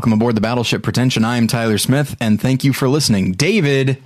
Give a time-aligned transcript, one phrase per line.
[0.00, 1.26] welcome aboard the Battleship Pretension.
[1.26, 3.32] I am Tyler Smith, and thank you for listening.
[3.32, 4.02] David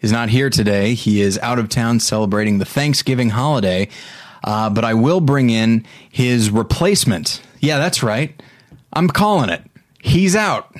[0.00, 0.94] is not here today.
[0.94, 3.90] He is out of town celebrating the Thanksgiving holiday,
[4.42, 7.42] uh, but I will bring in his replacement.
[7.60, 8.42] Yeah, that's right.
[8.94, 9.60] I'm calling it.
[10.00, 10.74] He's out.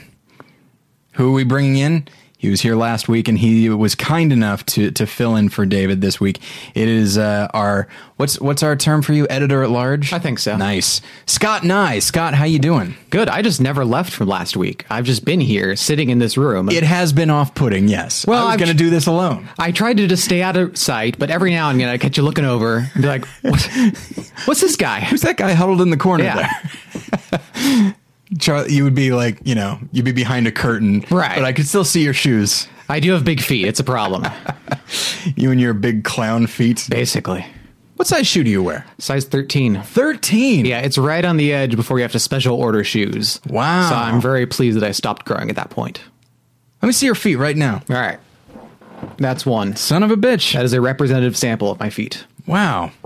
[1.12, 2.08] Who are we bringing in?
[2.44, 5.64] He was here last week, and he was kind enough to to fill in for
[5.64, 6.40] David this week.
[6.74, 10.12] It is uh, our what's what's our term for you, editor at large?
[10.12, 10.54] I think so.
[10.58, 12.00] Nice, Scott Nye.
[12.00, 12.96] Scott, how you doing?
[13.08, 13.30] Good.
[13.30, 14.84] I just never left from last week.
[14.90, 16.68] I've just been here, sitting in this room.
[16.68, 17.88] It has been off putting.
[17.88, 18.26] Yes.
[18.26, 19.48] Well, I was I've- going to do this alone.
[19.58, 22.18] I tried to just stay out of sight, but every now and again I catch
[22.18, 23.62] you looking over and be like, what,
[24.44, 26.50] "What's this guy?" Who's that guy huddled in the corner Yeah.
[27.32, 27.94] there?
[28.38, 31.36] Charlie, you would be like, you know, you'd be behind a curtain, Right.
[31.36, 32.66] But I could still see your shoes.
[32.88, 33.66] I do have big feet.
[33.66, 34.24] It's a problem,
[35.36, 36.86] You and your big clown feet.
[36.90, 37.46] basically.
[37.96, 38.84] What size shoe do you wear?
[38.98, 39.80] Size thirteen.
[39.82, 40.64] Thirteen.
[40.66, 43.40] Yeah, it's right on the edge before you have to special order shoes.
[43.48, 43.88] Wow.
[43.88, 46.00] So I'm very pleased that I stopped growing at that point.
[46.82, 47.82] Let me see your feet right now.
[47.88, 48.18] All right.
[49.18, 49.76] That's one.
[49.76, 50.54] Son of a bitch.
[50.54, 52.24] That is a representative sample of my feet.
[52.46, 52.90] Wow.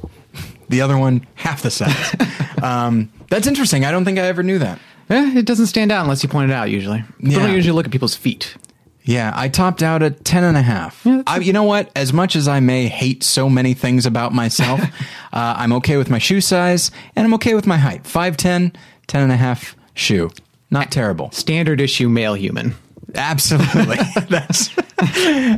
[0.70, 2.14] The other one, half the size.
[2.62, 3.86] um, that's interesting.
[3.86, 4.78] I don't think I ever knew that.
[5.10, 7.02] Eh, it doesn't stand out unless you point it out usually.
[7.18, 7.38] People Yeah.
[7.46, 8.56] don't usually look at people's feet.
[9.02, 11.02] Yeah, I topped out at 10 and a half.
[11.02, 11.90] that's I, you know what?
[11.96, 14.80] As much as I may hate so many things about myself,
[15.32, 18.04] uh, I'm okay with my shoe size and I'm okay with my height.
[18.04, 18.74] 5'10,
[19.06, 20.30] 10 and a half shoe.
[20.70, 21.30] Not terrible.
[21.30, 22.74] Standard issue male human.
[23.14, 23.96] Absolutely.
[24.28, 24.70] That's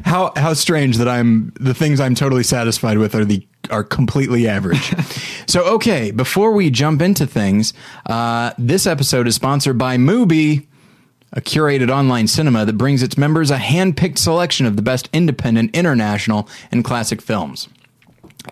[0.05, 4.49] how how strange that I'm the things I'm totally satisfied with are the are completely
[4.49, 4.95] average.
[5.47, 7.73] so okay, before we jump into things,
[8.07, 10.67] uh, this episode is sponsored by Mubi,
[11.33, 15.75] a curated online cinema that brings its members a hand-picked selection of the best independent,
[15.75, 17.69] international, and classic films.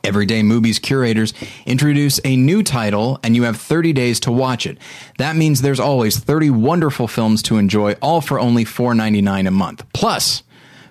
[0.04, 1.32] Every day, Mubi's curators
[1.66, 4.78] introduce a new title, and you have 30 days to watch it.
[5.18, 9.84] That means there's always 30 wonderful films to enjoy, all for only $4.99 a month.
[9.92, 10.42] Plus,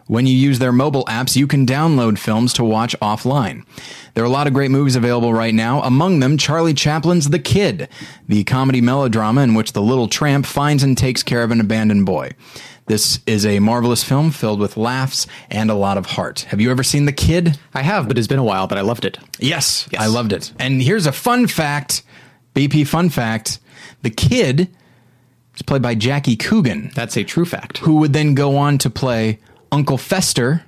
[0.08, 3.66] when you use their mobile apps, you can download films to watch offline.
[4.14, 7.40] There are a lot of great movies available right now, among them Charlie Chaplin's The
[7.40, 7.90] Kid,
[8.28, 12.06] the comedy melodrama in which the little tramp finds and takes care of an abandoned
[12.06, 12.32] boy.
[12.88, 16.42] This is a marvelous film filled with laughs and a lot of heart.
[16.50, 17.60] Have you ever seen The Kid?
[17.74, 19.18] I have, but it's been a while, but I loved it.
[19.40, 20.54] Yes, I loved it.
[20.58, 22.04] And here's a fun fact
[22.56, 23.60] BP fun fact
[24.04, 24.70] the kid
[25.56, 27.80] is played by Jackie Coogan, That's a true fact.
[27.80, 29.40] who would then go on to play
[29.72, 30.64] Uncle Fester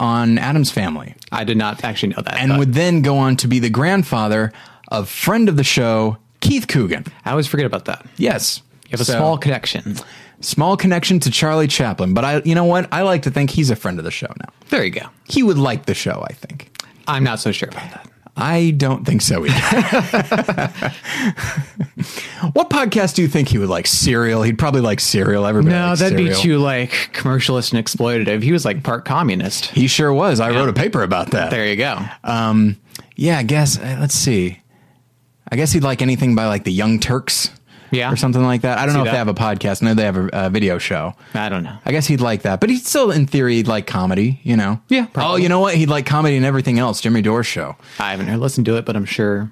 [0.00, 2.34] on Addams Family, I did not actually know that.
[2.34, 4.52] and but would then go on to be the grandfather
[4.88, 7.04] of friend of the show, Keith Coogan.
[7.24, 8.06] I always forget about that.
[8.16, 8.62] Yes.
[8.84, 9.96] You have a So, small connection.
[10.40, 12.88] Small connection to Charlie Chaplin, but I you know what?
[12.92, 14.52] I like to think he's a friend of the show now.
[14.70, 15.06] There you go.
[15.24, 16.70] He would like the show, I think.
[17.06, 18.08] I'm not so sure about that.
[18.40, 19.52] I don't think so either.
[22.52, 23.88] what podcast do you think he would like?
[23.88, 24.42] Serial?
[24.42, 25.44] He'd probably like Serial.
[25.44, 28.44] Everybody No, that'd be too like commercialist and exploitative.
[28.44, 29.66] He was like part communist.
[29.66, 30.38] He sure was.
[30.38, 31.50] I wrote a paper about that.
[31.50, 31.98] There you go.
[32.22, 32.76] Um,
[33.16, 33.76] yeah, I guess.
[33.76, 34.60] uh, Let's see.
[35.50, 37.50] I guess he'd like anything by like the Young Turks.
[37.90, 38.12] Yeah.
[38.12, 38.78] Or something like that.
[38.78, 39.12] I don't See know if that.
[39.12, 39.82] they have a podcast.
[39.82, 41.14] I know they have a, a video show.
[41.34, 41.76] I don't know.
[41.84, 44.40] I guess he'd like that, but he'd still, in theory, he'd like comedy.
[44.42, 44.80] You know?
[44.88, 45.74] Yeah, Oh, you know what?
[45.74, 47.00] He'd like comedy and everything else.
[47.00, 47.76] Jimmy Dore's show.
[47.98, 49.50] I haven't listened to it, but I'm sure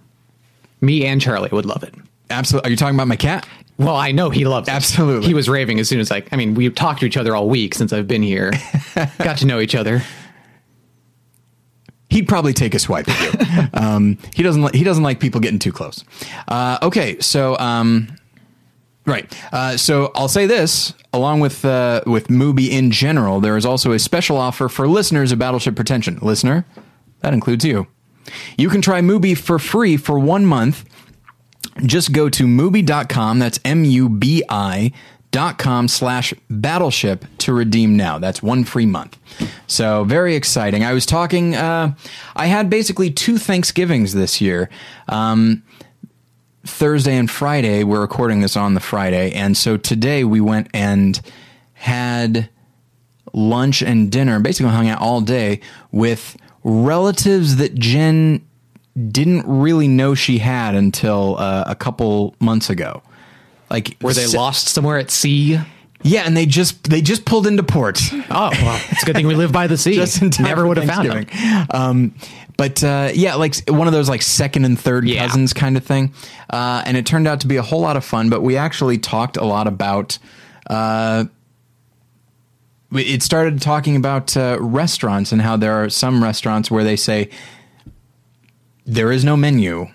[0.81, 1.95] me and Charlie would love it.
[2.29, 2.69] Absolutely.
[2.69, 3.47] Are you talking about my cat?
[3.79, 4.73] Well, I know he loved it.
[4.73, 5.27] Absolutely.
[5.29, 7.49] He was raving as soon as like I mean, we've talked to each other all
[7.49, 8.53] week since I've been here.
[9.19, 10.03] Got to know each other.
[12.09, 13.21] he'd probably take a swipe at
[13.51, 13.69] you.
[13.81, 14.63] um, he doesn't.
[14.63, 16.05] Li- he doesn't like people getting too close.
[16.49, 18.09] Uh, okay, so um,
[19.07, 19.33] right.
[19.53, 23.93] Uh, so I'll say this: along with uh, with Mubi in general, there is also
[23.93, 26.19] a special offer for listeners of Battleship Pretension.
[26.21, 26.67] Listener,
[27.21, 27.87] that includes you.
[28.59, 30.85] You can try Mubi for free for one month.
[31.85, 33.39] Just go to Mubi.com.
[33.39, 34.93] That's M U B I
[35.31, 38.19] dot com slash battleship to redeem now.
[38.19, 39.19] That's one free month.
[39.67, 40.83] So very exciting.
[40.83, 41.95] I was talking, uh,
[42.35, 44.71] I had basically two Thanksgivings this year.
[45.09, 45.63] Um,
[46.67, 47.85] Thursday and Friday.
[47.85, 49.33] We're recording this on the Friday.
[49.33, 51.21] And so today we went and
[51.73, 52.51] had
[53.33, 55.61] lunch and dinner, basically hung out all day
[55.93, 58.47] with relatives that Jen
[59.11, 63.03] didn't really know she had until uh, a couple months ago.
[63.71, 65.61] Like Were they lost somewhere at sea?
[66.03, 68.01] Yeah, and they just they just pulled into port.
[68.13, 69.95] Oh, well, it's a good thing we live by the sea.
[69.97, 71.67] just in time Never would have found them.
[71.71, 72.15] Um,
[72.57, 75.27] but uh, yeah, like one of those like second and third Yeah.
[75.27, 76.13] cousins kind of thing.
[76.51, 78.31] Uh, and it turned out to be a whole lot of fun.
[78.31, 80.19] But we actually talked a lot about.
[80.69, 81.25] Uh,
[82.93, 87.29] it started talking about uh, restaurants and how there are some restaurants where they say
[88.85, 89.89] there is no menu.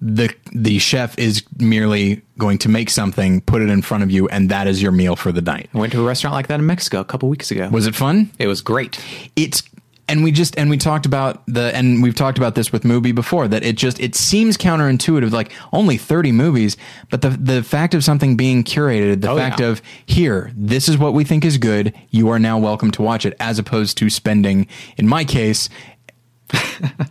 [0.00, 4.28] the the chef is merely going to make something, put it in front of you,
[4.28, 5.68] and that is your meal for the night.
[5.74, 7.68] I went to a restaurant like that in Mexico a couple weeks ago.
[7.70, 8.30] Was it fun?
[8.38, 8.98] it was great.
[9.36, 9.62] it's
[10.08, 13.14] and we just and we talked about the and we've talked about this with Mubi
[13.14, 16.76] before that it just it seems counterintuitive like only 30 movies
[17.10, 19.66] but the the fact of something being curated the Oh, fact yeah.
[19.68, 23.26] of here this is what we think is good you are now welcome to watch
[23.26, 24.66] it as opposed to spending
[24.96, 25.68] in my case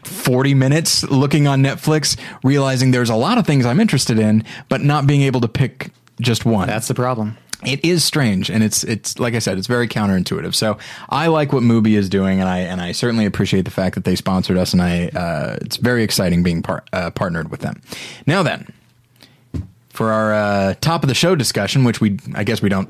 [0.04, 4.82] 40 minutes looking on Netflix realizing there's a lot of things I'm interested in but
[4.82, 7.38] not being able to pick just one That's the problem.
[7.64, 10.78] It is strange and it's it's like i said it's very counterintuitive so
[11.10, 14.04] i like what mubi is doing and i and i certainly appreciate the fact that
[14.04, 17.82] they sponsored us and i uh, it's very exciting being par- uh, partnered with them
[18.28, 18.68] now then
[19.90, 22.90] for our uh, top of the show discussion which we i guess we don't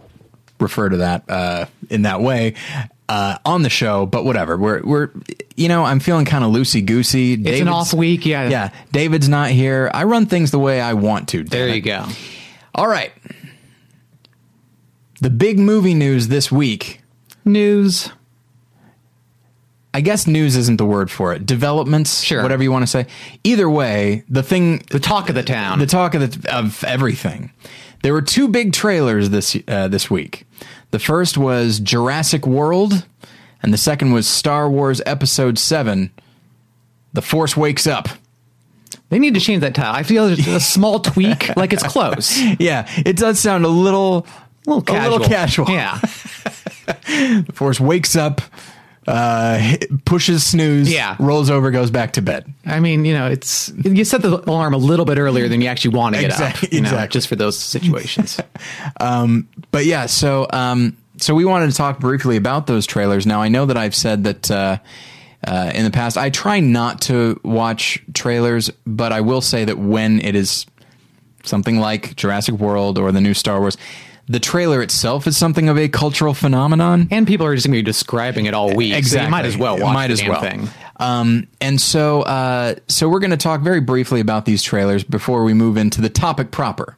[0.60, 2.54] refer to that uh, in that way
[3.08, 5.10] uh, on the show but whatever we're we're
[5.56, 8.26] you know i'm feeling kind of loosey goosey It's an off week.
[8.26, 8.50] Yeah.
[8.50, 11.82] yeah david's not here i run things the way i want to There you it.
[11.82, 12.06] go.
[12.74, 13.12] all right.
[15.22, 17.02] The big movie news this week.
[17.46, 18.12] News.
[19.94, 21.46] I guess news isn't the word for it.
[21.46, 22.44] Developments, Sure.
[22.44, 23.08] whatever you want to say.
[23.46, 25.80] Either way, the thing, The talk of the town.
[25.80, 27.52] the talk of the, of everything.
[28.04, 30.46] There were two big trailers this uh, this week.
[30.92, 33.06] The first was Jurassic World,
[33.64, 36.12] and the second was Star Wars Episode Seven.
[37.14, 38.10] The Force wakes up.
[39.10, 39.94] they need to change that title.
[39.96, 42.38] I feel there's a small tweak, like it's close.
[42.60, 44.28] Yeah, it does sound a little
[44.68, 45.12] little a casual.
[45.12, 45.70] little casual.
[45.70, 46.00] Yeah.
[46.86, 48.42] The Force wakes up,
[49.08, 49.76] uh,
[50.06, 51.16] pushes snooze, Yeah.
[51.20, 52.52] rolls over, goes back to bed.
[52.66, 55.68] I mean, you know, it's you set the alarm a little bit earlier than you
[55.68, 56.72] actually want to get Exact- up.
[56.74, 57.14] You know, exactly.
[57.14, 58.40] just for those situations.
[59.00, 63.26] But yeah, so um, so we wanted to talk briefly about those trailers.
[63.26, 64.78] Now I know that I've said that uh,
[65.46, 69.78] uh, in the past I try not to watch trailers, but I will say that
[69.78, 70.66] when it is
[71.44, 73.78] something like Jurassic World or the new Star Wars,
[74.28, 77.08] the trailer itself is something of a cultural phenomenon.
[77.12, 79.06] and people are just going to be describing it all week.
[79.06, 80.42] So you might as well watch Might as well.
[80.42, 80.68] thing.
[80.98, 85.44] Um, and so, uh, so we're going to talk very briefly about these trailers before
[85.44, 86.98] we move into the topic proper.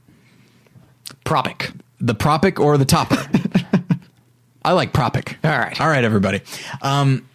[1.26, 1.78] Propic.
[2.00, 3.20] The propic or the topic.
[4.64, 5.36] I like propic.
[5.44, 5.80] All right.
[5.82, 6.42] All right, everybody.
[6.82, 7.28] Um,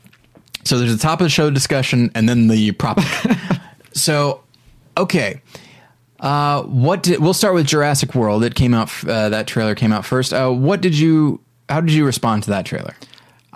[0.65, 3.61] so there's the top of the show discussion and then the propic.
[3.93, 4.43] so,
[4.97, 5.41] okay.
[6.23, 8.45] Uh, what did, we'll start with Jurassic World.
[8.45, 10.33] It came out, uh, that trailer came out first.
[10.33, 12.95] Uh, what did you, how did you respond to that trailer?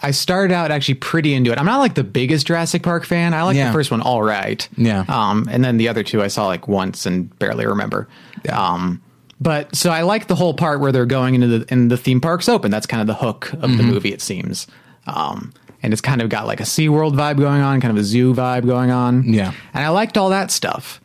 [0.02, 1.58] I started out actually pretty into it.
[1.58, 3.32] I'm not like the biggest Jurassic Park fan.
[3.32, 3.68] I like Yeah.
[3.68, 4.68] the first one all right.
[4.76, 5.04] Yeah.
[5.08, 8.06] Um, and then the other two I saw like once and barely remember.
[8.44, 8.60] Yeah.
[8.60, 9.00] Um,
[9.40, 12.20] but so I like the whole part where they're going into the and the theme
[12.20, 12.70] park's open.
[12.70, 13.76] That's kind of the hook of Mm-hmm.
[13.76, 14.66] the movie, it seems.
[15.06, 15.52] Um,
[15.82, 18.34] and it's kind of got like a SeaWorld vibe going on, kind of a zoo
[18.34, 19.24] vibe going on.
[19.24, 19.52] Yeah.
[19.72, 21.00] And I liked all that stuff.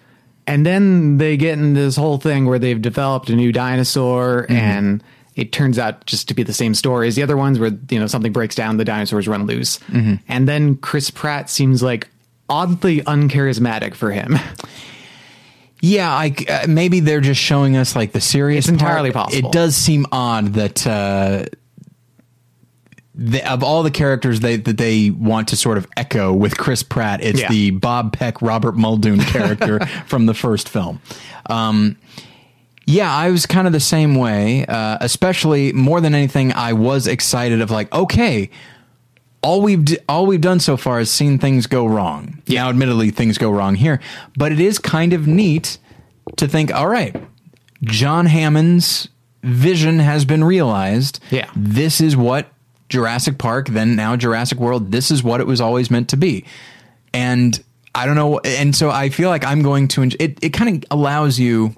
[0.52, 4.54] And then they get in this whole thing where they've developed a new dinosaur Mm-hmm.
[4.54, 5.04] and
[5.36, 7.98] it turns out just to be the same story as the other ones where, you
[8.00, 9.80] know, something breaks down, the dinosaurs run loose.
[9.88, 10.16] Mm-hmm.
[10.28, 12.10] And then Chris Pratt seems like
[12.50, 14.38] oddly uncharismatic for him.
[15.84, 18.66] Yeah, I, uh, maybe they're just showing us like the serious.
[18.66, 19.30] It's entirely part.
[19.30, 19.50] possible.
[19.50, 21.46] It does seem odd that uh,
[23.14, 26.82] the, of all the characters they that they want to sort of echo with Chris
[26.84, 27.50] Pratt, it's Yeah.
[27.50, 31.02] the Bob Peck, Robert Muldoon character from the first film.
[31.48, 31.98] Um,
[32.86, 34.66] yeah, I was kind of the same way.
[34.66, 38.50] Uh, especially more than anything, I was excited of like, okay,
[39.44, 42.42] all we've d- all we've done so far is seen things go wrong.
[42.48, 44.00] Now, admittedly, things go wrong here,
[44.38, 45.78] but it is kind of neat
[46.38, 47.16] to think, all right,
[47.84, 49.10] John Hammond's
[49.44, 51.20] vision has been realized.
[51.32, 51.50] Yeah.
[51.56, 52.51] this is what
[52.92, 54.92] Jurassic Park, then now Jurassic World.
[54.92, 56.46] This is what it was always meant to be,
[57.14, 57.60] and
[57.96, 58.40] I don't know.
[58.40, 60.04] And so I feel like I'm going to.
[60.04, 61.74] Enjoy, it it kind of allows you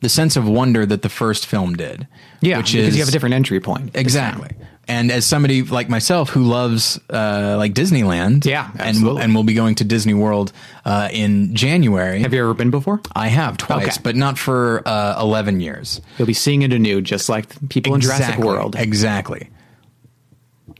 [0.00, 2.06] the sense of wonder that the first film did.
[2.40, 3.90] Yeah, which because is you have a different entry point.
[3.94, 4.50] Exactly.
[4.88, 9.22] And as somebody like myself who loves uh, like Disneyland, Yeah, and absolutely.
[9.22, 10.52] and will be going to Disney World
[10.84, 12.22] uh, in January.
[12.22, 13.00] Have you ever been before?
[13.14, 14.00] I have twice, Okay.
[14.02, 16.00] but not for uh, eleven years.
[16.18, 18.46] You'll be seeing it anew, just like people in Jurassic Exactly.
[18.46, 18.74] World.
[18.76, 19.50] Exactly.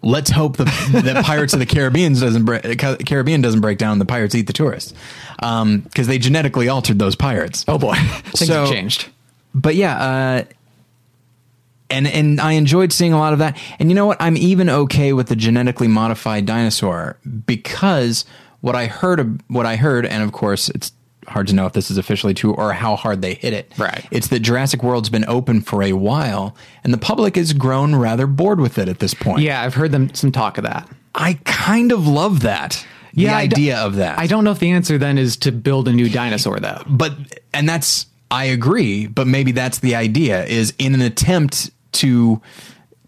[0.02, 0.64] Let's hope the,
[1.04, 2.56] that Pirates of the Caribbean doesn't bre-
[3.04, 3.98] Caribbean doesn't break down.
[3.98, 4.94] The pirates eat the tourists
[5.38, 7.64] because they genetically altered those pirates.
[7.68, 7.94] Oh boy,
[8.34, 9.08] things So- have changed.
[9.54, 10.44] but yeah, uh,
[11.90, 13.58] and and I enjoyed seeing a lot of that.
[13.78, 14.16] And you know what?
[14.20, 18.24] I'm even okay with the genetically modified dinosaur because
[18.60, 20.92] what I heard, what I heard, and of course it's
[21.30, 23.72] hard to know if this is officially true or how hard they hit it.
[23.78, 24.06] Right.
[24.10, 28.26] It's that Jurassic World's been open for a while, and the public has grown rather
[28.26, 29.42] bored with it at this point.
[29.42, 30.88] Yeah, I've heard them some talk of that.
[31.14, 32.84] I kind of love that.
[33.14, 34.18] the idea of that.
[34.18, 36.82] I don't know if the answer then is to build a new dinosaur though.
[36.86, 37.12] but
[37.52, 42.40] and that's I agree, but maybe that's the idea is in an attempt to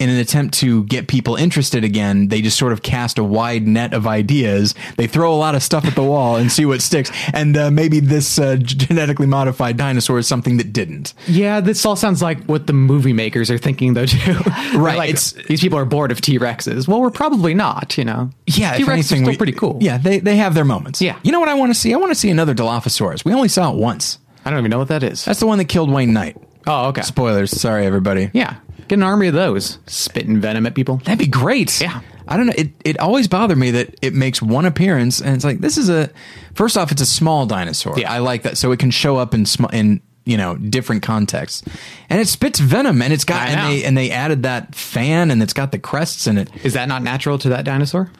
[0.02, 3.66] in an attempt to get people interested again, they just sort of cast a wide
[3.66, 4.75] net of ideas.
[4.97, 7.11] They throw a lot of stuff at the wall and see what sticks.
[7.32, 11.14] And uh, maybe this uh, genetically modified dinosaur is something that didn't.
[11.26, 14.32] Yeah, this all sounds like what the movie makers are thinking though too.
[14.75, 16.88] Right, like, it's- these people are bored of T Rexes.
[16.88, 17.97] Well, we're probably not.
[17.97, 18.30] You know.
[18.47, 19.78] Yeah, T Rex are still we- pretty cool.
[19.80, 21.00] Yeah, they they have their moments.
[21.00, 21.18] Yeah.
[21.23, 21.92] you know what I want to see?
[21.94, 23.25] I want to see another Dilophosaurus.
[23.25, 24.18] We only saw it once.
[24.44, 25.25] I don't even know what that is.
[25.25, 26.37] That's the one that killed Wayne Knight.
[26.66, 27.02] oh, okay.
[27.02, 27.50] Spoilers.
[27.52, 28.30] Sorry, everybody.
[28.32, 28.56] Yeah,
[28.89, 30.99] get an army of those spitting venom at people.
[30.99, 31.81] That'd be great.
[31.81, 32.01] Yeah.
[32.29, 32.55] I don't know.
[32.57, 35.89] It it always bothered me that it makes one appearance and it's like this is
[35.89, 36.11] a
[36.55, 37.95] first off it's a small dinosaur.
[37.99, 38.12] Yeah.
[38.12, 41.62] I like that so it can show up in sm- in you know different contexts.
[42.09, 43.69] And it spits venom and it's got I and know.
[43.69, 46.49] they and they added that fan and it's got the crests in it.
[46.65, 48.11] Is that not natural to that dinosaur?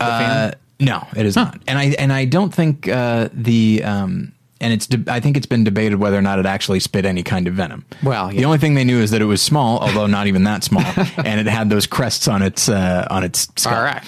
[0.00, 1.62] Uh, no, it is not.
[1.68, 4.33] And I and I don't think uh, the um,
[4.64, 7.22] and it's de- I think it's been debated whether or not it actually spit any
[7.22, 7.84] kind of venom.
[8.02, 10.64] Well, the only thing they knew is that it was small, although not even that
[10.64, 10.82] small,
[11.18, 13.74] and it had those crests on its uh, on its skull.
[13.74, 14.02] All right.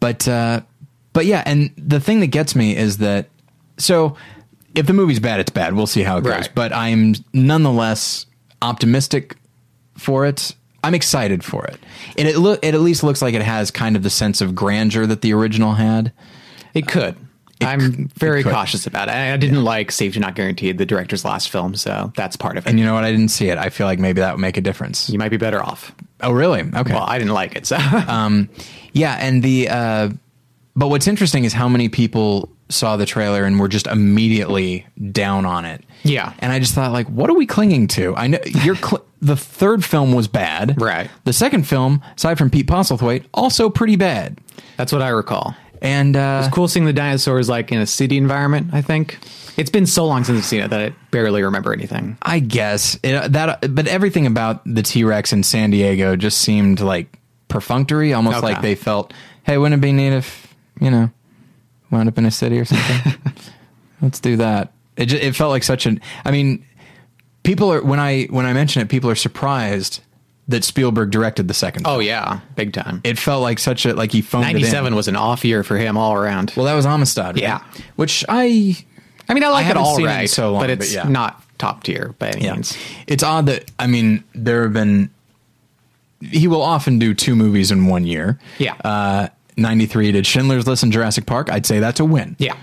[0.00, 0.60] But uh,
[1.14, 3.30] but yeah, and the thing that gets me is that
[3.78, 4.16] so
[4.74, 5.72] if the movie's bad, it's bad.
[5.72, 6.32] We'll see how it goes.
[6.32, 6.50] Right.
[6.54, 8.26] But I'm nonetheless
[8.60, 9.36] optimistic
[9.96, 10.54] for it.
[10.82, 11.80] I'm excited for it.
[12.18, 14.54] And it look it at least looks like it has kind of the sense of
[14.54, 16.12] grandeur that the original had.
[16.74, 17.16] It could.
[17.60, 19.12] It I'm very cautious about it.
[19.14, 22.70] I didn't like Safety Not Guaranteed, the director's last film, so that's part of it.
[22.70, 23.04] And you know what?
[23.04, 23.58] I didn't see it.
[23.58, 25.08] I feel like maybe that would make a difference.
[25.08, 25.94] you might be better off.
[26.20, 26.62] Oh, really?
[26.62, 26.92] Okay.
[26.92, 27.76] Well, I didn't like it, so
[28.08, 28.48] um,
[28.92, 30.08] yeah, and the uh,
[30.74, 35.44] but what's interesting is how many people saw the trailer and were just immediately down
[35.46, 35.84] on it.
[36.02, 36.32] Yeah.
[36.40, 38.14] and I just thought, like, what are we clinging to?
[38.16, 41.10] I know you're cl- the third film was bad, Right.
[41.24, 44.38] The second film, aside from Pete Postlethwaite, also pretty bad.
[44.76, 45.54] that's what I recall.
[45.84, 48.70] And uh, It's cool seeing the dinosaurs like in a city environment.
[48.72, 49.18] I think
[49.58, 52.16] it's been so long since I've seen it that I barely remember anything.
[52.22, 56.80] I guess it, that, but everything about the T Rex in San Diego just seemed
[56.80, 58.46] like perfunctory, almost Okay.
[58.46, 59.12] like they felt,
[59.44, 61.10] "Hey, wouldn't it be neat if you know
[61.90, 63.14] wound up in a city or something?
[64.00, 66.00] Let's do that." It just, it felt like such an.
[66.24, 66.64] I mean,
[67.42, 70.00] people are when I when I mention it, people are surprised
[70.48, 71.86] that Spielberg directed the second.
[71.86, 72.02] Oh film.
[72.02, 73.00] yeah, big time.
[73.04, 74.52] it felt like such a like he phoned it in.
[74.56, 76.52] Ninety seven was an off year for him all around.
[76.56, 77.42] Well, that was Amistad, right?
[77.42, 77.64] Yeah.
[77.96, 78.76] Which I
[79.28, 80.92] I mean, I like it haven't all it right, in so long, but but it's
[80.94, 81.08] yeah.
[81.08, 82.76] not top tier by any means.
[83.06, 85.08] It's odd that I mean there have been
[86.20, 88.38] he will often do two movies in one year.
[88.58, 88.74] Yeah.
[88.84, 91.50] Uh 93 did Schindler's List and Jurassic Park.
[91.50, 92.34] I'd say that's a win.
[92.38, 92.56] Yeah,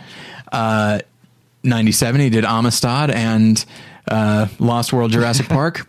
[0.52, 1.00] Uh
[1.64, 3.64] 97 he did Amistad and
[4.08, 5.88] uh Lost World Jurassic Park.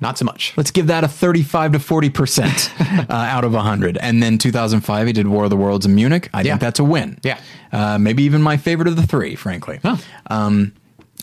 [0.00, 0.54] Not so much.
[0.56, 3.96] Let's give that a 35 to 40% uh, out of 100.
[3.98, 6.28] And then 2005 he did War of the Worlds in Munich.
[6.32, 6.52] I Yeah.
[6.52, 7.18] think that's a win.
[7.22, 7.38] Yeah.
[7.72, 9.80] Uh maybe even my favorite of the three, frankly.
[9.82, 9.96] Huh.
[10.28, 10.72] Um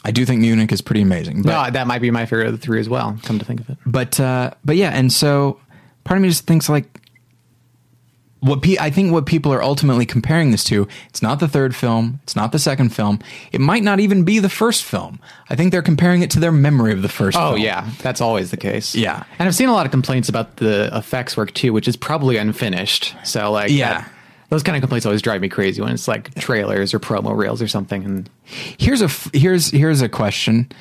[0.03, 1.41] I do think Munich is pretty amazing.
[1.41, 3.17] But no, that might be my favorite of the three as well.
[3.23, 3.77] Come to think of it.
[3.87, 5.59] but uh, but yeah, and so
[6.03, 6.85] part of me just thinks like
[8.45, 10.87] what pe- I think what people are ultimately comparing this to.
[11.09, 12.19] It's not the third film.
[12.23, 13.19] It's not the second film.
[13.51, 15.19] It might not even be the first film.
[15.49, 17.37] I think they're comparing it to their memory of the first.
[17.37, 17.61] Oh film.
[17.61, 18.95] yeah, that's always the case.
[18.95, 19.23] Yeah.
[19.39, 22.37] and I've seen a lot of complaints about the effects work too, which is probably
[22.37, 23.15] unfinished.
[23.23, 24.01] So like, Yeah.
[24.01, 24.11] that-
[24.49, 27.61] those kind of complaints always drive me crazy when it's like trailers or promo reels
[27.63, 28.03] or something.
[28.05, 28.29] And
[28.77, 30.71] Here's a f- here's here's a question.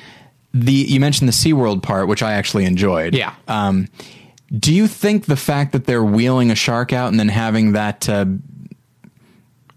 [0.53, 3.15] The you mentioned the SeaWorld part, which I actually enjoyed.
[3.15, 3.33] Yeah.
[3.47, 3.87] Um,
[4.51, 8.07] do you think the fact that they're wheeling a shark out and then having that
[8.07, 8.25] uh,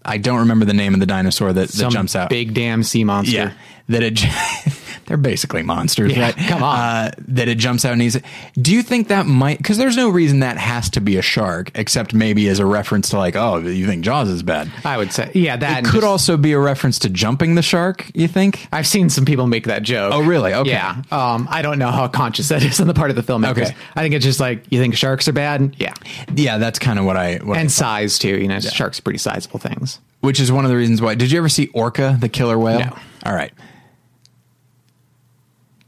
[0.03, 2.29] I don't remember the name of the dinosaur that, that some jumps out.
[2.29, 3.35] big damn sea monster.
[3.35, 3.53] Yeah,
[3.89, 4.19] that it.
[5.09, 6.37] they're basically monsters, Yeah, right?
[6.37, 6.79] come on.
[6.79, 8.17] Uh, that it jumps out and he's.
[8.55, 9.57] Do you think that might?
[9.57, 13.09] Because there's no reason that has to be a shark, except maybe as a reference
[13.09, 14.71] to like, oh, you think Jaws is bad.
[14.85, 17.61] I would say, yeah, that It could just- also be a reference to jumping the
[17.61, 18.09] shark.
[18.13, 18.67] You think?
[18.71, 20.13] I've seen some people make that joke.
[20.13, 20.53] Oh, really?
[20.53, 20.69] Okay.
[20.69, 21.01] Yeah.
[21.11, 23.49] Um, I don't know how conscious that is on the part of the filmmakers.
[23.63, 23.75] Okay.
[23.95, 25.75] I think it's just like you think sharks are bad.
[25.79, 25.93] Yeah.
[26.35, 27.37] Yeah, that's kind of what I.
[27.43, 27.83] What I And thought.
[27.83, 28.39] size too.
[28.39, 29.99] You know, sharks are pretty sizable things.
[30.21, 31.15] which is one of the reasons why.
[31.15, 32.79] Did you ever see Orca, the killer whale?
[32.79, 32.95] No.
[33.25, 33.51] All right.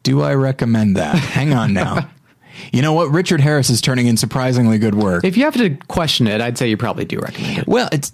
[0.04, 1.16] Do I recommend that?
[1.16, 2.10] Hang on now.
[2.72, 3.10] You know what?
[3.12, 5.24] Richard Harris is turning in surprisingly good work.
[5.24, 7.68] If you have to question it, I'd say you probably do recommend it.
[7.68, 8.12] Well, it's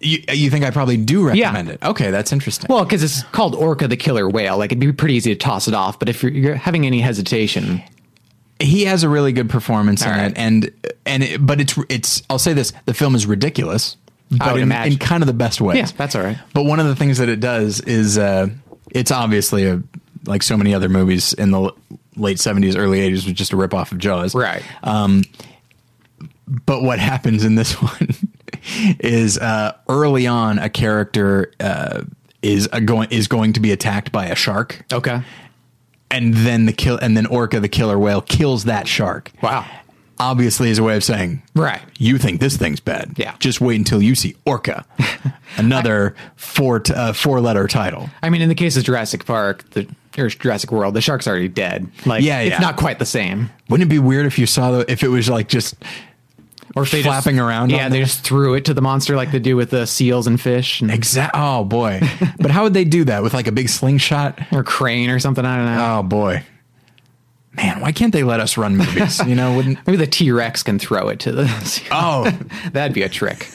[0.00, 1.82] you, you think I probably do recommend it.
[1.82, 2.68] Okay, that's interesting.
[2.68, 4.58] Well, because it's called Orca the killer whale.
[4.58, 5.98] Like it'd be pretty easy to toss it off.
[5.98, 7.82] But if you're, you're having any hesitation,
[8.60, 10.30] he has a really good performance in All right.
[10.30, 10.70] it and
[11.04, 13.96] and it, but it's it's I'll say this, the film is ridiculous.
[14.30, 14.92] But would in, imagine.
[14.92, 15.78] in kind of the best ways.
[15.78, 16.38] Yeah, that's all right.
[16.52, 18.48] But one of the things that it does is uh
[18.90, 19.82] it's obviously a
[20.26, 21.72] like so many other movies in the
[22.16, 24.34] late 70s early 80s was just a rip off of Jaws.
[24.34, 24.62] Right.
[24.82, 25.22] Um
[26.46, 28.08] but what happens in this one
[29.00, 32.02] is uh, early on a character uh,
[32.42, 35.22] is a going is going to be attacked by a shark, Okay.
[36.10, 39.30] and then the kill and then Orca the killer whale kills that shark.
[39.42, 39.66] Wow.
[40.20, 41.80] Obviously, as a way of saying, Right.
[41.98, 43.12] you think this thing's bad.
[43.16, 43.36] Yeah.
[43.38, 44.84] Just wait until you see Orca,
[45.58, 48.10] another four t- uh, four letter title.
[48.22, 49.86] I mean, in the case of Jurassic Park, the
[50.18, 51.88] or Jurassic World, the shark's already dead.
[52.06, 52.52] Like, Yeah, yeah.
[52.52, 53.50] it's not quite the same.
[53.68, 55.74] Wouldn't it be weird if you saw the if it was like just
[56.76, 59.30] Or if they Flapping just, around Yeah, they just threw it to the monster like
[59.32, 61.32] they do with the seals and fish, and, exact?
[61.34, 62.00] Oh boy!
[62.38, 64.38] but how would they do that with like a big slingshot?
[64.52, 65.44] or crane or something.
[65.44, 65.98] I don't know.
[65.98, 66.42] Oh boy,
[67.54, 67.80] man!
[67.80, 69.24] Why can't they let us run movies?
[69.26, 69.78] You know, wouldn't?
[69.86, 71.82] Maybe the T Rex can throw it to the.
[71.90, 72.30] Oh,
[72.72, 73.48] That'd be a trick.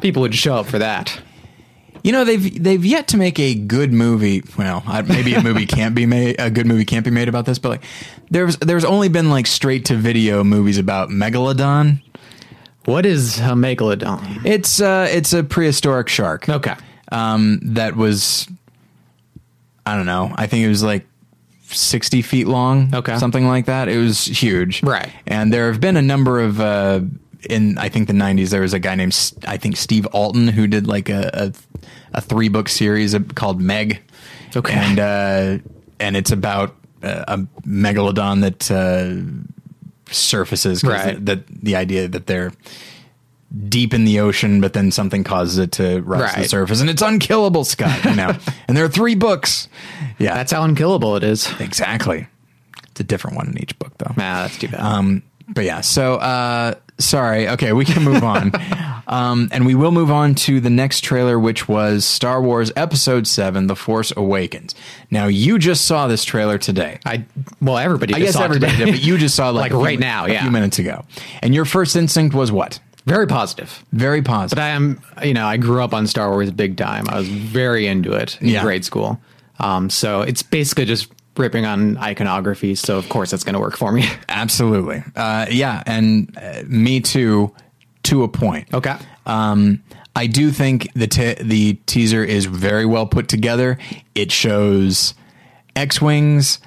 [0.00, 1.20] People would show up for that.
[2.04, 4.44] You know they've they've yet to make a good movie.
[4.56, 6.36] Well, I, maybe a movie can't be made.
[6.38, 7.82] A good movie can't be made about this, but like
[8.30, 12.00] there's there's only been like straight to video movies about megalodon.
[12.84, 14.44] What is a megalodon?
[14.44, 16.48] It's uh it's a prehistoric shark.
[16.48, 16.74] Okay.
[17.10, 18.46] um, that was
[19.86, 20.30] I don't know.
[20.36, 21.06] I think it was like
[21.70, 22.94] sixty feet long.
[22.94, 23.16] Okay.
[23.18, 23.88] something like that.
[23.88, 24.82] It was huge.
[24.82, 25.10] Right.
[25.26, 27.00] And there have been a number of uh,
[27.50, 28.50] in I think the nineties.
[28.50, 31.52] There was a guy named I think Steve Alten who did like a a,
[32.18, 34.02] a three book series called Meg.
[34.56, 34.74] Okay.
[34.74, 35.58] And uh,
[36.00, 40.82] and it's about a megalodon that uh, surfaces.
[40.82, 41.14] Right.
[41.24, 42.52] The, the the idea that they're
[43.68, 46.90] deep in the ocean, but then something causes it to rise to the surface, and
[46.90, 48.04] it's unkillable, Scott.
[48.04, 48.36] You know,
[48.68, 49.68] and there are three books.
[50.18, 51.48] Yeah, That's how unkillable it is.
[51.60, 52.26] exactly.
[52.90, 54.12] It's a different one in each book, though.
[54.16, 54.80] Nah, that's too bad.
[54.80, 57.48] Um, but yeah, so uh, sorry.
[57.48, 58.52] Okay, we can move on,
[59.06, 63.26] um, and we will move on to the next trailer, which was Star Wars Episode
[63.26, 64.74] Seven: The Force Awakens.
[65.10, 66.98] Now, you just saw this trailer today.
[67.04, 67.24] I
[67.60, 68.14] well, everybody.
[68.14, 68.84] I guess saw it everybody today.
[68.86, 71.04] did, but you just saw like, Like few right min- now, a few minutes ago,
[71.42, 72.80] and your first instinct was what?
[73.06, 73.84] very positive.
[73.92, 74.56] Very positive.
[74.56, 77.04] But I am, you know, I grew up on Star Wars big time.
[77.10, 78.62] I was very into it in Yeah.
[78.62, 79.20] grade school.
[79.60, 82.74] Um, so it's basically just ripping on iconography.
[82.74, 84.04] So of course that's going to work for me.
[84.28, 85.02] Absolutely.
[85.16, 87.52] Uh, yeah, and uh, me too,
[88.04, 88.72] to a point.
[88.72, 88.96] Okay.
[89.26, 89.82] Um,
[90.16, 93.78] I do think the te- the teaser is very well put together.
[94.14, 95.14] It shows
[95.74, 96.60] X wings,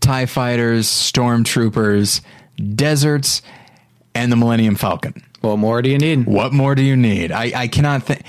[0.00, 2.22] Tie fighters, stormtroopers,
[2.74, 3.40] deserts,
[4.14, 5.22] and the Millennium Falcon.
[5.42, 6.26] what more do you need?
[6.26, 7.30] What more do you need?
[7.30, 8.22] I, I cannot think.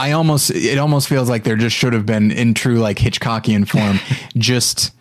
[0.00, 3.68] I almost it almost feels like there just should have been in true like Hitchcockian
[3.68, 3.98] form.
[4.36, 4.92] just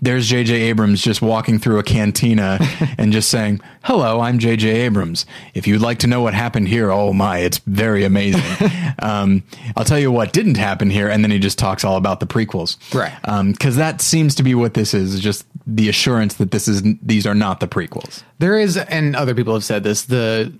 [0.00, 0.62] there's J.J.
[0.62, 2.58] Abrams just walking through a cantina
[2.98, 4.68] and just saying, "Hello, I'm J.J.
[4.68, 5.26] Abrams.
[5.54, 8.42] If you'd like to know what happened here, oh my, it's very amazing.
[8.98, 9.44] um,
[9.76, 12.26] I'll tell you what didn't happen here." And then he just talks all about the
[12.26, 13.14] prequels, Right.
[13.52, 15.14] Because that seems to be what this is.
[15.14, 18.24] is Just the assurance that this is these are not the prequels.
[18.40, 20.52] There is, and other people have said this, the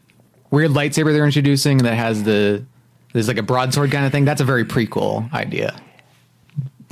[0.53, 2.65] weird lightsaber they're introducing that has the
[3.13, 4.25] there's like a broadsword kind of thing.
[4.25, 5.81] That's a very prequel idea.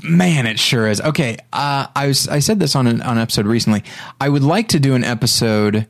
[0.02, 1.00] Man, it sure is.
[1.00, 3.84] Okay, uh, I was I said this on an, on an episode recently.
[4.20, 5.86] I would like to do an episode,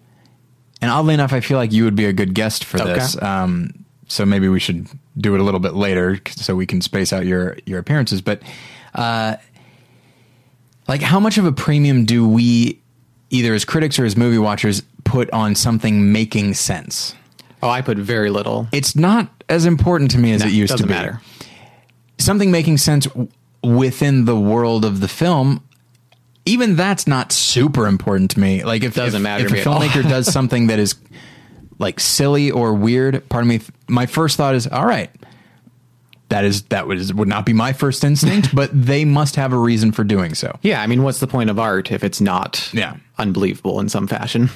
[0.83, 2.95] and oddly enough, I feel like you would be a good guest for Okay.
[2.95, 3.21] this.
[3.23, 7.13] Um, so maybe we should do it a little bit later, so we can space
[7.13, 8.21] out your your appearances.
[8.21, 8.43] But,
[8.97, 9.37] uh,
[10.89, 12.81] like, how much of a premium do we,
[13.31, 17.15] either as critics or as movie watchers, put on something making sense?
[17.63, 18.69] Oh, I put very little.
[18.73, 21.21] It's not as important to me as No, it used to doesn't be matter.
[22.19, 23.29] something making sense w-
[23.63, 25.63] within the world of the film
[26.47, 30.03] even that's not super important to me like if Doesn't if, matter if a filmmaker
[30.03, 30.95] does something that is
[31.79, 35.11] like silly or weird pardon me my first thought is all right
[36.31, 39.59] that is that was would not be my first instinct but they must have a
[39.59, 42.71] reason for doing so Yeah, I mean, what's the point of art if it's not
[42.73, 42.97] Yeah.
[43.19, 44.49] unbelievable in some fashion?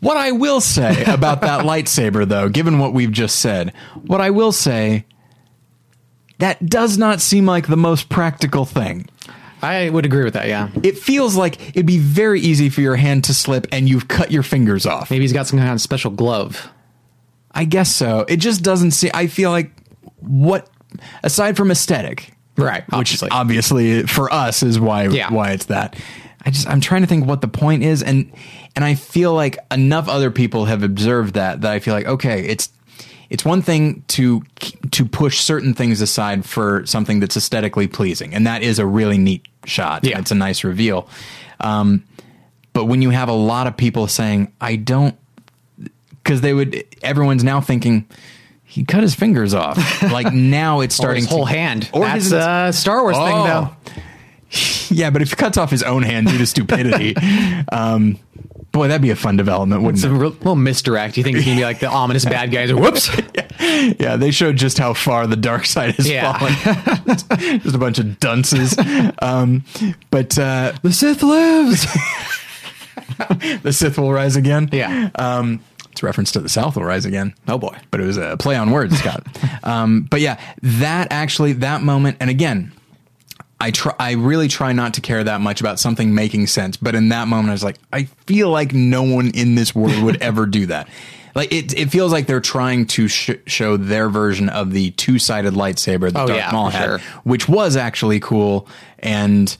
[0.00, 3.72] What I will say about that lightsaber, though, given what we've just said,
[4.06, 5.04] what I will say,
[6.38, 9.08] that does not seem like the most practical thing.
[9.60, 10.46] I would agree with that.
[10.46, 14.06] Yeah, It feels like it'd be very easy for your hand to slip and you've
[14.06, 15.10] cut your fingers off.
[15.10, 16.68] maybe he's got some kind of special glove.
[17.50, 18.24] I guess so.
[18.28, 19.10] It just doesn't seem.
[19.14, 19.72] I feel like
[20.20, 20.70] what,
[21.24, 23.30] aside from aesthetic, Right, which obviously.
[23.30, 25.32] obviously for us is why Yeah.
[25.32, 25.96] why it's that.
[26.48, 28.32] I just I'm trying to think what the point is, and
[28.74, 32.40] and I feel like enough other people have observed that that I feel like okay,
[32.46, 32.70] it's
[33.28, 34.42] it's one thing to
[34.92, 39.18] to push certain things aside for something that's aesthetically pleasing, and that is a really
[39.18, 40.04] neat shot.
[40.04, 40.18] Yeah.
[40.18, 41.06] it's a nice reveal.
[41.60, 42.04] Um,
[42.72, 45.14] but when you have a lot of people saying, "I don't,"
[46.22, 48.06] because they would, everyone's now thinking.
[48.64, 49.76] He cut his fingers off.
[50.12, 51.90] Like now, it's Or starting his whole to, hand.
[51.92, 53.44] Or That's his a Star Wars thing, Oh.
[53.44, 53.92] though.
[54.90, 57.14] Yeah, but if he cuts off his own hand due to stupidity,
[57.72, 58.18] um,
[58.72, 61.16] Boy, that'd be a fun development, wouldn't It's a real, little misdirect.
[61.16, 62.70] You think it's gonna be like the ominous bad guys?
[62.70, 63.10] Or whoops.
[63.60, 66.32] Yeah, they showed just how far the dark side has Yeah.
[66.38, 67.60] fallen.
[67.60, 68.74] just a bunch of dunces.
[69.20, 69.64] Um,
[70.10, 71.86] but uh, The Sith lives.
[73.62, 74.68] the Sith will rise again.
[74.72, 75.10] Yeah.
[75.16, 77.34] Um, it's a reference to the South will rise again.
[77.48, 77.76] oh boy.
[77.90, 79.26] but it was a play on words, Scott.
[79.64, 82.72] um, but yeah, that actually that moment, and again,
[83.60, 86.76] I try, I really try not to care that much about something making sense.
[86.76, 90.00] But in that moment, I was like, I feel like no one in this world
[90.02, 90.88] would ever do that.
[91.34, 95.20] Like it, it feels like they're trying to sh- show their version of the two
[95.20, 96.98] sided lightsaber that Oh, Darth yeah, Maul had, sure.
[97.22, 98.66] which was actually cool
[98.98, 99.56] and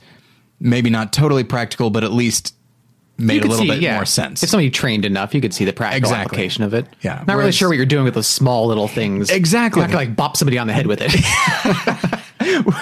[0.59, 2.53] maybe not totally practical, but at least
[3.17, 3.95] made a little see, bit yeah.
[3.95, 4.43] more sense.
[4.43, 6.25] If somebody trained enough, you could see the practical Exactly.
[6.25, 6.85] application of it.
[7.01, 7.23] Yeah.
[7.25, 9.29] Not really sure what you're doing with those small little things.
[9.29, 9.79] Exactly.
[9.79, 11.13] You're not gonna like bop somebody on the head with it.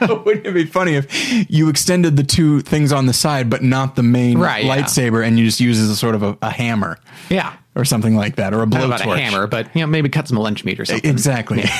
[0.24, 3.96] Wouldn't it be funny if you extended the two things on the side, but not
[3.96, 4.76] the main Right, yeah.
[4.76, 7.54] lightsaber, and you just use as a sort of a, a hammer yeah.
[7.74, 9.18] or something like that, or a Not about a blowtorch?
[9.18, 11.10] hammer, but you know, maybe cut some lunch meat or something.
[11.10, 11.64] Exactly.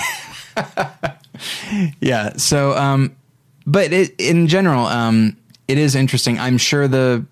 [2.00, 2.34] Yeah.
[2.36, 3.16] so, um,
[3.66, 5.36] but it, in general, um,
[5.68, 6.38] it is interesting.
[6.38, 7.24] I'm sure the,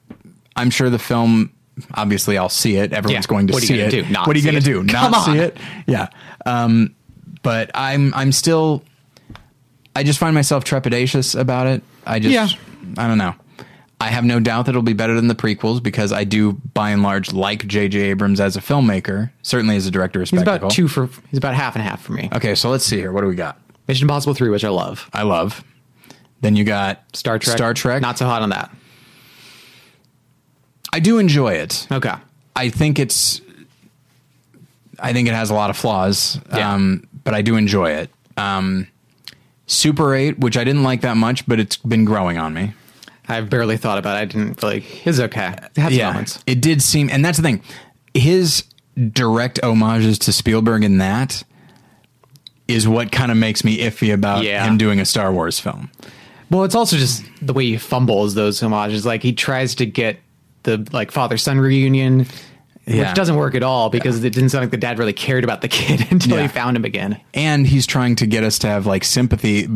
[0.56, 1.52] I'm sure the film.
[1.94, 2.92] Obviously, I'll see it.
[2.92, 3.28] Everyone's Yeah.
[3.28, 3.90] going to What are you see it.
[3.90, 4.04] do?
[4.10, 4.84] Not what are you going to do?
[4.92, 5.36] Come Not see on.
[5.38, 5.56] it?
[5.86, 6.08] Yeah.
[6.46, 6.94] Um,
[7.42, 8.82] but I'm, I'm still.
[9.98, 11.82] I just find myself trepidatious about it.
[12.06, 12.48] I just, Yeah.
[12.96, 13.34] I don't know.
[14.00, 16.90] I have no doubt that it'll be better than the prequels because I do, by
[16.90, 17.98] and large, like J.J.
[17.98, 20.68] Abrams as a filmmaker, certainly as a director of He's spectacle.
[20.68, 21.08] about two for.
[21.30, 22.28] He's about half and half for me.
[22.32, 23.10] Okay, so let's see here.
[23.10, 23.58] What do we got?
[23.88, 25.10] Mission Impossible three, which I love.
[25.12, 25.64] I love.
[26.42, 27.56] Then you got Star Trek.
[27.56, 28.00] Star Trek.
[28.00, 28.70] Not so hot on that.
[30.92, 31.86] I do enjoy it.
[31.90, 32.14] Okay.
[32.56, 33.40] I think it's.
[35.00, 36.72] I think it has a lot of flaws, Yeah.
[36.74, 38.10] um, but I do enjoy it.
[38.36, 38.86] Um,
[39.68, 42.72] Super Eight, which I didn't like that much, but it's been growing on me.
[43.28, 44.20] I've barely thought about it.
[44.20, 44.84] I didn't really.
[45.04, 45.54] It's okay.
[45.76, 46.42] It some moments.
[46.46, 47.62] it did seem, and that's the thing.
[48.14, 48.64] His
[49.12, 51.44] direct homages to Spielberg in that
[52.66, 54.64] is what kind of makes me iffy about Yeah.
[54.66, 55.90] him doing a Star Wars film.
[56.50, 59.04] Well, it's also just the way he fumbles those homages.
[59.06, 60.18] Like he tries to get
[60.64, 62.26] the like father son reunion,
[62.88, 63.08] Yeah.
[63.08, 65.60] which doesn't work at all because it didn't sound like the dad really cared about
[65.60, 66.42] the kid until Yeah.
[66.42, 67.20] he found him again.
[67.34, 69.68] and he's trying to get us to have like sympathy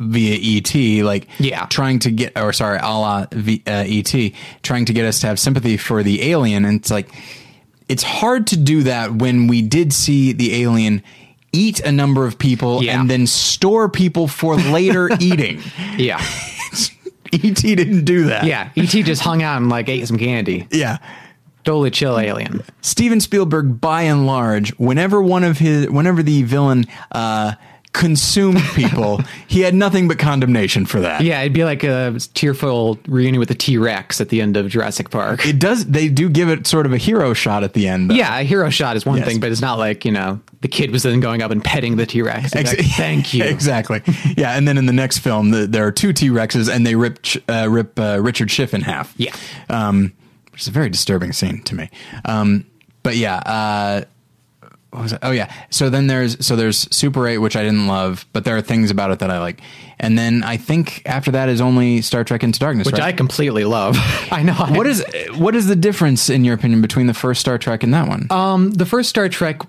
[0.00, 1.66] via ET, like Yeah.
[1.66, 5.26] trying to get, or sorry, a la v, uh, ET, trying to get us to
[5.26, 6.64] have sympathy for the alien.
[6.64, 7.08] And it's like,
[7.88, 11.02] it's hard to do that when we did see the alien
[11.52, 13.00] eat a number of people Yeah.
[13.00, 15.60] and then store people for later eating.
[15.96, 16.22] Yeah,
[17.32, 18.44] ET didn't do that.
[18.44, 18.70] yeah.
[18.76, 20.66] Et just hung out and like ate some candy.
[20.70, 20.98] Yeah.
[21.64, 22.62] Totally chill alien.
[22.80, 27.52] Steven Spielberg, by and large, whenever one of his, whenever the villain uh,
[27.92, 31.20] consumed people, he had nothing but condemnation for that.
[31.22, 34.68] Yeah, it'd be like a tearful reunion with the T Rex at the end of
[34.68, 35.44] Jurassic Park.
[35.46, 35.84] It does.
[35.86, 38.10] They do give it sort of a hero shot at the end.
[38.10, 38.14] Though.
[38.14, 39.26] yeah, a hero shot is one Yes.
[39.26, 41.96] thing, but it's not like you know the kid was then going up and petting
[41.96, 42.54] the T Rex.
[42.54, 43.44] Ex- Thank you.
[43.44, 44.00] exactly.
[44.36, 46.94] Yeah, and then in the next film, the, there are two T Rexes, and they
[46.94, 47.18] rip
[47.48, 49.12] uh, rip uh, Richard Schiff in half.
[49.18, 49.34] Yeah.
[49.68, 50.12] um,
[50.58, 51.88] which is a very disturbing scene to me.
[52.24, 52.66] Um,
[53.04, 54.04] but yeah, uh,
[54.90, 55.14] what was?
[55.22, 55.52] Oh yeah.
[55.70, 58.90] So then there's so there's Super Eight, which I didn't love, but there are things
[58.90, 59.60] about it that I like.
[60.00, 62.86] And then I think after that is only Star Trek Into Darkness.
[62.86, 63.94] Which I completely love.
[64.32, 64.52] I know.
[64.70, 65.04] what is
[65.36, 68.26] what is the difference in your opinion between the first Star Trek and that one?
[68.30, 69.60] Um, the first Star Trek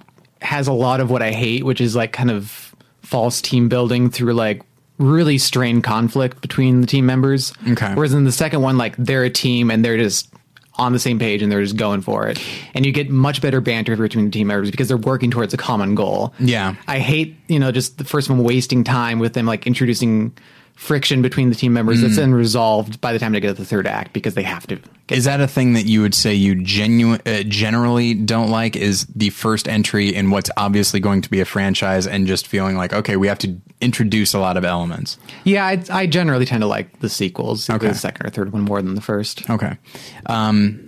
[0.41, 2.73] has a lot of what I hate, which is like kind of
[3.03, 4.63] false team building through like
[4.97, 7.53] really strained conflict between the team members.
[7.67, 7.93] Okay.
[7.93, 10.33] Whereas in the second one, like they're a team and they're just
[10.79, 12.41] on the same page and they're just going for it.
[12.73, 15.57] And you get much better banter between the team members because they're working towards a
[15.57, 16.33] common goal.
[16.39, 16.75] Yeah.
[16.87, 20.33] I hate, you know, just the first one wasting time with them like introducing
[20.79, 23.65] friction between the team members that's then resolved by the time they get to the
[23.65, 24.79] third act because they have to.
[25.09, 28.77] Is that a thing that you would say you genuine uh, generally don't like?
[28.77, 32.77] Is the first entry in what's obviously going to be a franchise and just feeling
[32.77, 35.17] like okay, we have to introduce a lot of elements.
[35.43, 37.87] Yeah, I, I generally tend to like the sequels, Okay.
[37.87, 39.49] the second or third one more than the first.
[39.49, 39.77] Okay.
[40.25, 40.79] Um,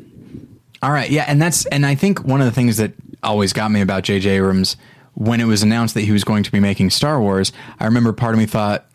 [0.82, 1.10] all right.
[1.10, 4.04] Yeah, and that's and I think one of the things that always got me about
[4.04, 4.30] J.J.
[4.30, 4.78] Abrams
[5.14, 8.14] when it was announced that he was going to be making Star Wars, I remember
[8.14, 8.86] part of me thought.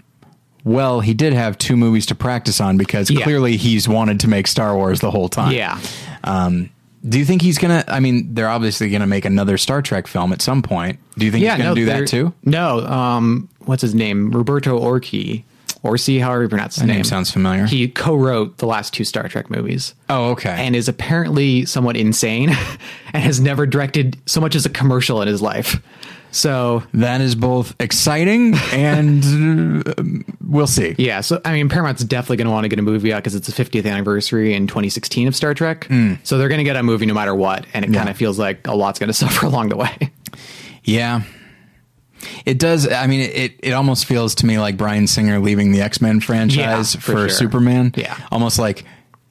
[0.64, 3.22] Well, he did have two movies to practice on because Yeah.
[3.22, 5.52] clearly he's wanted to make Star Wars the whole time.
[5.52, 5.78] Yeah.
[6.24, 6.70] Um,
[7.08, 7.84] do you think he's gonna?
[7.88, 10.98] I mean, they're obviously gonna make another Star Trek film at some point.
[11.16, 12.32] Do you think Yeah, he's gonna no, do that too?
[12.44, 14.30] No, um, what's his name?
[14.30, 15.44] Roberto Orci.
[15.82, 17.04] Orsi, however you pronounce his Name name.
[17.04, 17.64] sounds familiar.
[17.66, 20.50] He co-wrote the last two Star Trek movies oh, okay.
[20.50, 22.48] and is apparently somewhat insane
[23.12, 25.80] and has never directed so much as a commercial in his life.
[26.36, 29.94] So that is both exciting and uh,
[30.46, 30.94] we'll see.
[30.98, 33.34] yeah, so I mean, Paramount's definitely going to want to get a movie out because
[33.34, 35.88] it's the 50th anniversary in 2016 of Star Trek.
[36.24, 37.90] So they're going to get a movie no matter what, and it.
[37.90, 37.98] Yeah.
[38.00, 40.10] kind of feels like a lot's going to suffer along the way.
[40.84, 41.22] Yeah.
[42.44, 42.90] It does.
[42.90, 46.20] I mean, it, it almost feels to me like Bryan Singer leaving the X Men
[46.20, 47.28] franchise Yeah, for, for sure.
[47.30, 47.92] Superman.
[47.96, 48.16] Yeah.
[48.30, 48.84] Almost like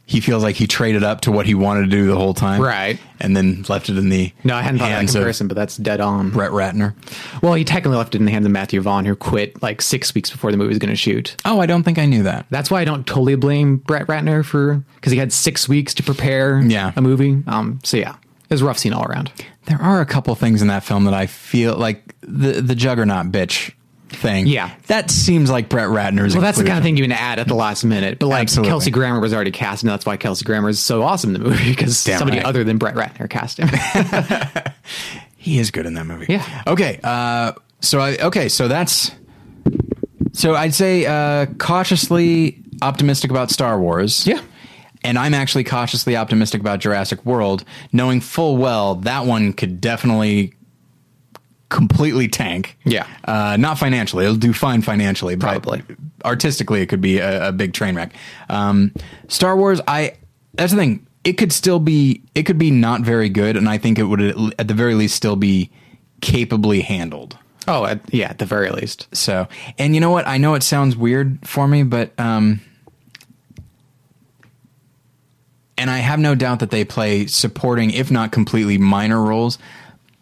[0.08, 2.62] he feels like he traded up to what he wanted to do the whole time.
[2.62, 3.00] Right.
[3.20, 5.78] And then left it in the No, I hadn't thought of that comparison, but that's
[5.78, 6.30] dead on.
[6.30, 6.94] Brett Ratner.
[7.42, 10.14] Well, he technically left it in the hands of Matthew Vaughn, who quit like six
[10.14, 11.36] weeks before the movie was going to shoot.
[11.46, 12.46] Oh, I don't think I knew that.
[12.52, 16.04] That's why I don't totally blame Brett Ratner for because he had six weeks to
[16.04, 16.92] prepare Yeah.
[16.96, 17.42] a movie.
[17.48, 18.12] Um, so yeah,
[18.44, 19.32] it was a rough scene all around.
[19.66, 23.32] There are a couple things in that film that I feel like the the Juggernaut
[23.32, 23.72] bitch
[24.10, 24.48] thing.
[24.48, 24.74] Yeah.
[24.88, 26.34] That seems like Brett Ratner's.
[26.34, 28.20] Well, that's the kind of thing you can add at the last minute.
[28.20, 28.70] But like Absolutely.
[28.70, 31.50] Kelsey Grammer was already cast, and that's why Kelsey Grammer is so awesome in the
[31.50, 32.46] movie because Damn somebody right.
[32.46, 33.70] other than Brett Ratner cast him.
[35.46, 36.26] He is good in that movie.
[36.28, 36.64] Yeah.
[36.66, 37.00] Okay.
[37.04, 38.50] Uh, so I okay.
[38.50, 39.12] So that's.
[40.34, 44.26] So I'd say uh, cautiously optimistic about Star Wars.
[44.26, 44.42] Yeah.
[45.04, 47.64] And I'm actually cautiously optimistic about Jurassic World,
[47.94, 50.55] knowing full well that one could definitely
[51.70, 52.78] completely tank.
[52.86, 53.08] Yeah.
[53.24, 54.26] Uh, not financially.
[54.26, 55.84] It'll do fine financially, but Probably.
[56.24, 58.14] artistically, it could be a, a big train wreck.
[58.50, 58.94] Um,
[59.28, 60.14] Star Wars, I
[60.54, 61.08] that's the thing.
[61.24, 62.22] It could still be.
[62.36, 64.22] It could be not very good, and I think it would
[64.60, 65.72] at the very least still be
[66.22, 67.38] capably handled.
[67.68, 69.08] oh, at, yeah, at the very least.
[69.14, 69.48] So,
[69.80, 70.28] and you know what?
[70.28, 72.62] I know it sounds weird for me, but um,
[75.78, 79.58] and I have no doubt that they play supporting, if not completely minor roles.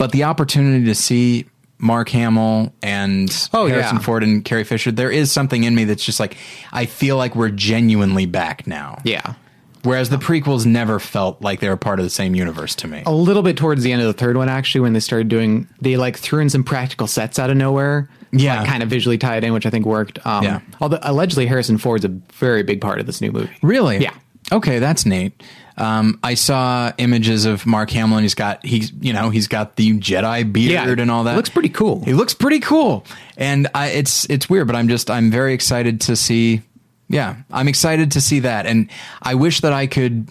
[0.04, 1.46] But the opportunity to see
[1.78, 4.02] Mark Hamill and Oh, Harrison yeah.
[4.02, 6.36] Ford and Carrie Fisher, there is something in me that's just like
[6.74, 8.98] I feel like we're genuinely back now.
[9.06, 9.36] Yeah.
[9.84, 13.04] Whereas the prequels never felt like they were part of the same universe to me.
[13.06, 15.70] a little bit towards the end of the third one actually when they started doing
[15.80, 18.60] they like threw in some practical sets out of nowhere Yeah.
[18.60, 20.60] like, kind of visually tied in which i think worked um Yeah.
[20.82, 24.00] although allegedly harrison ford's a very big part of this new movie Really?
[24.00, 24.14] Yeah.
[24.52, 25.42] Okay, that's neat.
[25.78, 29.76] Um, I saw images of Mark Hamill, and he's got he's you know he's got
[29.76, 31.36] the Jedi beard and all that.
[31.36, 33.06] looks pretty cool He looks pretty cool,
[33.38, 36.62] and I, it's it's weird, but I'm just I'm very excited to see.
[37.10, 38.90] Yeah, I'm excited to see that, and
[39.22, 40.28] I wish that I could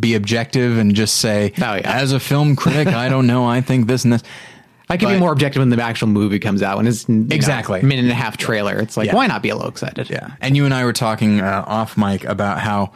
[0.00, 1.82] be objective and just say, Oh, yeah.
[1.84, 4.22] as a film critic, I don't know, I think this and this.
[4.88, 7.34] i can be more objective when the actual movie comes out when it's you know,
[7.34, 7.80] Exactly.
[7.82, 9.14] minute and a half trailer it's like Yeah.
[9.14, 11.96] why not be a little excited Yeah, and you and I were talking uh, off
[11.96, 12.90] mic about how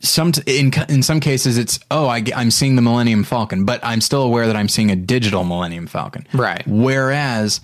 [0.00, 4.00] some in in some cases it's oh I, am seeing the Millennium Falcon, but I'm
[4.00, 6.26] still aware that I'm seeing a digital Millennium Falcon.
[6.32, 6.62] Right.
[6.66, 7.60] Whereas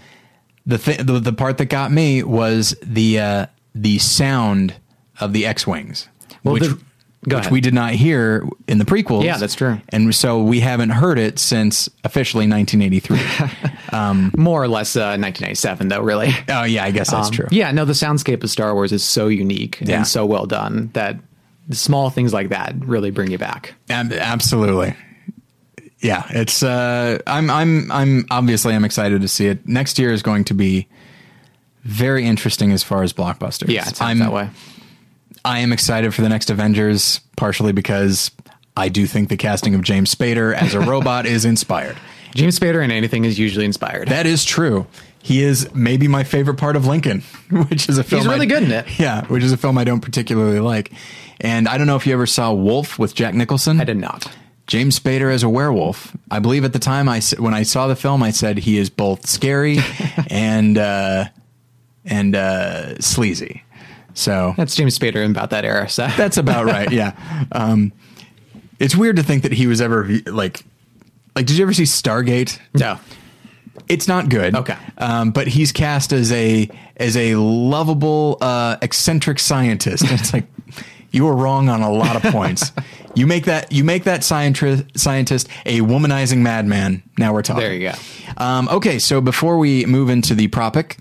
[0.67, 4.75] the th- the, the part that got me was the uh, the sound
[5.21, 6.09] of the X wings,
[6.45, 6.63] Well, which.
[6.65, 6.81] the-
[7.29, 9.25] which we did not hear in the prequels.
[9.25, 9.81] Yeah, that's true.
[9.89, 13.19] And so we haven't heard it since officially 1983.
[14.41, 17.47] more or less uh 1997 though really oh yeah, I guess that's Um, true.
[17.51, 19.97] yeah no the soundscape of star wars is so unique Yeah.
[19.97, 21.17] and so well done that
[21.71, 24.95] small things like that really bring you back Ab- absolutely.
[25.99, 29.67] Yeah, it's uh I'm I'm I'm obviously I'm excited to see it.
[29.67, 30.89] Next year is going to be
[31.83, 33.69] very interesting as far as blockbusters.
[33.69, 34.51] yeah it I'm that way
[35.45, 38.31] I am excited for the next Avengers partially because
[38.77, 41.97] I do think the casting of James Spader as a robot is inspired.
[42.35, 44.09] James Spader in anything is usually inspired.
[44.09, 44.87] That is true.
[45.27, 47.21] He is maybe my favorite part of Lincoln,
[47.69, 48.87] which is a film He's really I- good in it.
[48.97, 50.93] Yeah, which is a film I don't particularly like.
[51.41, 53.81] And I don't know if you ever saw Wolf with Jack Nicholson.
[53.81, 54.31] I did not.
[54.69, 56.17] James Spader as a werewolf.
[56.31, 58.89] I believe at the time I when I saw the film, I said he is
[58.89, 59.79] both scary
[60.31, 61.25] and uh,
[62.05, 63.65] and uh, sleazy.
[64.15, 65.89] So That's James Spader in about that era.
[65.89, 66.91] So that's about right.
[66.93, 67.47] Yeah.
[67.51, 67.93] Um,
[68.79, 70.63] it's weird to think that he was ever like
[71.35, 71.47] like.
[71.47, 72.61] Did you ever see Stargate?
[72.75, 73.01] no.
[73.89, 74.55] It's not good.
[74.55, 74.77] Okay.
[74.99, 80.03] Um, but he's cast as a as a lovable uh, eccentric scientist.
[80.03, 80.47] And it's like
[81.11, 82.73] you were wrong on a lot of points.
[83.15, 87.03] you make that you make that scientist scientist a womanizing madman.
[87.19, 87.63] Now we're talking.
[87.63, 87.95] There you go.
[88.37, 90.99] Um, okay, so before we move into the propic,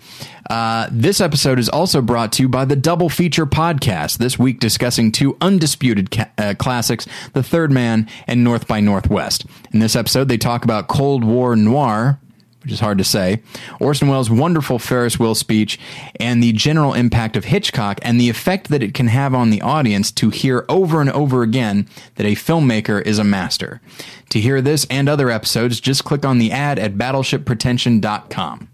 [0.50, 4.18] uh, this episode is also brought to you by the Double Feature Podcast.
[4.18, 9.46] This week discussing two undisputed ca- uh, classics, The Third Man and North by Northwest.
[9.74, 12.20] In this episode, they talk about Cold War noir,
[12.66, 13.44] which is hard to say,
[13.80, 15.80] Orson Welles' wonderful Ferris Wheel speech,
[16.20, 19.62] and the general impact of Hitchcock and the effect that it can have on the
[19.62, 23.82] audience to hear over and over again that a filmmaker is a master.
[24.30, 28.70] To hear this and other episodes, just click on the ad at battleshippretension.com.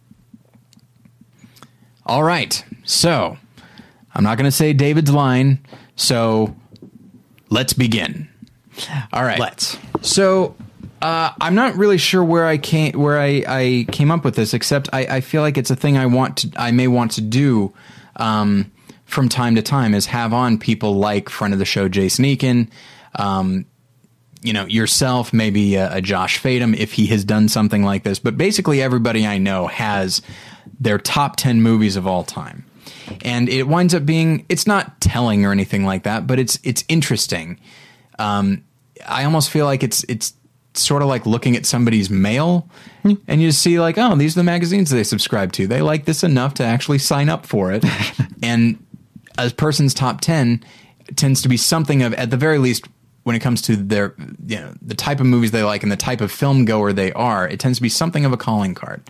[2.05, 3.37] All right, so
[4.15, 5.59] I'm not going to say David's line,
[5.97, 6.55] so
[7.49, 8.29] let's begin.
[9.11, 9.37] All right.
[9.37, 9.77] Let's.
[10.01, 10.55] So
[11.01, 14.53] uh, I'm not really sure where I came where I, I came up with this,
[14.53, 17.21] except I, I feel like it's a thing I want to I may want to
[17.21, 17.73] do
[18.17, 18.71] um,
[19.05, 22.69] from time to time is have on people like friend of the show Jason Eakin,
[23.15, 23.65] um,
[24.41, 28.19] you know yourself, maybe a, a Josh Fadem if he has done something like this.
[28.19, 30.21] But basically, everybody I know has
[30.79, 32.65] their top ten movies of all time.
[33.23, 36.83] And it winds up being it's not telling or anything like that, but it's it's
[36.87, 37.59] interesting.
[38.19, 38.63] Um,
[39.07, 40.33] I almost feel like it's it's
[40.73, 42.67] sort of like looking at somebody's mail
[43.01, 43.13] hmm.
[43.27, 46.23] and you see like oh these are the magazines they subscribe to they like this
[46.23, 47.83] enough to actually sign up for it
[48.43, 48.83] and
[49.37, 50.63] a person's top 10
[51.15, 52.87] tends to be something of at the very least
[53.23, 55.97] when it comes to their you know the type of movies they like and the
[55.97, 59.01] type of film goer they are it tends to be something of a calling card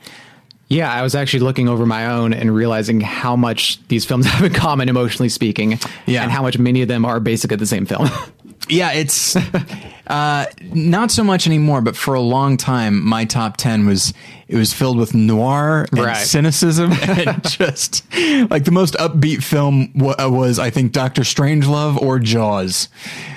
[0.72, 4.46] Yeah, I was actually looking over my own and realizing how much these films have
[4.46, 5.78] in common, emotionally speaking.
[6.06, 6.24] Yeah.
[6.24, 8.08] And how much many of them are basically the same film.
[8.72, 9.36] Yeah, it's
[10.08, 14.14] uh, not so much anymore, but for a long time, my top ten was
[14.48, 16.18] it was filled with noir and Right.
[16.18, 18.04] cynicism, and just
[18.50, 22.88] like the most upbeat film w- uh, was I think Doctor Strangelove or Jaws,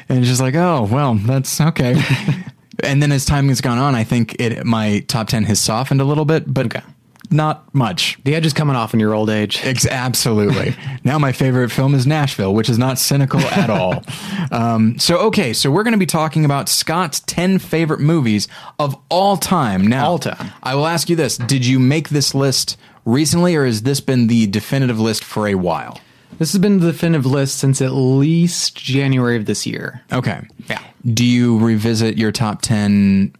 [0.08, 2.00] and just like oh well that's okay.
[2.82, 6.00] and then as time has gone on, I think it my top ten has softened
[6.00, 6.82] a little bit, but Okay.
[7.30, 8.18] Not much.
[8.24, 9.60] the edge is coming off in your old age.
[9.64, 10.76] Ex- absolutely.
[11.04, 14.02] now my favorite film is Nashville, which is not cynical at all.
[14.50, 18.46] Um, so okay, so we're going to be talking about Scott's ten favorite movies
[18.78, 19.86] of all time.
[19.86, 20.50] Now, All time.
[20.62, 24.26] I will ask you this: Did you make this list recently, or has this been
[24.28, 25.98] the definitive list for a while?
[26.38, 30.02] This has been the definitive list since at least January of this year.
[30.12, 30.46] Okay.
[30.68, 30.82] Yeah.
[31.04, 33.34] Do you revisit your top ten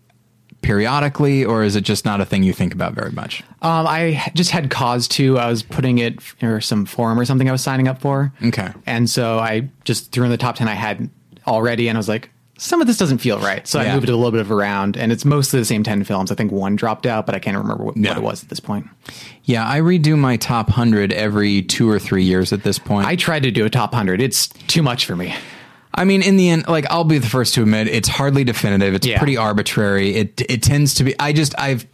[0.65, 3.43] periodically, or is it just not a thing you think about very much?
[3.63, 5.39] Um, I just had cause to.
[5.39, 8.33] I was putting it or some forum or something I was signing up for.
[8.43, 8.71] Okay.
[8.87, 11.11] And so I just threw in the top 10 I had
[11.47, 13.67] already and I was like, some of this doesn't feel right.
[13.67, 13.91] So Yeah.
[13.91, 16.31] I moved it a little bit of around and it's mostly the same 10 films.
[16.33, 18.11] I think one dropped out, but I can't remember what, Yeah.
[18.11, 18.87] what it was at this point.
[19.43, 23.07] Yeah, I redo my top hundred every two or three years at this point.
[23.07, 24.23] I tried to do a top 100.
[24.23, 25.35] It's too much for me.
[25.95, 28.95] I mean, in the end, like I'll be the first to admit, it's hardly definitive.
[28.95, 29.19] It's Yeah.
[29.19, 30.15] pretty arbitrary.
[30.17, 31.15] It it tends to be.
[31.21, 31.87] I just I've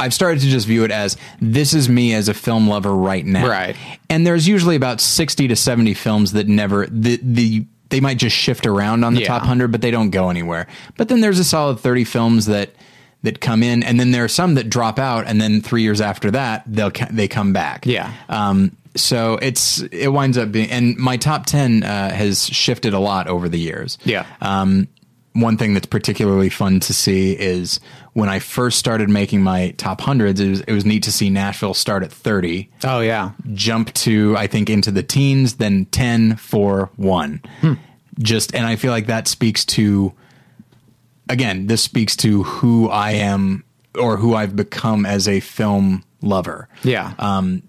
[0.00, 3.24] I've started to just view it as this is me as a film lover right
[3.26, 3.46] now.
[3.46, 3.76] Right.
[4.10, 8.34] And there's usually about sixty to seventy films that never the the they might just
[8.34, 9.26] shift around on the Yeah.
[9.28, 10.66] top hundred, but they don't go anywhere.
[10.96, 12.70] But then there's a solid thirty films that
[13.22, 16.00] that come in, and then there are some that drop out, and then three years
[16.00, 17.86] after that they'll they come back.
[17.86, 18.12] Yeah.
[18.28, 22.98] Um, so it's it winds up being, and my top ten uh, has shifted a
[22.98, 23.98] lot over the years.
[24.04, 24.26] Yeah.
[24.40, 24.88] Um,
[25.34, 27.80] one thing that's particularly fun to see is
[28.12, 30.40] when I first started making my top hundreds.
[30.40, 32.70] It was it was neat to see Nashville start at 30.
[32.84, 33.30] Oh, yeah.
[33.54, 37.42] jump to I think into the teens, then 10, 4, 1.
[38.18, 40.12] Just and I feel like that speaks to
[41.28, 43.64] again, this speaks to who I am
[43.98, 46.68] or who I've become as a film lover.
[46.82, 47.14] Yeah.
[47.18, 47.62] Um,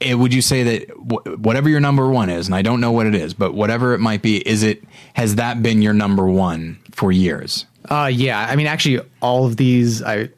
[0.00, 2.92] eh, would you say that wh- whatever your number one is, and I don't know
[2.92, 4.82] what it is, but whatever it might be, is it
[5.14, 7.66] has that been your number one for years?
[7.90, 8.38] Uh, yeah.
[8.38, 10.28] I mean, actually, all of these, I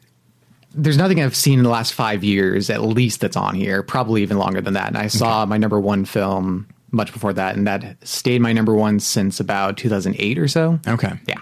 [0.73, 3.83] there's nothing I've seen in the last five years, at least that's on here.
[3.83, 4.87] Probably even longer than that.
[4.87, 8.73] And I saw my number one film much before that, and that stayed my number
[8.73, 10.79] one since about 2008 or so.
[10.87, 11.11] Okay.
[11.27, 11.39] Yeah.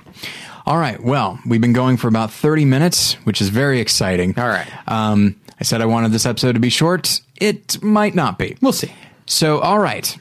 [0.65, 1.01] All right.
[1.03, 4.37] Well, we've been going for about 30 minutes, which is very exciting.
[4.37, 4.67] All right.
[4.87, 7.21] Um, I said I wanted this episode to be short.
[7.39, 8.57] It might not be.
[8.61, 8.91] We'll see.
[9.25, 10.17] So, all right.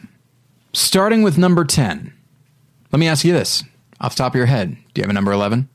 [0.72, 2.12] Starting with number 10.
[2.92, 3.62] Let me ask you this
[4.00, 4.76] off the top of your head.
[4.94, 5.68] Do you have a number 11?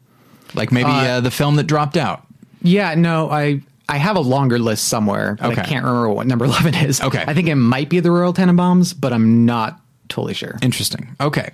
[0.54, 2.26] Like maybe uh, Uh, the film that dropped out.
[2.62, 5.36] Yeah, no, I I have a longer list somewhere.
[5.40, 5.62] But Okay.
[5.62, 7.02] I can't remember what number 11 is.
[7.02, 7.24] Okay.
[7.28, 10.58] I think it might be the Royal Tenenbaums, but I'm not totally sure.
[10.62, 11.16] Interesting.
[11.20, 11.52] Okay.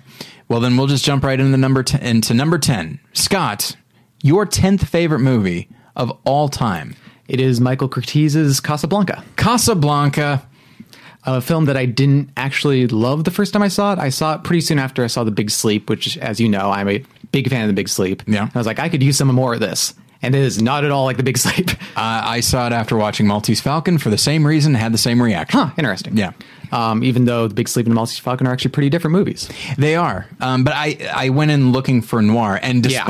[0.48, 2.98] Well, then we'll just jump right into number 10, into number 10.
[3.12, 3.76] Scott,
[4.22, 6.94] your 10th favorite movie of all time.
[7.30, 9.22] It is Michael Curtiz's Casablanca.
[9.36, 10.42] Casablanca.
[11.24, 13.98] a film that I didn't actually love the first time I saw it.
[13.98, 16.70] I saw it pretty soon after I saw The Big Sleep, which, as you know,
[16.70, 18.22] I'm a big fan of The Big Sleep.
[18.26, 18.48] Yeah.
[18.54, 19.94] I was like, I could use some more of this.
[20.22, 21.70] And it is not at all like The Big Sleep.
[21.96, 25.20] Uh, I saw it after watching Maltese Falcon for the same reason, had the same
[25.22, 25.60] reaction.
[25.60, 26.16] huh, interesting.
[26.16, 26.32] Yeah.
[26.72, 29.50] Um, even though The Big Sleep and Maltese Falcon are actually pretty different movies.
[29.76, 30.26] They are.
[30.40, 33.04] Um, but I, I went in looking for noir, and Yeah.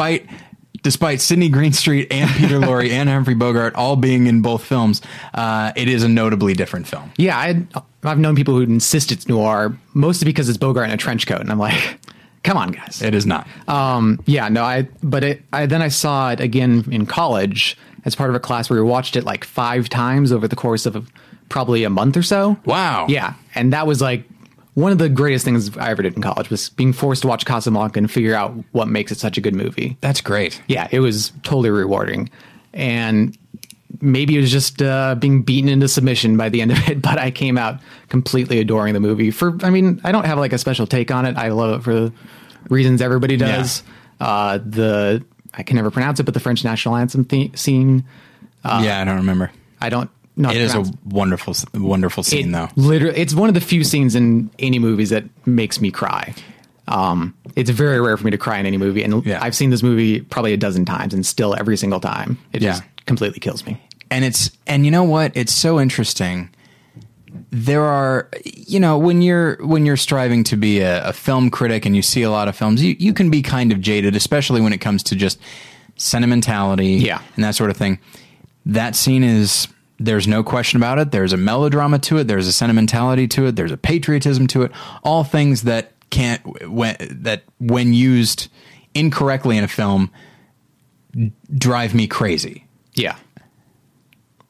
[0.83, 5.03] Despite Sidney Greenstreet and Peter Lorre and Humphrey Bogart all being in both films,
[5.35, 7.12] uh, it is a notably different film.
[7.16, 7.62] Yeah, I,
[8.03, 11.41] I've known people who insist it's noir, mostly because it's Bogart in a trench coat.
[11.41, 11.99] And I'm like,
[12.45, 13.03] come on, guys.
[13.03, 13.47] It is not.
[13.68, 18.14] Um, yeah, no, I, but it, I, then I saw it again in college as
[18.14, 21.11] part of a class where we watched it like five times over the course of
[21.51, 22.57] probably a month or so.
[22.64, 23.07] Wow.
[23.09, 23.35] Yeah.
[23.55, 24.24] And that was like
[24.81, 27.45] one of the greatest things I ever did in college was being forced to watch
[27.45, 29.97] Casablanca and figure out what makes it such a good movie.
[30.01, 30.61] That's great.
[30.68, 32.31] Yeah, it was totally rewarding.
[32.72, 33.37] And
[34.01, 37.18] maybe it was just uh, being beaten into submission by the end of it, but
[37.18, 39.31] I came out completely adoring the movie.
[39.31, 41.37] For I mean, I don't have like a special take on it.
[41.37, 42.12] I love it for the
[42.68, 43.83] reasons everybody does.
[44.20, 45.24] Uh, the
[45.55, 48.05] I can never pronounce it, but the French national anthem the- scene.
[48.64, 49.51] yeah, I don't remember.
[49.81, 50.11] I don't
[50.43, 50.51] know.
[50.51, 52.68] It is a wonderful, wonderful scene, though.
[52.76, 56.34] Literally, it's one of the few scenes in any movies that makes me cry.
[56.88, 59.38] Um, it's very rare for me to cry in any movie, and Yeah.
[59.43, 62.70] I've seen this movie probably a dozen times, and still every single time it Yeah.
[62.72, 63.80] just completely kills me.
[64.12, 66.51] and it's and you know what it's so interesting
[67.53, 71.86] there are you know when you're when you're striving to be a, a film critic
[71.86, 74.61] and you see a lot of films you, you can be kind of jaded especially
[74.61, 75.38] when it comes to just
[75.97, 77.20] sentimentality Yeah.
[77.36, 77.99] and that sort of thing
[78.66, 79.68] that scene is
[80.01, 81.12] there's no question about it.
[81.12, 82.26] There's a melodrama to it.
[82.26, 83.57] There's a sentimentality to it.
[83.57, 84.72] There's a patriotism to it.
[85.05, 88.48] All things that can't when that when used
[88.94, 90.11] incorrectly in a film
[91.57, 92.64] drive me crazy.
[92.94, 93.16] Yeah,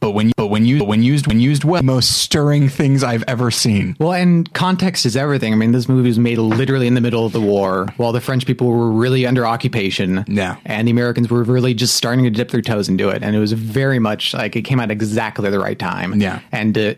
[0.00, 3.50] but when but when used when used when used well, most stirring things I've ever
[3.50, 3.96] seen.
[4.00, 5.52] Well, and context is everything.
[5.52, 8.20] I mean, this movie was made literally in the middle of the war while the
[8.20, 10.24] French people were really under occupation.
[10.26, 10.56] Yeah.
[10.64, 13.22] And the Americans were really just starting to dip their toes into it.
[13.22, 16.20] And it was very much like it came out exactly the right time.
[16.20, 16.40] Yeah.
[16.50, 16.96] And to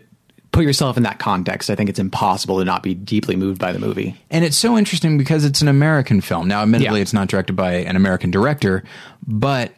[0.53, 3.73] put yourself in that context, I think it's impossible to not be deeply moved by
[3.73, 4.15] the movie.
[4.29, 6.47] And it's so interesting because it's an American film.
[6.47, 7.01] Now, admittedly, Yeah.
[7.01, 8.83] it's not directed by an American director,
[9.27, 9.73] but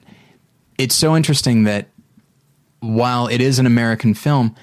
[0.78, 1.88] it's so interesting that
[2.86, 4.55] while it is an American film,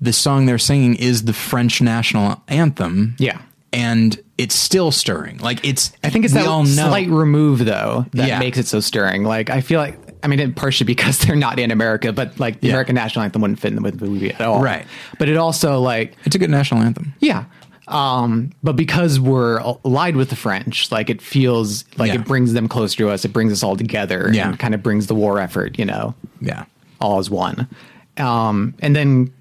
[0.00, 3.16] the song they're singing is the French national anthem.
[3.18, 3.40] Yeah.
[3.72, 5.38] And it's still stirring.
[5.38, 6.68] Like it's I think it's that all know.
[6.68, 8.38] slight remove though that Yeah.
[8.38, 9.24] makes it so stirring.
[9.24, 12.68] Like I feel like I mean, partially because they're not in America, but like the
[12.68, 12.74] Yeah.
[12.74, 14.62] American national anthem wouldn't fit in with the movie at all.
[14.62, 14.86] Right.
[15.18, 17.14] But it also like it's a good national anthem.
[17.20, 17.44] Yeah.
[17.88, 22.16] Um, but because we're allied with the French, like it feels like Yeah.
[22.20, 23.24] it brings them closer to us.
[23.24, 24.48] It brings us all together Yeah.
[24.50, 26.64] and kind of brings the war effort, you know, Yeah.
[27.00, 27.68] All as one.
[28.16, 29.32] Um, and then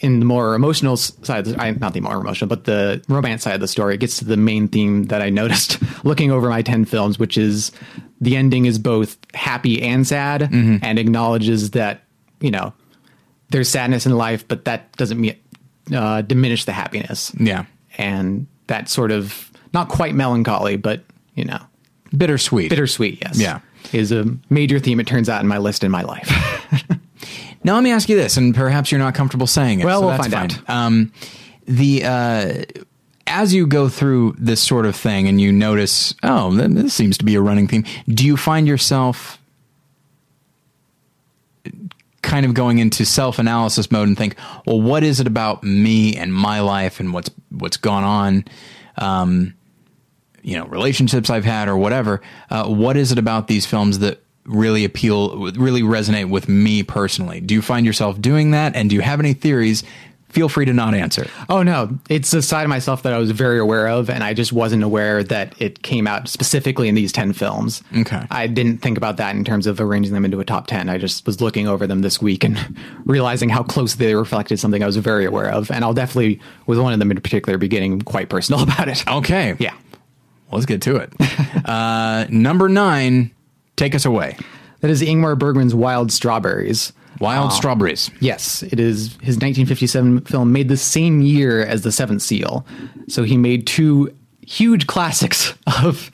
[0.00, 3.42] in the more emotional side, of the, I, not the more emotional, but the romance
[3.44, 6.48] side of the story, it gets to the main theme that I noticed looking over
[6.48, 7.70] my 10 films, which is
[8.20, 10.78] the ending is both happy and sad Mm-hmm.
[10.82, 12.02] and acknowledges that,
[12.40, 12.72] you know,
[13.50, 15.36] there's sadness in life, but that doesn't mean,
[15.94, 17.66] uh, diminish the happiness Yeah.
[17.98, 21.04] and that sort of not quite melancholy, but
[21.34, 21.58] you know,
[22.16, 22.70] Bittersweet.
[22.70, 23.18] bittersweet.
[23.22, 23.60] Yes, Yeah.
[23.92, 24.98] is a major theme.
[25.00, 26.28] It turns out in my list in my life.
[27.64, 29.84] Now let me ask you this, and perhaps you're not comfortable saying it.
[29.84, 30.64] Well, so we'll that's find fine.
[30.68, 31.12] Um,
[31.66, 32.64] the uh,
[33.26, 37.24] as you go through this sort of thing, and you notice, oh, this seems to
[37.24, 37.84] be a running theme.
[38.08, 39.38] Do you find yourself
[42.22, 44.36] kind of going into self-analysis mode and think,
[44.66, 48.44] well, what is it about me and my life and what's what's gone on?
[48.98, 49.54] Um,
[50.42, 52.20] you know relationships I've had or whatever.
[52.50, 57.40] Uh, what is it about these films that really appeal, really resonate with me personally?
[57.40, 59.82] Do you find yourself doing that, and do you have any theories?
[60.28, 61.26] Feel free to not answer.
[61.50, 64.32] oh no, it's a side of myself that I was very aware of, and I
[64.32, 67.82] just wasn't aware that it came out specifically in these ten films.
[67.94, 68.26] Okay.
[68.30, 70.88] I didn't think about that in terms of arranging them into a top ten.
[70.88, 72.58] I just was looking over them this week and
[73.04, 76.78] realizing how close they reflected something I was very aware of, and I'll definitely, with
[76.78, 79.06] one of them in particular, be getting quite personal about it.
[79.06, 79.74] Okay, Yeah.
[80.50, 81.12] well, let's get to it.
[81.68, 83.32] uh, number nine,
[83.76, 84.36] take us away.
[84.80, 86.92] That is Ingmar Bergman's Wild Strawberries.
[87.20, 88.10] Wild Strawberries.
[88.20, 92.66] Yes, it is his 1957 film made the same year as The Seventh Seal.
[93.08, 95.54] So he made two huge classics
[95.84, 96.10] of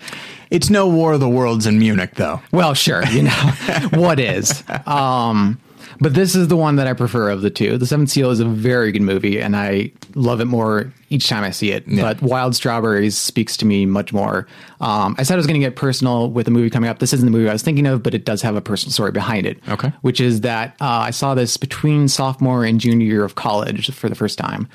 [0.50, 2.42] It's no War of the Worlds in Munich, though.
[2.52, 3.30] well, sure, you know
[3.94, 4.62] what is.
[4.86, 5.60] Um
[6.00, 7.76] but this is the one that I prefer of the two.
[7.78, 11.44] The Seventh Seal is a very good movie, and I love it more each time
[11.44, 11.84] I see it.
[11.86, 14.46] But Wild Strawberries speaks to me much more.
[14.80, 16.98] Um, I said I was going to get personal with a movie coming up.
[16.98, 19.12] This isn't the movie I was thinking of, but it does have a personal story
[19.12, 19.58] behind it.
[19.68, 19.92] Okay.
[20.02, 24.08] Which is that uh, I saw this between sophomore and junior year of college for
[24.08, 24.68] the first time.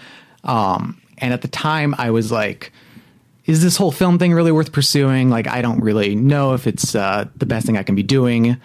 [0.44, 2.72] Um, and at the time, I was like,
[3.46, 5.30] is this whole film thing really worth pursuing?
[5.30, 8.58] Like, I don't really know if it's uh, the best thing I can be doing.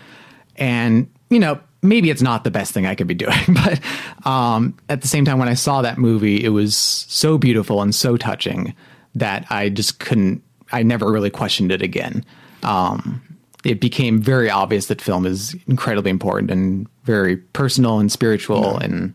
[0.56, 3.34] And, you know, maybe it's not the best thing I could be doing.
[3.48, 3.80] But
[4.26, 7.94] um, at the same time, when I saw that movie, it was so beautiful and
[7.94, 8.74] so touching
[9.14, 12.24] that I just couldn't, I never really questioned it again.
[12.62, 13.22] Um,
[13.64, 19.14] it became very obvious that film is incredibly important and very personal and spiritual and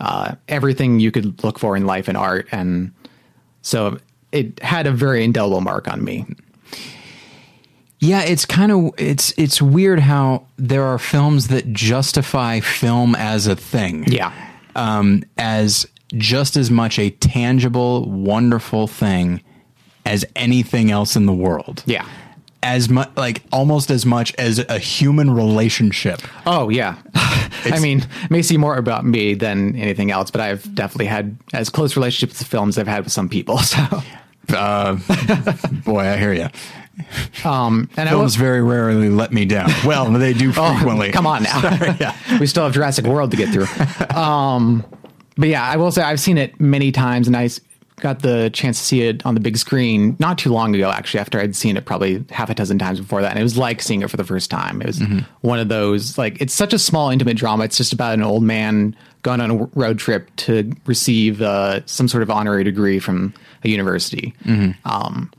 [0.00, 2.48] uh, everything you could look for in life and art.
[2.50, 2.92] And
[3.62, 3.98] so
[4.32, 6.26] it had a very indelible mark on me.
[8.00, 13.46] Yeah, it's kind of it's it's weird how there are films that justify film as
[13.46, 14.04] a thing.
[14.10, 14.32] Yeah.
[14.74, 19.42] Um, as just as much a tangible, wonderful thing
[20.06, 21.82] as anything else in the world.
[21.86, 22.06] Yeah.
[22.62, 26.22] As much, like almost as much as a human relationship.
[26.46, 26.96] Oh yeah.
[27.14, 31.36] I mean, it may seem more about me than anything else, but I've definitely had
[31.52, 33.58] as close relationships with films I've had with some people.
[34.48, 34.94] So, Uh,
[35.84, 36.48] boy, I hear you.
[37.44, 39.70] Um, and I Films was, very rarely let me down.
[39.84, 41.08] Well, they do frequently.
[41.08, 42.14] Oh, come on now.
[42.40, 44.16] we still have Jurassic World to get through.
[44.16, 44.84] Um,
[45.36, 47.48] but yeah, I will say I've seen it many times, and I
[48.00, 50.90] got the chance to see it on the big screen not too long ago.
[50.90, 53.56] Actually, after I'd seen it probably half a dozen times before that, and it was
[53.56, 54.80] like seeing it for the first time.
[54.80, 55.00] It was
[55.42, 57.64] one of those like it's such a small, intimate drama.
[57.64, 62.08] It's just about an old man going on a road trip to receive uh, some
[62.08, 63.34] sort of honorary degree from
[63.64, 64.34] a university.
[64.84, 65.30] Um,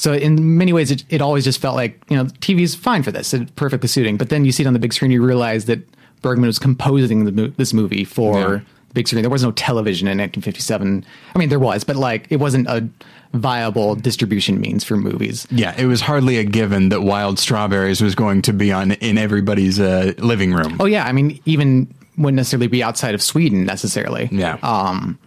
[0.00, 3.02] so in many ways, it, it always just felt like you know TV is fine
[3.02, 4.16] for this, it's perfectly suiting.
[4.16, 5.80] But then you see it on the big screen, you realize that
[6.22, 8.46] Bergman was composing the, this movie for Yeah.
[8.88, 9.22] the big screen.
[9.22, 11.04] There was no television in 1957.
[11.34, 12.88] I mean, there was, but like it wasn't a
[13.32, 15.46] viable distribution means for movies.
[15.50, 19.18] Yeah, it was hardly a given that Wild Strawberries was going to be on in
[19.18, 20.76] everybody's uh, living room.
[20.80, 24.28] Oh yeah, I mean, even wouldn't necessarily be outside of Sweden necessarily.
[24.32, 24.58] Yeah.
[24.62, 25.18] Um,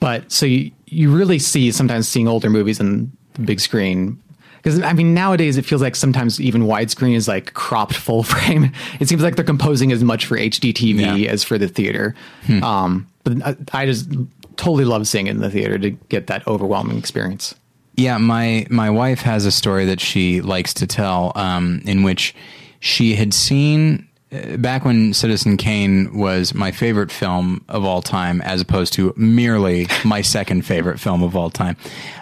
[0.00, 3.10] but so you you really see sometimes seeing older movies the
[3.44, 4.20] big screen
[4.56, 8.72] because I mean nowadays it feels like sometimes even widescreen is like cropped full frame.
[9.00, 11.16] It seems like they're composing as much for HD TV Yeah.
[11.28, 11.32] Hmm.
[11.34, 12.14] as for the theater.
[12.62, 14.08] Um, but I, I just
[14.56, 17.54] totally love seeing it in the theater to get that overwhelming experience.
[17.96, 22.34] Yeah, my my wife has a story that she likes to tell, um, in which
[22.80, 24.11] she had seen uh,
[24.58, 29.88] back when Citizen Kane was my favorite film of all time, as opposed to merely
[30.04, 31.76] my second favorite film of all time.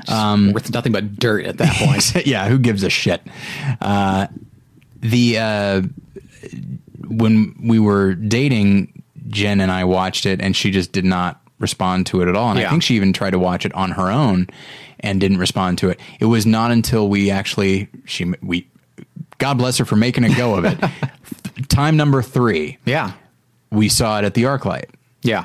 [0.08, 2.26] Um, With nothing but dirt at that point.
[2.26, 3.22] yeah, who gives a shit?
[3.80, 4.26] Uh,
[5.00, 5.82] the uh,
[7.08, 12.06] when we were dating, Jen and I watched it, and she just did not respond
[12.06, 12.50] to it at all.
[12.50, 14.48] And I think she even tried to watch it on her own
[14.98, 16.00] and didn't respond to it.
[16.18, 18.66] It was not until we actually she we
[19.38, 20.78] God bless her for making a go of it.
[21.68, 23.12] Time number three, yeah.
[23.70, 24.86] we saw it at the ArcLight.
[25.22, 25.44] Yeah.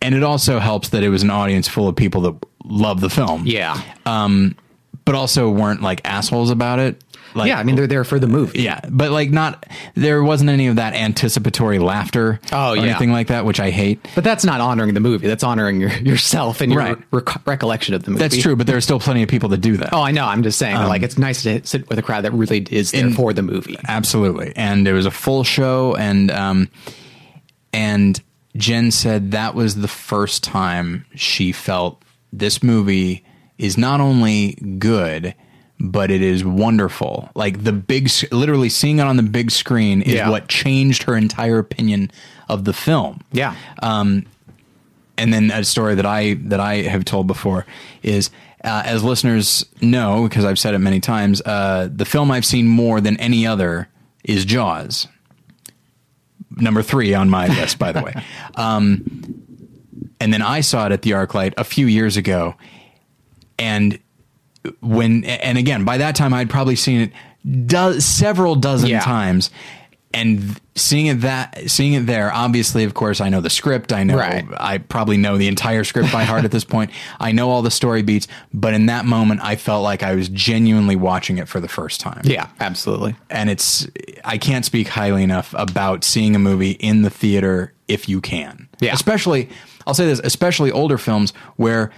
[0.00, 2.34] And it also helps that it was an audience full of people that
[2.64, 3.44] love the film.
[3.46, 3.80] Yeah.
[4.06, 4.56] Um,
[5.04, 7.02] But also weren't like assholes about it.
[7.34, 7.58] Like, yeah.
[7.58, 8.62] I mean, they're there for the movie.
[8.62, 12.82] Yeah, but like not there wasn't any of that anticipatory laughter Oh, or yeah.
[12.84, 14.06] anything like that, which I hate.
[14.14, 15.26] But that's not honoring the movie.
[15.26, 16.98] That's honoring your, yourself and your Right.
[17.10, 18.20] rec- recollection of the movie.
[18.22, 19.92] That's true, but there are still plenty of people that do that.
[19.92, 20.24] Oh, I know.
[20.24, 22.90] I'm just saying, that, like, it's nice to sit with a crowd that really is
[22.92, 23.78] there In- for the movie.
[23.86, 24.52] Absolutely.
[24.56, 26.68] And it was a full show and um
[27.72, 28.20] and
[28.56, 32.02] Jen said that was the first time she felt
[32.32, 33.24] this movie
[33.58, 35.34] is not only good
[35.80, 37.30] but it is wonderful.
[37.34, 40.30] Like the big literally seeing it on the big screen is Yeah.
[40.30, 42.10] what changed her entire opinion
[42.48, 43.20] of the film.
[43.32, 43.54] Yeah.
[43.82, 44.26] Um,
[45.16, 47.66] and then a story that I that I have told before
[48.02, 48.30] is
[48.64, 52.66] uh, as listeners know because I've said it many times, uh, the film I've seen
[52.66, 53.88] more than any other
[54.24, 55.06] is Jaws.
[56.50, 58.14] Number three on my list, by the way.
[58.56, 59.44] Um,
[60.20, 62.56] and then I saw it at the ArcLight a few years ago,
[63.56, 64.00] and
[64.80, 67.12] when and again by that time I'd probably seen it
[67.66, 69.00] do, several dozen Yeah.
[69.00, 69.50] times,
[70.12, 72.32] and seeing it that seeing it there.
[72.32, 73.92] Obviously, of course, I know the script.
[73.92, 74.44] I know Right.
[74.58, 76.90] I probably know the entire script by heart at this point.
[77.20, 80.28] I know all the story beats, but in that moment, I felt like I was
[80.28, 83.14] genuinely watching it for the first time Yeah, absolutely.
[83.30, 83.86] and it's
[84.24, 88.68] I can't speak highly enough about seeing a movie in the theater if you can.
[88.80, 88.94] Yeah.
[88.94, 89.48] Especially
[89.86, 91.90] I'll say this, especially older films where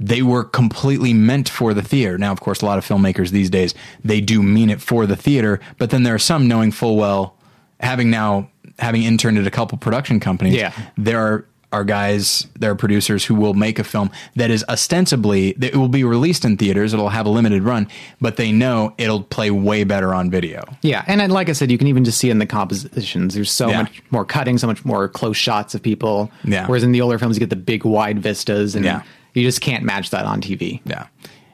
[0.00, 2.16] they were completely meant for the theater.
[2.18, 3.74] Now, of course, a lot of filmmakers these days
[4.04, 7.36] they do mean it for the theater, but then there are some knowing full well,
[7.80, 8.48] having now
[8.78, 10.72] having interned at a couple production companies, Yeah.
[10.96, 15.52] there are are guys, there are producers who will make a film that is ostensibly
[15.52, 17.86] that it will be released in theaters, it'll have a limited run,
[18.20, 20.64] but they know it'll play way better on video.
[20.82, 23.34] Yeah, and like I said, you can even just see in the compositions.
[23.34, 23.82] There's so Yeah.
[23.82, 26.32] much more cutting, so much more close shots of people.
[26.42, 26.66] Yeah.
[26.66, 29.02] Whereas in the older films, you get the big wide vistas, and Yeah.
[29.34, 30.80] You just can't match that on TV.
[30.84, 31.06] Yeah.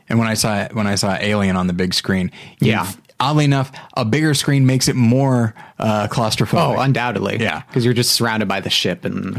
[0.08, 2.90] And when I saw when I saw Alien on the big screen, Yeah.
[3.18, 6.76] oddly enough, a bigger screen makes it more uh, claustrophobic.
[6.76, 7.38] Oh, undoubtedly.
[7.40, 7.62] Yeah.
[7.68, 9.36] because you're just surrounded by the ship and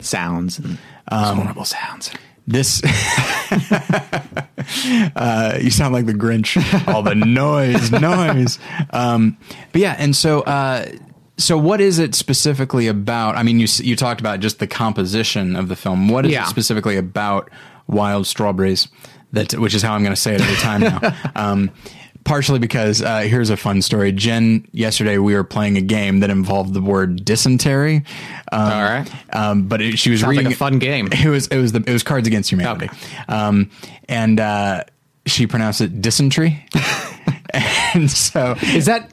[0.00, 0.78] sounds and
[1.08, 2.10] Um, horrible sounds.
[2.46, 2.82] This,
[5.16, 6.56] uh, you sound like the Grinch.
[6.88, 8.58] All the noise, noise.
[8.90, 9.36] Um,
[9.72, 10.86] but yeah, and so, uh,
[11.36, 13.36] so what is it specifically about?
[13.36, 16.08] I mean, you you talked about just the composition of the film.
[16.08, 16.44] What is Yeah.
[16.44, 17.50] it specifically about
[17.92, 18.88] Wild Strawberries?
[19.32, 21.16] That which is how I'm going to say it every time now.
[21.36, 21.70] um,
[22.24, 24.12] partially because uh, here's a fun story.
[24.12, 28.04] Jen, yesterday we were playing a game that involved the word dysentery.
[28.50, 29.34] Um, All right.
[29.34, 31.08] Um, but it, she was Sounds reading like a fun game.
[31.12, 32.90] It was it was the it was Cards Against Humanity.
[33.28, 33.70] Um,
[34.08, 34.84] and uh,
[35.26, 36.64] she pronounced it dysentery.
[37.94, 39.10] and so Is that?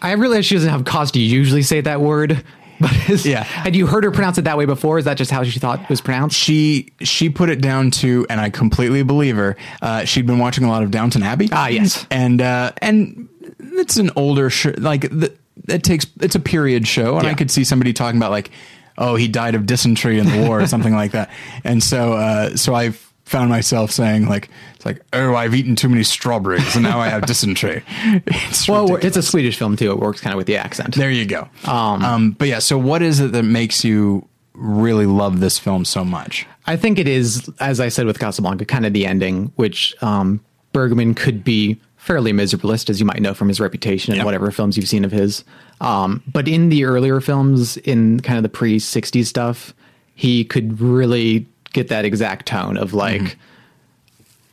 [0.00, 2.44] I realize she doesn't have cause to usually say that word,
[2.82, 3.42] but is, Yeah.
[3.42, 4.98] Had you heard her pronounce it that way before?
[4.98, 6.36] Is that just how she thought it was pronounced?
[6.36, 9.56] she she put it down to, and I completely believe her.
[9.80, 11.48] Uh, she'd been watching a lot of Downton Abbey.
[11.52, 12.06] Ah, yes.
[12.10, 13.28] and uh, and
[13.58, 14.74] it's an older show.
[14.76, 15.34] Like the,
[15.68, 18.50] it takes it's a period show, and I could see somebody talking about like,
[18.98, 21.30] oh, he died of dysentery in the war or something like that.
[21.64, 22.92] And so uh, so I
[23.32, 27.08] found myself saying like it's like oh I've eaten too many strawberries and now I
[27.08, 27.82] have dysentery.
[28.26, 29.04] It's Well, ridiculous.
[29.04, 29.90] it's a Swedish film too.
[29.90, 30.94] It works kind of with the accent.
[30.94, 31.48] There you go.
[31.66, 36.04] Um, but yeah, so what is it that makes you really love this film so
[36.04, 36.46] much?
[36.66, 40.40] I think it is, as I said with Casablanca, kind of the ending, which um,
[40.72, 44.24] Bergman could be fairly miserabilist, as you might know from his reputation and Yep.
[44.26, 45.42] whatever films you've seen of his.
[45.80, 49.72] Um, but in the earlier films, in kind of the pre 60s stuff,
[50.14, 53.36] he could really get that exact tone of like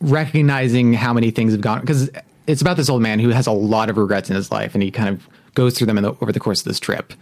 [0.01, 2.09] recognizing how many things have gone because
[2.47, 4.81] it's about this old man who has a lot of regrets in his life and
[4.81, 7.13] he kind of goes through them in the, over the course of this trip.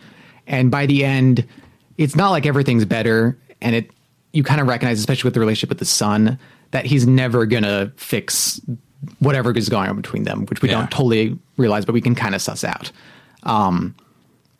[0.45, 1.45] And by the end
[1.97, 3.91] it's not like everything's better and it
[4.33, 6.37] you kind of recognize especially with the relationship with the son
[6.71, 8.61] that he's never gonna fix
[9.19, 10.75] whatever is going on between them which we Yeah.
[10.79, 12.91] don't totally realize but we can kind of suss out.
[13.43, 13.95] Um,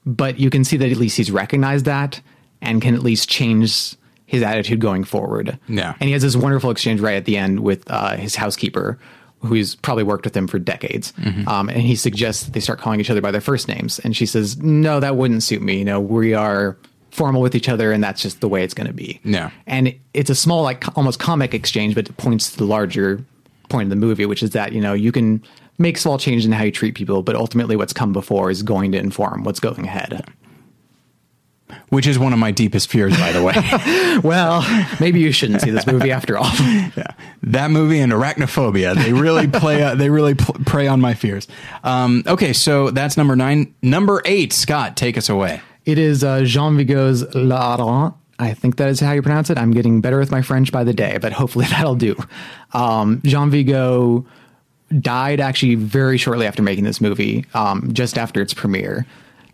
[0.06, 2.20] but you can see that at least he's recognized that
[2.62, 3.96] and can at least change
[4.28, 5.58] his attitude going forward.
[5.68, 5.96] Yeah.
[6.00, 9.00] And he has this wonderful exchange right at the end with uh, his housekeeper,
[9.40, 11.14] who's probably worked with him for decades.
[11.14, 11.48] Mm-hmm.
[11.48, 14.00] Um, and he suggests that they start calling each other by their first names.
[14.00, 15.80] And she says, No, that wouldn't suit me.
[15.80, 16.78] You know, we are
[17.10, 19.20] formal with each other, and that's just the way it's going to be.
[19.24, 19.50] Yeah.
[19.66, 23.24] And it's a small, like almost comic exchange, but it points to the larger
[23.70, 25.42] point of the movie, which is that, you know, you can
[25.78, 28.92] make small changes in how you treat people, but ultimately what's come before is going
[28.92, 30.26] to inform what's going ahead.
[31.90, 33.54] Which is one of my deepest fears, by the way.
[34.24, 34.66] Well,
[35.00, 36.50] maybe you shouldn't see this movie after all.
[36.60, 37.14] yeah,
[37.44, 38.96] that movie and arachnophobia.
[38.96, 39.84] They really play.
[39.84, 41.48] Uh, they really pl- prey on my fears.
[41.84, 43.76] Um, okay, so that's number nine.
[43.84, 45.62] Number eight, Scott, take us away.
[45.86, 48.16] It is uh, Jean Vigo's L'Atalante.
[48.40, 49.58] I think that is how you pronounce it.
[49.58, 52.16] I'm getting better with my French by the day, but hopefully that'll do.
[52.74, 54.26] Um, Jean Vigo
[55.00, 59.06] died actually very shortly after making this movie, um, just after its premiere.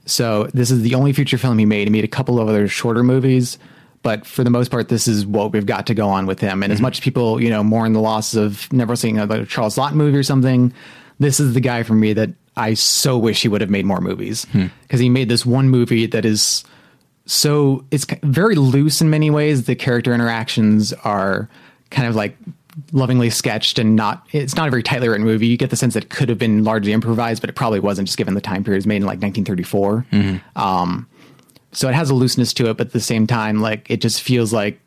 [0.05, 1.87] So this is the only feature film he made.
[1.87, 3.57] He made a couple of other shorter movies,
[4.01, 6.61] but for the most part, this is what we've got to go on with him.
[6.61, 6.83] And as mm-hmm.
[6.83, 10.17] much as people, you know, mourn the loss of never seeing a Charles Laughton movie
[10.17, 10.73] or something,
[11.19, 14.01] this is the guy for me that I so wish he would have made more
[14.01, 14.67] movies hmm.
[14.81, 16.63] because he made this one movie that is
[17.25, 19.65] so it's very loose in many ways.
[19.65, 21.49] The character interactions are
[21.89, 22.35] kind of like
[22.91, 25.47] lovingly sketched and not it's not a very tightly written movie.
[25.47, 28.07] You get the sense that it could have been largely improvised, but it probably wasn't
[28.07, 28.77] just given the time period.
[28.77, 30.05] It was made in like 1934.
[30.55, 31.07] Um,
[31.71, 34.21] so it has a looseness to it, but at the same time, like it just
[34.21, 34.79] feels like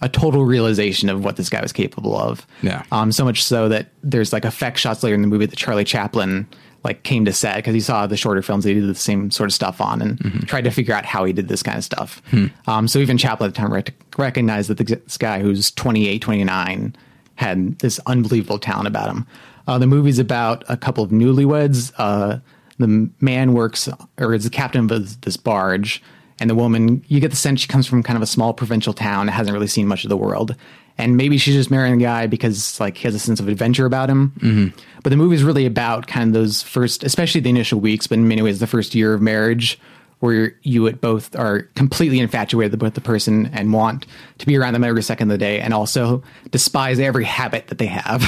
[0.00, 2.46] a total realization of what this guy was capable of.
[2.62, 2.84] Yeah.
[2.92, 5.84] Um, so much so that there's like effect shots later in the movie that Charlie
[5.84, 6.46] Chaplin
[6.82, 9.30] like came to set because he saw the shorter films that he did the same
[9.30, 11.84] sort of stuff on and tried to figure out how he did this kind of
[11.84, 12.20] stuff.
[12.66, 16.94] Um, so even Chaplin at the time rec- recognized that this guy who's 28, 29
[17.36, 19.26] had this unbelievable talent about him.
[19.66, 21.92] Uh, the movie's about a couple of newlyweds.
[21.96, 22.38] Uh,
[22.78, 26.02] the man works or is the captain of this barge
[26.40, 28.92] and the woman you get the sense she comes from kind of a small provincial
[28.92, 30.56] town hasn't really seen much of the world
[30.98, 33.86] and maybe she's just marrying a guy because like he has a sense of adventure
[33.86, 34.78] about him mm-hmm.
[35.02, 38.18] but the movie is really about kind of those first especially the initial weeks but
[38.18, 39.78] in many ways the first year of marriage
[40.20, 44.06] where you at both are completely infatuated with the person and want
[44.38, 47.78] to be around them every second of the day and also despise every habit that
[47.78, 48.22] they have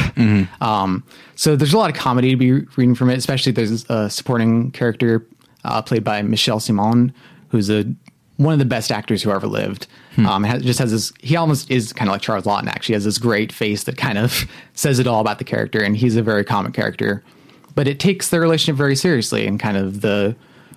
[0.60, 1.02] um,
[1.34, 4.70] so there's a lot of comedy to be reading from it especially there's a supporting
[4.72, 5.26] character
[5.66, 7.12] uh, played by Michel Simon,
[7.48, 7.84] who's a
[8.36, 9.86] one of the best actors who ever lived.
[10.18, 11.12] Um, has, just has this.
[11.20, 12.68] He almost is kind of like Charles Laughton.
[12.68, 15.96] Actually, has this great face that kind of says it all about the character, and
[15.96, 17.22] he's a very comic character.
[17.74, 20.36] But it takes the relationship very seriously, and kind of the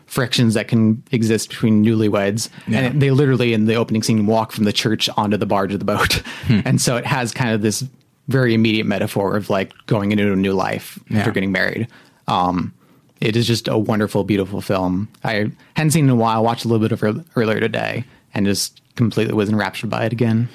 [0.10, 2.49] frictions that can exist between newlyweds.
[2.68, 2.80] Yeah.
[2.80, 5.74] And it, they literally in the opening scene walk from the church onto the barge
[5.74, 7.84] of the boat, and so it has kind of this
[8.28, 11.20] very immediate metaphor of like going into a new life Yeah.
[11.20, 11.88] after getting married.
[12.28, 12.74] Um,
[13.22, 15.10] it is just a wonderful, beautiful film.
[15.24, 16.43] I hadn't seen it in a while.
[16.43, 18.03] Watched a little bit of it earlier today,
[18.34, 20.47] and just completely was enraptured by it again.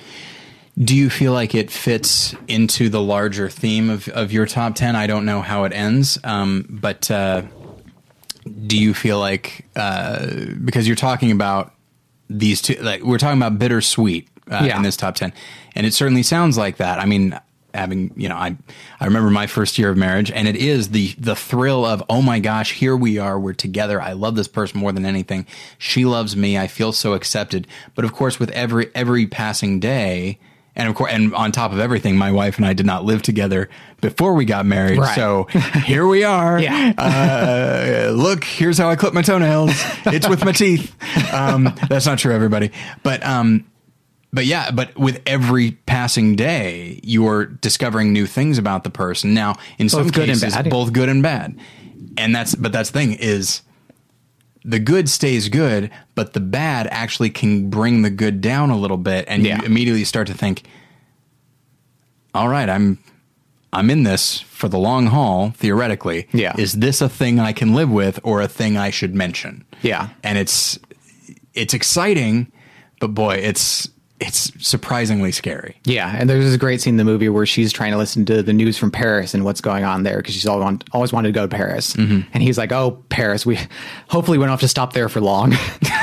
[0.78, 4.96] Do you feel like it fits into the larger theme of, of your top 10?
[4.96, 7.42] I don't know how it ends, um, but uh,
[8.66, 10.26] do you feel like, uh,
[10.64, 11.72] because you're talking about
[12.28, 14.76] these two, like we're talking about bittersweet uh, Yeah.
[14.76, 15.32] in this top 10,
[15.74, 16.98] and it certainly sounds like that.
[16.98, 17.38] I mean,
[17.74, 18.56] having you know I
[19.00, 22.22] I remember my first year of marriage, and it is the the thrill of oh
[22.22, 24.00] my gosh, here we are, we're together.
[24.00, 25.46] I love this person more than anything.
[25.78, 26.56] She loves me.
[26.56, 27.66] I feel so accepted.
[27.94, 30.38] But of course, with every every passing day.
[30.76, 33.22] And of course, and on top of everything, my wife and I did not live
[33.22, 33.68] together
[34.00, 34.98] before we got married.
[34.98, 35.14] Right.
[35.14, 35.44] So
[35.84, 36.60] here we are.
[36.60, 36.92] Yeah.
[36.98, 39.70] Uh, look, here's how I clip my toenails.
[40.06, 40.94] It's with my teeth.
[41.32, 42.72] Um, that's not true, everybody.
[43.02, 43.66] But um,
[44.32, 49.32] but yeah, but with every passing day, you're discovering new things about the person.
[49.32, 50.70] Now, in some good and cases, bad.
[50.70, 51.56] both good and bad.
[52.18, 53.62] And that's but that's the thing is
[54.64, 58.96] the good stays good, but the bad actually can bring the good down a little
[58.96, 59.58] bit, and Yeah.
[59.60, 60.62] you immediately start to think,
[62.34, 62.98] "All right, I'm
[63.72, 65.52] I'm in this for the long haul.
[65.56, 66.52] Theoretically, Yeah.
[66.56, 69.64] is this a thing I can live with, or a thing I should mention?
[69.82, 70.08] Yeah.
[70.22, 70.78] and it's
[71.54, 72.48] it's exciting,
[73.00, 73.88] but boy, it's
[74.26, 75.76] it's surprisingly scary.
[75.84, 78.42] Yeah, and there's this great scene in the movie where she's trying to listen to
[78.42, 81.28] the news from Paris and what's going on there because she's always, want, always wanted
[81.28, 81.94] to go to Paris.
[81.94, 82.28] Mm-hmm.
[82.32, 83.58] And he's like, "Oh, Paris, we
[84.08, 85.54] hopefully we don't have to stop there for long."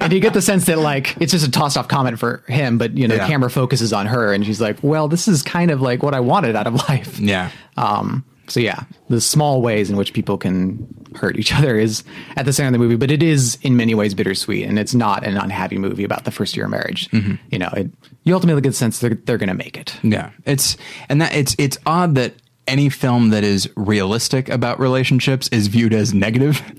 [0.00, 2.78] and you get the sense that like it's just a tossed off comment for him,
[2.78, 3.22] but you know, Yeah.
[3.22, 6.14] the camera focuses on her, and she's like, "Well, this is kind of like what
[6.14, 10.38] I wanted out of life." Yeah, Um, so yeah, the small ways in which people
[10.38, 12.04] can hurt each other is
[12.36, 14.94] at the center of the movie, but it is in many ways bittersweet, and it's
[14.94, 17.08] not an unhappy movie about the first year of marriage.
[17.10, 17.34] Mm-hmm.
[17.50, 17.90] You know, it,
[18.24, 19.96] you ultimately get the sense they're, they're going to make it.
[20.02, 20.30] yeah.
[20.44, 20.76] It's
[21.08, 22.34] and that it's it's odd that
[22.66, 26.62] any film that is realistic about relationships is viewed as negative,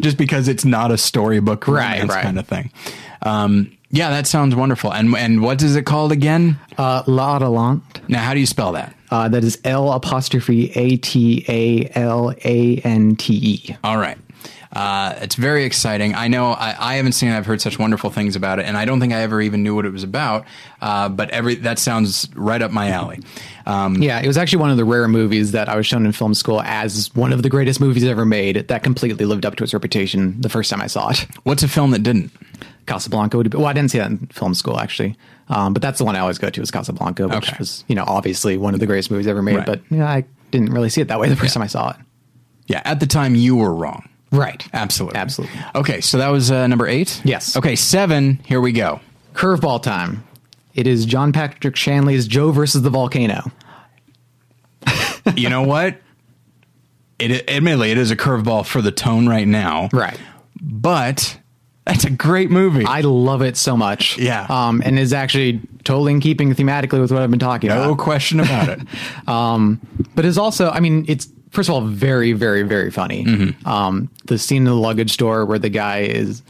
[0.00, 1.68] just because it's not a storybook
[2.08, 2.72] Right, kind of thing.
[3.22, 4.92] Um, yeah, that sounds wonderful.
[4.92, 6.58] And and what is it called again?
[6.76, 8.08] Uh, L'Atalante.
[8.08, 8.94] Now, how do you spell that?
[9.10, 13.76] Uh, that is L apostrophe A T A L A N T E.
[13.84, 14.18] All right.
[14.72, 16.16] Uh, it's very exciting.
[16.16, 17.36] I know I, I haven't seen it.
[17.36, 19.76] I've heard such wonderful things about it, and I don't think I ever even knew
[19.76, 20.46] what it was about.
[20.80, 23.20] Uh, but every that sounds right up my alley.
[23.66, 26.10] Um, Yeah, it was actually one of the rare movies that I was shown in
[26.10, 29.62] film school as one of the greatest movies ever made that completely lived up to
[29.62, 31.24] its reputation the first time I saw it.
[31.44, 32.32] what's a film that didn't?
[32.86, 35.16] Casablanca would be, well, I didn't see that in film school actually.
[35.48, 37.56] Um, but that's the one I always go to is Casablanca, which Okay.
[37.58, 39.66] was, you know, obviously one of the greatest movies ever made, Right.
[39.66, 41.90] but you know, I didn't really see it that way the first time I saw
[41.90, 41.96] it.
[42.66, 44.08] Yeah, at the time you were wrong.
[44.32, 44.66] Right.
[44.72, 45.18] Absolutely.
[45.18, 45.56] Absolutely.
[45.74, 47.20] Okay, so that was uh, number eight?
[47.24, 47.56] Yes.
[47.56, 48.40] Okay, seven.
[48.46, 49.00] Here we go.
[49.34, 50.24] Curveball time.
[50.74, 53.50] It is John Patrick Shanley's Joe versus the volcano.
[55.36, 55.98] You know what?
[57.18, 59.88] It admittedly it is a curveball for the tone right now.
[59.92, 60.18] Right.
[60.60, 61.38] But
[61.86, 62.84] that's a great movie.
[62.84, 64.18] I love it so much.
[64.18, 64.46] Yeah.
[64.48, 67.86] Um, and is actually totally in keeping thematically with what I've been talking no about.
[67.88, 68.80] No question about it.
[69.28, 69.80] Um,
[70.14, 73.24] but is also, I mean, it's first of all very, very, very funny.
[73.24, 73.66] Mm-hmm.
[73.66, 76.42] Um, the scene in the luggage store where the guy is,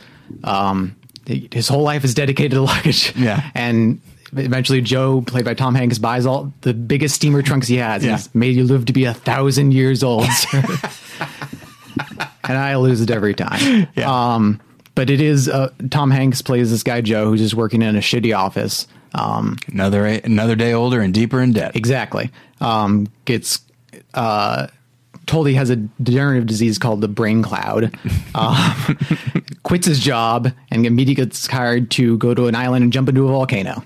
[0.42, 3.14] um, his whole life is dedicated to luggage.
[3.16, 3.50] Yeah.
[3.54, 4.00] And
[4.36, 8.04] eventually Joe, played by Tom Hanks, buys all the biggest steamer trunks he has.
[8.04, 8.16] Yeah.
[8.16, 10.26] He's made you live to be a thousand years old.
[10.52, 10.78] and
[12.58, 13.86] I lose it every time.
[13.94, 14.34] Yeah.
[14.34, 14.60] Um,
[14.94, 18.00] but it is, uh, Tom Hanks plays this guy, Joe, who's just working in a
[18.00, 18.86] shitty office.
[19.14, 21.76] Um, another another day older and deeper in debt.
[21.76, 22.30] Exactly.
[22.60, 23.60] Um, gets
[24.14, 24.66] uh,
[25.26, 27.96] told he has a degenerative disease called the brain cloud.
[28.34, 28.98] Um,
[29.62, 33.28] quits his job and immediately gets hired to go to an island and jump into
[33.28, 33.84] a volcano,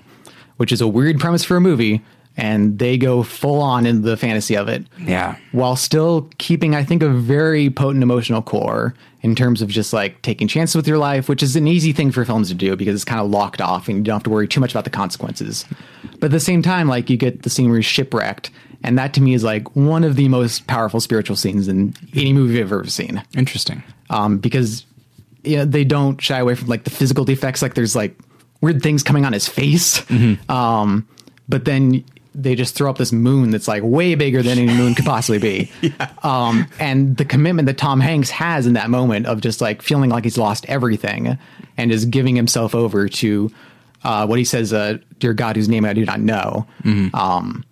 [0.57, 2.01] which is a weird premise for a movie.
[2.39, 4.85] And they go full on into the fantasy of it.
[4.97, 5.35] Yeah.
[5.51, 10.21] While still keeping, I think, a very potent emotional core in terms of just like
[10.21, 12.95] taking chances with your life, which is an easy thing for films to do because
[12.95, 14.89] it's kind of locked off and you don't have to worry too much about the
[14.89, 15.65] consequences.
[16.19, 18.51] But at the same time, like you get the scene where he's shipwrecked.
[18.83, 22.31] And that to me is like one of the most powerful spiritual scenes in any
[22.31, 23.21] movie I've ever seen.
[23.35, 23.83] Interesting.
[24.09, 24.85] Um, because
[25.43, 27.61] you know, they don't shy away from like the physical defects.
[27.61, 28.17] Like there's like
[28.61, 30.09] weird things coming on his face.
[30.49, 31.05] Um,
[31.49, 32.05] but then
[32.35, 35.39] they just throw up this moon that's like way bigger than any moon could possibly
[35.39, 35.71] be.
[36.23, 40.09] Um, and the commitment that Tom Hanks has in that moment of just like feeling
[40.09, 41.37] like he's lost everything
[41.77, 43.49] and is giving himself over to
[44.03, 46.67] uh, what he says, uh, "Dear God, whose name I do not know,"
[47.13, 47.63] um,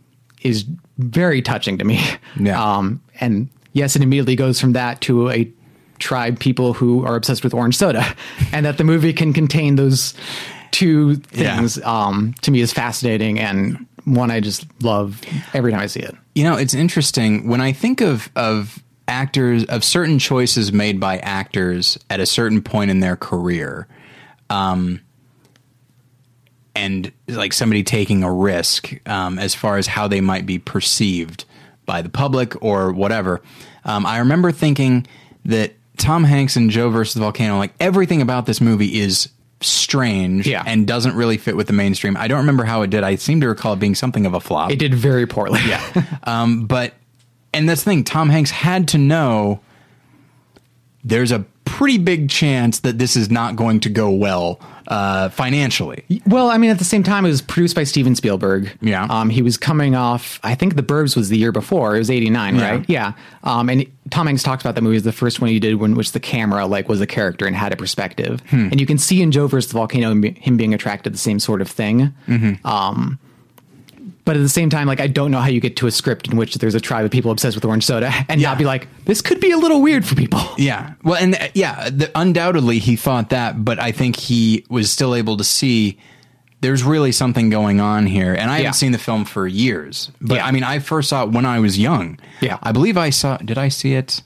[0.42, 0.66] is
[0.98, 2.02] very touching to me.
[2.40, 2.62] Yeah.
[2.78, 5.52] Um, and yes, it immediately goes from that to a
[6.00, 8.06] tribe people who are obsessed with orange soda,
[8.54, 10.14] and that the movie can contain those
[10.72, 11.58] two Yeah.
[11.58, 15.22] things um, to me is fascinating and one I just love
[15.54, 16.16] every time I see it.
[16.34, 21.18] You know, it's interesting when I think of of actors of certain choices made by
[21.18, 23.88] actors at a certain point in their career,
[24.50, 25.02] um,
[26.74, 31.44] and like somebody taking a risk um, as far as how they might be perceived
[31.86, 33.42] by the public or whatever.
[33.84, 35.06] Um, I remember thinking
[35.46, 39.30] that Tom Hanks and Joe versus the volcano, like everything about this movie is
[39.62, 40.64] strange Yeah.
[40.66, 42.16] and doesn't really fit with the mainstream.
[42.18, 43.04] I don't remember how it did.
[43.04, 44.72] I seem to recall it being something of a flop.
[44.72, 45.60] It did very poorly.
[45.68, 46.04] Yeah.
[46.24, 46.94] um, but,
[47.54, 49.60] and that's the thing, Tom Hanks had to know
[51.04, 51.46] there's a
[51.78, 56.04] pretty big chance that this is not going to go well uh, financially.
[56.26, 58.76] Well, I mean, at the same time, it was produced by Steven Spielberg.
[58.82, 59.06] Yeah.
[59.12, 61.96] Um, he was coming off, I think The Burbs was the year before.
[61.96, 62.70] It was 89, Yeah.
[62.72, 62.86] right?
[62.90, 63.14] Yeah.
[63.44, 65.94] Um, and Tom Hanks talks about that movie as the first one he did when
[65.94, 68.42] which the camera like was a character and had a perspective.
[68.50, 68.70] Hmm.
[68.72, 71.18] And you can see in Joe versus the Volcano him him being attracted to the
[71.20, 72.12] same sort of thing.
[72.28, 72.66] Mm-hmm.
[72.66, 73.20] Um,
[74.28, 76.28] but at the same time, like I don't know how you get to a script
[76.28, 78.50] in which there's a tribe of people obsessed with orange soda and Yeah.
[78.50, 80.42] not be like, this could be a little weird for people.
[80.58, 80.94] Yeah.
[81.04, 85.16] Well, and uh, yeah, the, undoubtedly he thought that, but I think he was still
[85.16, 85.98] able to see
[86.62, 88.34] there's really something going on here.
[88.34, 88.64] And I Yeah.
[88.66, 90.46] haven't seen the film for years, but Yeah.
[90.46, 92.20] I mean, I first saw it when I was young.
[92.42, 92.58] Yeah.
[92.62, 94.22] I believe I saw, did I see it?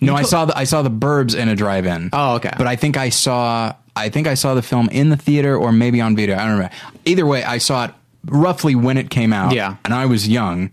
[0.00, 2.10] No, I saw the, I saw the Burbs in a drive-in.
[2.12, 2.52] Oh, okay.
[2.56, 5.72] But I think I saw, I think I saw the film in the theater or
[5.72, 6.36] maybe on video.
[6.36, 6.74] I don't remember.
[7.04, 7.90] Either way, I saw it
[8.26, 9.52] roughly when it came out.
[9.54, 9.76] Yeah.
[9.84, 10.72] And I was young.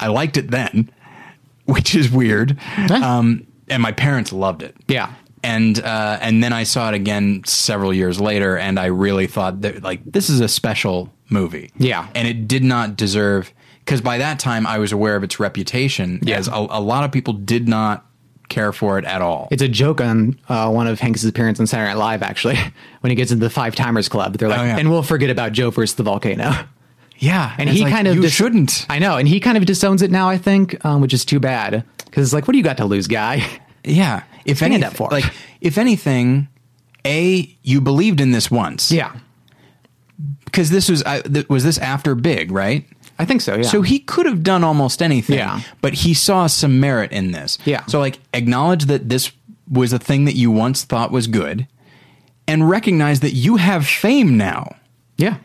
[0.00, 0.90] I liked it then,
[1.64, 2.56] which is weird.
[2.90, 5.12] Um, and my parents loved it Yeah.
[5.42, 9.60] and uh, and then I saw it again several years later, and I really thought
[9.62, 11.70] that like this is a special movie.
[11.76, 12.08] Yeah.
[12.14, 13.52] and it did not deserve
[13.84, 16.38] because by that time I was aware of its reputation, Yeah.
[16.38, 18.06] as a, a lot of people did not
[18.48, 19.48] care for it at all.
[19.50, 22.56] It's a joke on uh, one of Hanks' appearances on Saturday Night Live, actually,
[23.00, 24.38] when he gets into the Five Timers Club.
[24.38, 24.78] They're like, Oh, yeah.
[24.78, 26.52] and we'll forget about Joe versus the volcano.
[27.18, 28.86] yeah, And it's he like, kind of you dis- shouldn't.
[28.88, 30.28] I know, and he kind of disowns it now.
[30.28, 32.84] I think, um, which is too bad because it's like, what do you got to
[32.84, 33.44] lose, guy?
[33.84, 35.24] Yeah, if anything, up for like
[35.62, 36.48] if anything,
[37.06, 39.14] a you believed in this once, Yeah,
[40.44, 42.86] because this was I, th- was this after Big, right?
[43.18, 43.54] I think so.
[43.56, 43.62] Yeah.
[43.62, 45.38] So he could have done almost anything.
[45.38, 45.60] Yeah.
[45.80, 47.56] But he saw some merit in this.
[47.64, 47.84] Yeah.
[47.86, 49.32] So like acknowledge that this
[49.70, 51.66] was a thing that you once thought was good
[52.46, 54.76] and recognize that you have fame now.
[55.16, 55.38] yeah,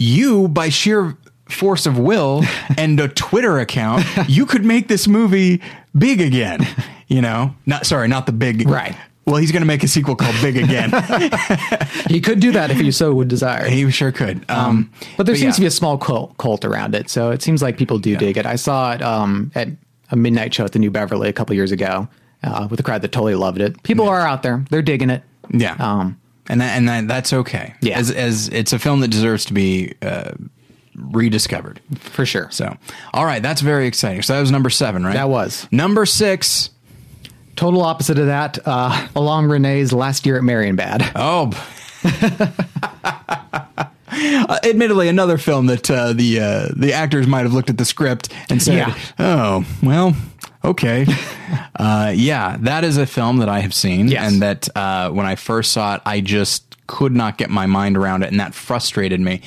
[0.00, 1.18] You by sheer
[1.50, 2.42] force of will
[2.78, 5.60] and a Twitter account, you could make this movie
[5.96, 6.66] big again.
[7.06, 7.54] You know?
[7.66, 8.96] Not sorry, not the big Right.
[9.26, 10.90] Well, he's going to make a sequel called Big Again.
[12.08, 13.68] he could do that if he so would desire.
[13.68, 14.50] he sure could.
[14.50, 15.52] Um, but there but seems yeah.
[15.56, 18.38] to be a small cult, cult around it, so it seems like people do dig
[18.38, 18.46] it.
[18.46, 19.68] I saw it um, at
[20.10, 22.08] a midnight show at the New Beverly a couple years ago
[22.42, 23.80] uh, with a crowd that totally loved it.
[23.84, 25.22] People are out there; they're digging it.
[25.50, 25.76] Yeah.
[26.48, 27.74] And that, and that, that's okay.
[27.80, 27.98] Yeah.
[27.98, 30.32] As, as it's a film that deserves to be uh,
[30.96, 31.80] rediscovered.
[31.98, 32.50] for sure.
[32.50, 32.76] So,
[33.14, 34.22] all right, that's very exciting.
[34.22, 35.14] So that was number seven, right?
[35.14, 35.68] That was.
[35.70, 36.70] number six.
[37.56, 38.58] Total opposite of that.
[38.64, 41.12] Uh, Alain Resnais's last year at Marienbad.
[41.14, 41.50] Oh.
[44.12, 47.84] Uh, admittedly, another film that uh, the uh, the actors might have looked at the
[47.84, 48.98] script and said, Yeah.
[49.20, 50.16] "Oh, well,
[50.64, 51.06] okay."
[51.76, 54.32] uh, yeah, that is a film that I have seen, Yes.
[54.32, 57.96] and that uh, when I first saw it, I just could not get my mind
[57.96, 59.40] around it, and that frustrated me.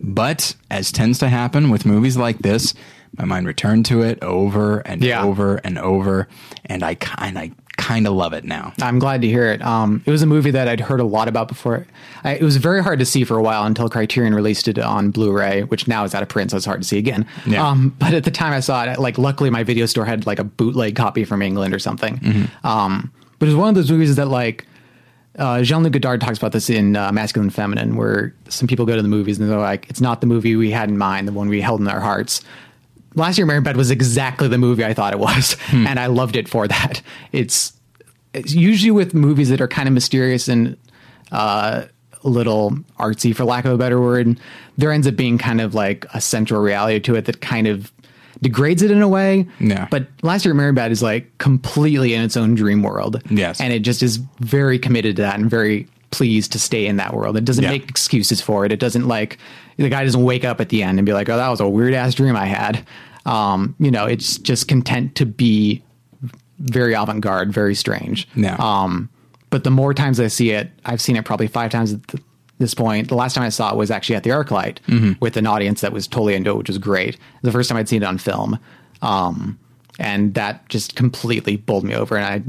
[0.00, 2.74] But as tends to happen with movies like this,
[3.16, 5.22] my mind returned to it over and Yeah.
[5.24, 6.28] over and over,
[6.66, 8.74] and I kind I kind of love it now.
[8.82, 9.62] I'm glad to hear it.
[9.62, 11.86] Um, it was a movie that I'd heard a lot about before.
[12.24, 15.10] I, it was very hard to see for a while until Criterion released it on
[15.10, 17.24] Blu-ray, which now is out of print, so it's hard to see again.
[17.46, 17.66] Yeah.
[17.66, 20.38] Um, but at the time I saw it, like luckily my video store had like
[20.38, 22.48] a bootleg copy from England or something.
[22.64, 24.66] Um, but it was one of those movies that like
[25.38, 28.96] uh, Jean-Luc Godard talks about this in uh, Masculine and Feminine, where some people go
[28.96, 31.32] to the movies and they're like, "It's not the movie we had in mind, the
[31.32, 32.42] one we held in our hearts."
[33.14, 36.48] Last Year Marienbad was exactly the movie I thought it was, and I loved it
[36.48, 37.02] for that.
[37.32, 37.72] It's,
[38.34, 40.76] it's usually with movies that are kind of mysterious and
[41.32, 41.84] uh,
[42.22, 44.38] a little artsy, for lack of a better word.
[44.76, 47.92] There ends up being kind of like a central reality to it that kind of
[48.42, 49.46] degrades it in a way.
[49.58, 49.88] Yeah.
[49.90, 53.22] But Last Year Marienbad is like completely in its own dream world.
[53.30, 53.60] Yes.
[53.60, 57.14] And it just is very committed to that and very pleased to stay in that
[57.14, 57.36] world.
[57.36, 57.70] It doesn't Yeah.
[57.70, 58.72] make excuses for it.
[58.72, 59.38] It doesn't like
[59.76, 61.68] the guy doesn't wake up at the end and be like, "Oh, that was a
[61.68, 62.84] weird ass dream I had."
[63.26, 65.82] Um, you know, it's just content to be
[66.60, 68.26] very avant-garde, very strange.
[68.34, 68.56] Yeah.
[68.58, 69.08] Um,
[69.50, 72.22] but the more times I see it, I've seen it probably five times at th-
[72.58, 73.08] this point.
[73.08, 75.12] The last time I saw it was actually at the ArcLight Mm-hmm.
[75.20, 77.16] with an audience that was totally into it, which was great.
[77.42, 78.58] The first time I'd seen it on film,
[79.02, 79.58] um,
[80.00, 82.42] and that just completely bowled me over, and I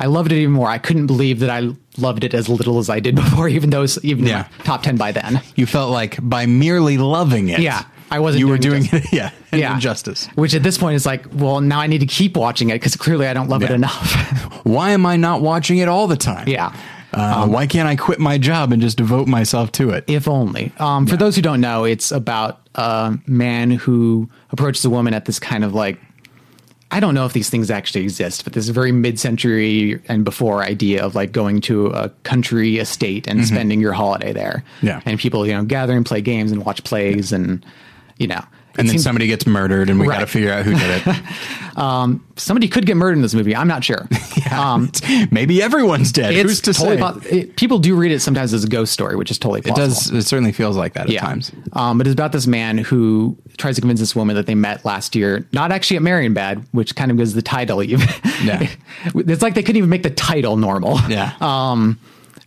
[0.00, 0.68] I loved it even more.
[0.68, 3.82] I couldn't believe that I loved it as little as I did before, even though
[3.82, 4.48] it's even Yeah.
[4.64, 5.40] top ten by then.
[5.54, 9.12] You felt like by merely loving it, Yeah, I wasn't You were doing doing it,
[9.12, 10.26] yeah, an Yeah, injustice.
[10.34, 12.96] Which at this point is like, well, now I need to keep watching it because
[12.96, 14.62] clearly I don't love it enough.
[14.64, 16.48] Why am I not watching it all the time?
[16.48, 16.74] yeah.
[17.12, 20.04] Uh, why can't I quit my job and just devote myself to it?
[20.06, 20.70] If only.
[20.78, 25.24] Um, For those who don't know, it's about a man who approaches a woman at
[25.24, 25.98] this kind of like
[26.92, 31.04] I don't know if these things actually exist, but this very mid-century and before idea
[31.04, 34.64] of like going to a country estate and spending your holiday there.
[34.78, 34.86] Mm-hmm.
[34.86, 35.00] Yeah.
[35.04, 37.64] and people you know gather and play games and watch plays and
[38.18, 38.42] you know.
[38.78, 42.20] And then seems- somebody gets murdered, and we got to figure out who did it.
[42.36, 43.54] somebody could get murdered in this movie.
[43.54, 44.08] I'm not sure.
[44.50, 44.90] Um,
[45.30, 46.32] Maybe everyone's dead.
[46.34, 47.02] it's Who's to totally say?
[47.02, 49.66] po- it- people do read it sometimes as a ghost story, which is totally it
[49.66, 49.86] plausible.
[49.86, 50.10] does.
[50.10, 51.20] It certainly feels like that at yeah.
[51.20, 51.52] times.
[51.74, 54.84] Um, but it's about this man who tries to convince this woman that they met
[54.84, 58.08] last year, not actually at Marienbad, which kind of gives the title even.
[58.42, 58.68] Yeah.
[59.14, 60.98] it's like they couldn't even make the title normal.
[61.08, 61.34] Yeah.
[61.40, 62.00] Um,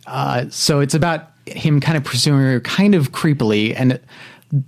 [0.06, 3.98] Uh, so it's about him kind of pursuing her kind of creepily and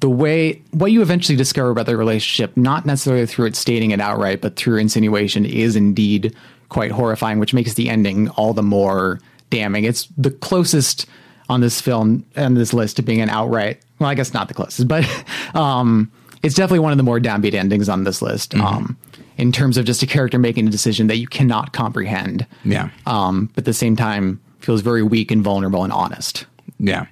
[0.01, 4.01] the way what you eventually discover about their relationship not necessarily through it stating it
[4.01, 6.35] outright but through insinuation is indeed
[6.71, 9.21] quite horrifying which makes the ending all the more
[9.51, 11.07] damning it's the closest
[11.49, 14.55] on this film and this list to being an outright well i guess not the
[14.55, 15.05] closest but
[15.55, 16.11] um
[16.43, 18.97] it's definitely one of the more downbeat endings on this list um
[19.39, 22.89] in terms of just a character making a decision that you cannot comprehend Yeah.
[23.07, 26.47] um, but at the same time feels very weak and vulnerable and honest.
[26.81, 27.05] Yeah.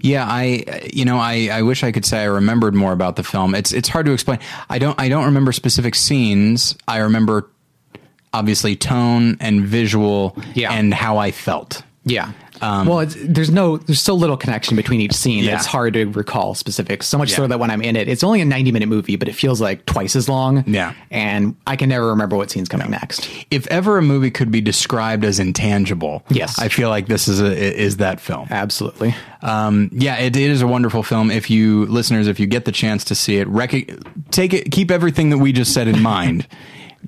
[0.00, 3.22] Yeah, I you know, I, I wish I could say I remembered more about the
[3.24, 3.54] film.
[3.54, 4.38] It's it's hard to explain.
[4.68, 6.76] I don't I don't remember specific scenes.
[6.86, 7.50] I remember
[8.32, 10.72] obviously tone and visual Yeah.
[10.72, 11.82] and how I felt.
[12.04, 12.32] Yeah.
[12.60, 15.44] Well, it's, there's no, there's so little connection between each scene.
[15.44, 15.56] that Yeah.
[15.56, 17.06] It's hard to recall specifics.
[17.06, 17.36] So much Yeah.
[17.36, 19.60] so that when I'm in it, it's only a 90 minute movie, but it feels
[19.60, 20.64] like twice as long.
[20.66, 20.94] Yeah.
[21.10, 23.28] And I can never remember what scene's coming next.
[23.50, 26.58] If ever a movie could be described as intangible, Yes.
[26.58, 28.48] I feel like this is a is that film.
[28.50, 29.14] Absolutely.
[29.42, 31.30] Um, yeah, it, it is a wonderful film.
[31.30, 33.90] If you listeners, if you get the chance to see it, rec-
[34.30, 36.46] take it, keep everything that we just said in mind.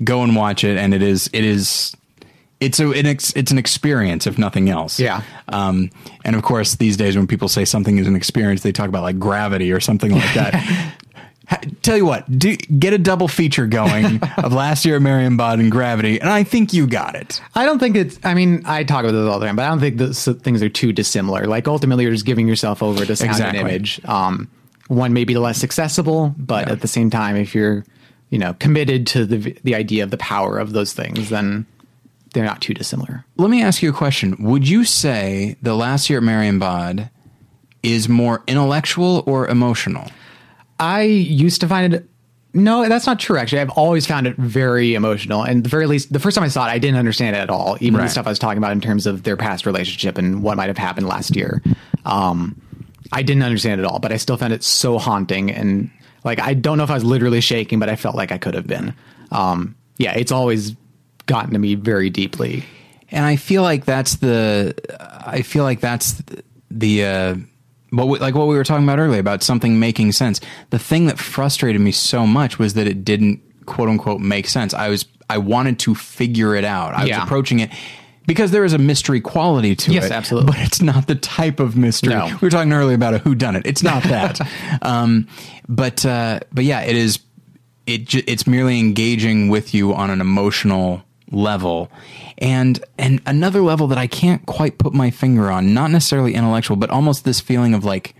[0.04, 1.96] Go and watch it, and it is it is
[2.60, 4.98] it's a an ex, it's an experience if nothing else.
[4.98, 5.22] Yeah.
[5.48, 5.90] Um,
[6.24, 9.02] and of course, these days when people say something is an experience, they talk about
[9.02, 10.94] like gravity or something like that.
[11.82, 15.70] Tell you what, do, get a double feature going of last year at Marienbad and
[15.70, 17.40] Gravity, and I think you got it.
[17.54, 19.68] I don't think it's, I mean, I talk about this all the time, but I
[19.68, 21.46] don't think those things are too dissimilar.
[21.46, 23.60] Like ultimately you're just giving yourself over to sound Exactly.
[23.60, 24.00] and image.
[24.06, 24.50] Um,
[24.88, 26.72] one may be less accessible, but Yeah.
[26.72, 27.84] at the same time, if you're,
[28.30, 31.64] you know, committed to the, the idea of the power of those things, then
[32.36, 33.24] they're not too dissimilar.
[33.38, 34.36] Let me ask you a question.
[34.40, 37.08] Would you say the last year at Marienbad
[37.82, 40.10] is more intellectual or emotional?
[40.78, 42.06] I used to find it.
[42.52, 43.38] No, that's not true.
[43.38, 45.42] Actually, I've always found it very emotional.
[45.44, 47.48] And the very least, the first time I saw it, I didn't understand it at
[47.48, 47.78] all.
[47.80, 48.04] Even Right.
[48.04, 50.68] the stuff I was talking about in terms of their past relationship and what might
[50.68, 51.62] have happened last year.
[52.04, 52.60] Um,
[53.12, 55.50] I didn't understand it at all, but I still found it so haunting.
[55.50, 55.90] And
[56.24, 58.52] like, I don't know if I was literally shaking, but I felt like I could
[58.54, 58.92] have been.
[59.32, 60.74] Um, yeah, it's always
[61.26, 62.64] gotten to me very deeply.
[63.10, 64.74] And I feel like that's the
[65.26, 66.22] I feel like that's
[66.70, 67.34] the uh
[67.90, 70.40] what we, like what we were talking about earlier about something making sense.
[70.70, 74.74] The thing that frustrated me so much was that it didn't quote unquote make sense.
[74.74, 76.94] I was I wanted to figure it out.
[76.94, 77.18] I Yeah.
[77.18, 77.70] was approaching it
[78.26, 80.08] because there is a mystery quality to Yes, it.
[80.08, 80.52] Yes, absolutely.
[80.52, 82.12] But it's not the type of mystery.
[82.14, 82.26] No.
[82.26, 83.64] We were talking earlier about a who done it.
[83.66, 84.40] It's not that.
[84.82, 85.28] um,
[85.68, 87.20] but uh, but yeah, it is.
[87.86, 91.90] It it's merely engaging with you on an emotional level,
[92.38, 95.74] and and another level that I can't quite put my finger on.
[95.74, 98.14] Not necessarily intellectual, but almost this feeling of like.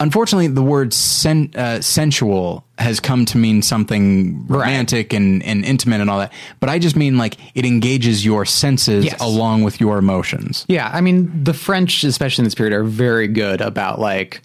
[0.00, 6.00] Unfortunately, the word sen- uh, sensual has come to mean something romantic and, and intimate
[6.00, 6.32] and all that.
[6.58, 9.20] But I just mean like it engages your senses Yes.
[9.20, 10.66] along with your emotions.
[10.68, 14.42] Yeah, I mean, the French, especially in this period, are very good about like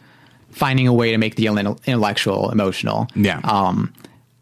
[0.51, 3.07] finding a way to make the intellectual emotional.
[3.15, 3.39] Yeah.
[3.43, 3.91] Um,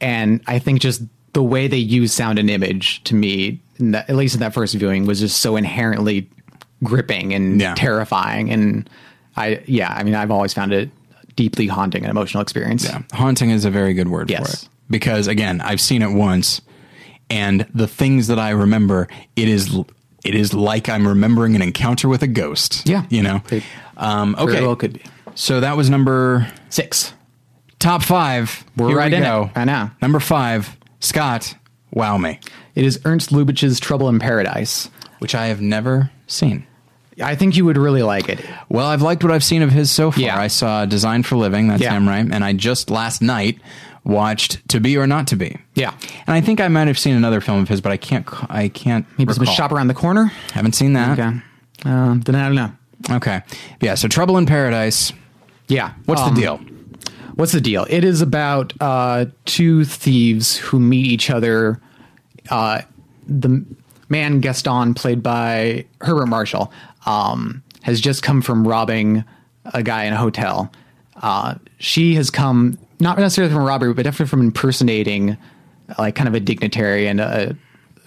[0.01, 1.01] and I think just
[1.38, 4.55] the way they use sound and image to me, in that, at least in that
[4.55, 6.27] first viewing, was just so inherently
[6.83, 7.75] gripping and Yeah.
[7.75, 8.49] terrifying.
[8.49, 8.89] And
[9.35, 10.89] I, yeah, I mean, I've always found it
[11.35, 12.85] deeply haunting and emotional experience.
[12.85, 13.03] Yeah.
[13.13, 14.63] Haunting is a very good word for Yes.
[14.63, 14.69] it.
[14.89, 16.59] Because again, I've seen it once
[17.29, 19.77] and the things that I remember, it is
[20.25, 22.81] it is like I'm remembering an encounter with a ghost.
[22.89, 23.03] Yeah.
[23.09, 23.43] You know?
[23.51, 23.61] It
[23.95, 24.59] Um, okay.
[24.61, 25.01] well could be.
[25.35, 27.13] So that was number Six.
[27.77, 28.63] top five.
[28.75, 29.51] We're Here right we in go.
[29.55, 29.59] it.
[29.59, 29.91] I know.
[30.01, 31.56] Number five, Scott,
[31.91, 32.39] wow me.
[32.76, 34.89] It is Ernst Lubitsch's Trouble in Paradise.
[35.20, 36.66] Which I have never seen.
[37.24, 38.39] I think you would really like it.
[38.70, 40.22] Well, I've liked what I've seen of his so far.
[40.22, 40.39] Yeah.
[40.39, 41.93] I saw Design for Living, that's Yeah.
[41.93, 42.28] him, right?
[42.32, 43.60] And I just last night
[44.04, 45.58] watched To Be or Not to Be.
[45.74, 45.93] Yeah.
[46.28, 48.28] And I think I might have seen another film of his, but I can't.
[48.52, 49.08] I can't.
[49.18, 49.56] Maybe some recall.
[49.56, 50.32] shop around the corner.
[50.54, 51.18] Haven't seen that.
[51.18, 51.39] Okay.
[51.86, 52.72] Um, then I don't know.
[53.16, 53.41] Okay.
[53.82, 53.95] Yeah.
[53.95, 55.12] So Trouble in Paradise.
[55.68, 55.93] Yeah.
[56.06, 56.60] What's Um, the deal?
[57.38, 57.85] What's the deal?
[57.88, 61.79] It is about uh, two thieves who meet each other.
[62.49, 62.81] Uh,
[63.27, 63.63] the
[64.09, 66.71] man Gaston, played by Herbert Marshall,
[67.05, 69.23] um, has just come from robbing
[69.65, 70.71] a guy in a hotel.
[71.21, 75.38] Uh, she has come not necessarily from robbery, but definitely from impersonating
[75.99, 77.55] like kind of a dignitary and a,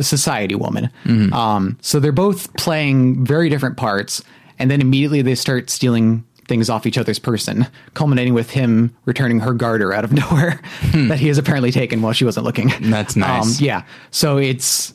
[0.00, 0.90] a society woman.
[1.32, 4.24] Um, so they're both playing very different parts,
[4.58, 9.40] and then immediately they start stealing things off each other's person, culminating with him returning
[9.40, 10.60] her garter out of nowhere
[10.92, 12.70] that he has apparently taken while she wasn't looking.
[12.82, 13.58] That's nice.
[13.58, 13.84] Um, yeah.
[14.10, 14.92] So it's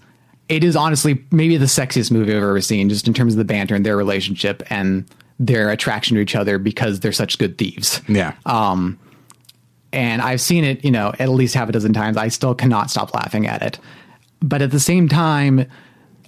[0.49, 3.45] it is honestly maybe the sexiest movie I've ever seen, just in terms of the
[3.45, 5.05] banter and their relationship and
[5.39, 7.99] their attraction to each other because they're such good thieves.
[8.07, 8.35] Yeah.
[8.45, 8.99] Um,
[9.91, 12.17] And I've seen it, you know, at least half a dozen times.
[12.17, 13.79] I still cannot stop laughing at it.
[14.41, 15.65] But at the same time,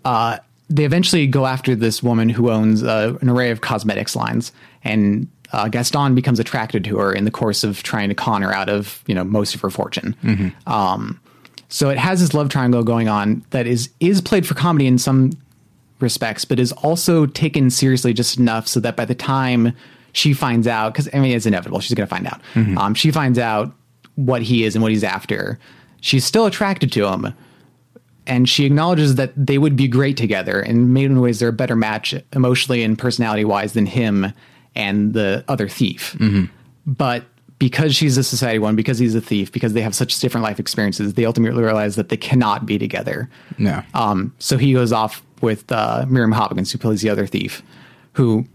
[0.05, 0.38] uh,
[0.69, 4.51] they eventually go after this woman who owns uh, an array of cosmetics lines,
[4.88, 8.53] and uh, Gaston becomes attracted to her in the course of trying to con her
[8.53, 10.15] out of you know most of her fortune.
[10.65, 11.19] Um,
[11.69, 14.97] so it has this love triangle going on that is is played for comedy in
[14.97, 15.31] some
[15.99, 19.73] respects, but is also taken seriously just enough so that by the time
[20.13, 22.41] she finds out, because I mean it's inevitable, she's going to find out.
[22.77, 23.73] Um, she finds out
[24.15, 25.59] what he is and what he's after.
[26.01, 27.33] She's still attracted to him,
[28.27, 30.59] and she acknowledges that they would be great together.
[30.59, 34.31] And in many ways, they're a better match emotionally and personality wise than him
[34.78, 36.15] and the other thief.
[36.86, 37.25] But
[37.59, 40.59] because she's a society one, because he's a thief, because they have such different life
[40.59, 43.30] experiences, they ultimately realize that they cannot be together.
[43.57, 43.82] No.
[43.93, 47.63] Um, so he goes off with uh, Miriam Hopkins, who plays the other thief,
[48.13, 48.45] who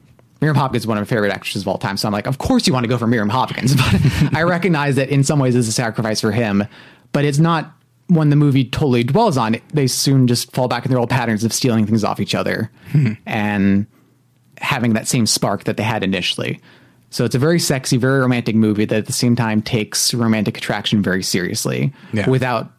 [0.41, 1.97] Miriam Hopkins is one of my favorite actresses of all time.
[1.97, 3.75] So I'm like, of course you want to go for Miriam Hopkins,
[4.31, 6.65] but I recognize that in some ways it's a sacrifice for him,
[7.13, 7.73] but it's not
[8.07, 9.57] one the movie totally dwells on.
[9.75, 12.71] They soon just fall back in their old patterns of stealing things off each other
[13.27, 13.87] and
[14.63, 16.61] having that same spark that they had initially.
[17.11, 20.57] So it's a very sexy, very romantic movie that at the same time takes romantic
[20.57, 22.29] attraction very seriously Yeah.
[22.31, 22.73] without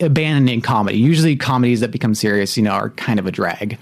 [0.00, 0.98] abandoning comedy.
[0.98, 3.78] Usually comedies that become serious, you know, are kind of a drag.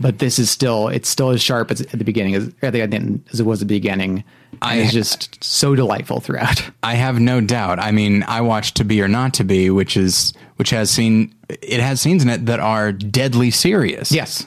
[0.00, 2.80] But this is still it's still as sharp as at the beginning as at the
[2.80, 4.24] end as it was at the beginning.
[4.62, 6.62] I- just so delightful throughout.
[6.82, 7.78] I have no doubt.
[7.78, 11.34] I mean, I watched To Be or Not to Be, which is which has seen
[11.50, 14.10] it has scenes in it that are deadly serious.
[14.10, 14.46] Yes.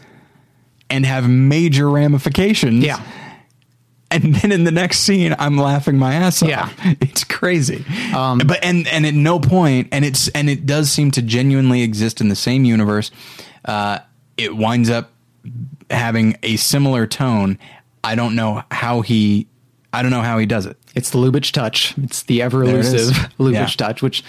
[0.90, 2.84] And have major ramifications.
[2.84, 3.02] Yeah.
[4.12, 6.50] And then in the next scene, I'm laughing my ass off.
[6.50, 6.70] Yeah.
[7.02, 7.84] It's crazy.
[8.14, 11.82] Um, but and and at no point, and it's and it does seem to genuinely
[11.82, 13.10] exist in the same universe.
[13.66, 14.00] Uh,
[14.38, 15.10] it winds up
[15.90, 17.58] having a similar tone.
[18.04, 19.48] I don't know how he.
[19.92, 20.78] I don't know how he does it.
[20.96, 21.96] It's the Lubitsch touch.
[21.98, 22.94] It's the ever There it is.
[22.94, 23.66] elusive Lubitsch Yeah.
[23.88, 24.24] touch, which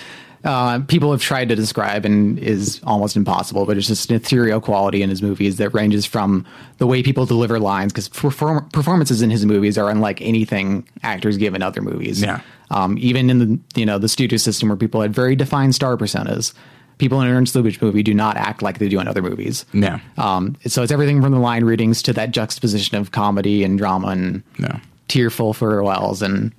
[0.44, 3.64] uh, people have tried to describe and is almost impossible.
[3.66, 6.44] But it's just an ethereal quality in his movies that ranges from
[6.78, 11.36] the way people deliver lines, because perform- performances in his movies are unlike anything actors
[11.38, 12.20] give in other movies.
[12.22, 12.40] Yeah.
[12.70, 15.96] Um, even in the you know the studio system where people had very defined star
[15.96, 16.52] personas,
[16.98, 19.64] people in an Ernst Lubitsch movie do not act like they do in other movies.
[19.72, 20.00] Yeah.
[20.18, 24.08] Um, so it's everything from the line readings to that juxtaposition of comedy and drama
[24.08, 24.80] and No.
[25.08, 26.22] tearful farewells.
[26.22, 26.52] And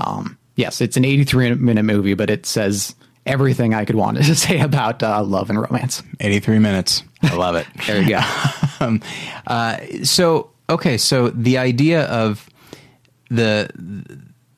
[0.00, 2.94] um, yes, it's an 83 minute movie, but it says
[3.26, 6.02] everything I could want to say about uh, love and romance.
[6.20, 7.02] 83 minutes.
[7.22, 7.66] I love it.
[7.86, 8.20] There you go.
[8.80, 9.00] um,
[9.46, 12.48] uh, so okay, so the idea of
[13.30, 13.68] the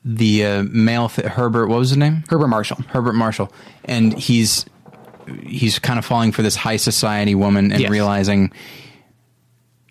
[0.03, 2.23] the uh, male th- Herbert, what was his name?
[2.29, 2.77] Herbert Marshall.
[2.89, 3.51] Herbert Marshall,
[3.85, 4.65] and he's
[5.43, 7.91] he's kind of falling for this high society woman and Yes.
[7.91, 8.51] realizing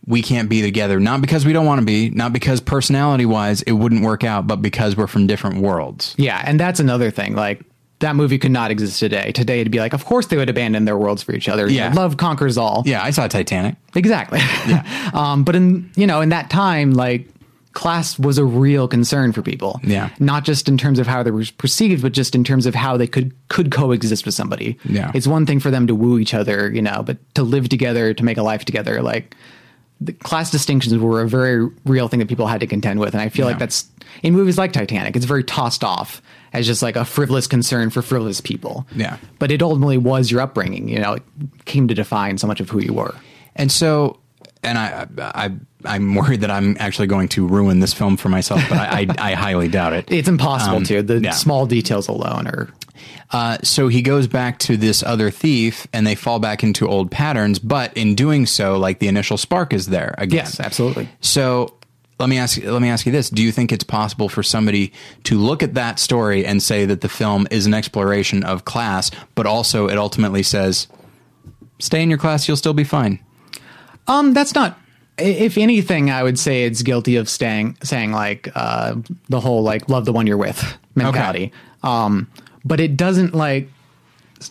[0.07, 3.61] we can't be together, not because we don't want to be, not because personality wise
[3.63, 6.15] it wouldn't work out, but because we're from different worlds.
[6.17, 7.35] Yeah, and that's another thing.
[7.35, 7.61] Like
[8.01, 9.33] that movie could not exist today.
[9.33, 11.67] Today it'd be like, of course they would abandon their worlds for each other.
[11.69, 11.89] You Yeah.
[11.89, 12.83] know, love conquers all.
[12.87, 13.77] Yeah, I saw Titanic.
[13.95, 14.39] Exactly.
[14.69, 15.11] Yeah.
[15.15, 17.29] um, but in you know in that time, like
[17.73, 19.79] class was a real concern for people.
[19.85, 20.09] Yeah.
[20.19, 22.97] Not just in terms of how they were perceived, but just in terms of how
[22.97, 24.79] they could could coexist with somebody.
[24.85, 25.11] Yeah.
[25.15, 28.13] It's one thing for them to woo each other, you know, but to live together,
[28.15, 29.35] to make a life together, like
[30.01, 33.15] the class distinctions were a very real thing that people had to contend with.
[33.15, 33.53] And I feel Yeah.
[33.53, 33.87] like that's
[34.23, 36.21] in movies like Titanic, it's very tossed off
[36.57, 38.87] as just like a frivolous concern for frivolous people.
[38.95, 39.19] Yeah.
[39.39, 41.23] But it ultimately was your upbringing, you know, it
[41.65, 43.15] came to define so much of who you were.
[43.55, 44.19] And so,
[44.63, 45.51] and I, I,
[45.85, 49.31] I'm worried that I'm actually going to ruin this film for myself, but I, I,
[49.31, 50.11] I highly doubt it.
[50.11, 51.03] It's impossible Um, to.
[51.03, 51.31] The yeah.
[51.31, 52.69] small details alone are.
[53.33, 57.11] Uh, so he goes back to this other thief, and they fall back into old
[57.11, 57.59] patterns.
[57.59, 60.39] But in doing so, like the initial spark is there again.
[60.39, 61.09] Yes, absolutely.
[61.21, 61.76] So
[62.19, 62.63] let me ask.
[62.63, 64.93] Let me ask you this: Do you think it's possible for somebody
[65.25, 69.11] to look at that story and say that the film is an exploration of class,
[69.35, 70.87] but also it ultimately says,
[71.79, 73.19] "Stay in your class, you'll still be fine."
[74.07, 74.79] Um, that's not.
[75.19, 78.97] If anything, I would say it's guilty of staying saying like uh,
[79.29, 81.53] the whole like love the one you're with mentality.
[81.83, 82.31] Um,
[82.65, 83.69] but it doesn't like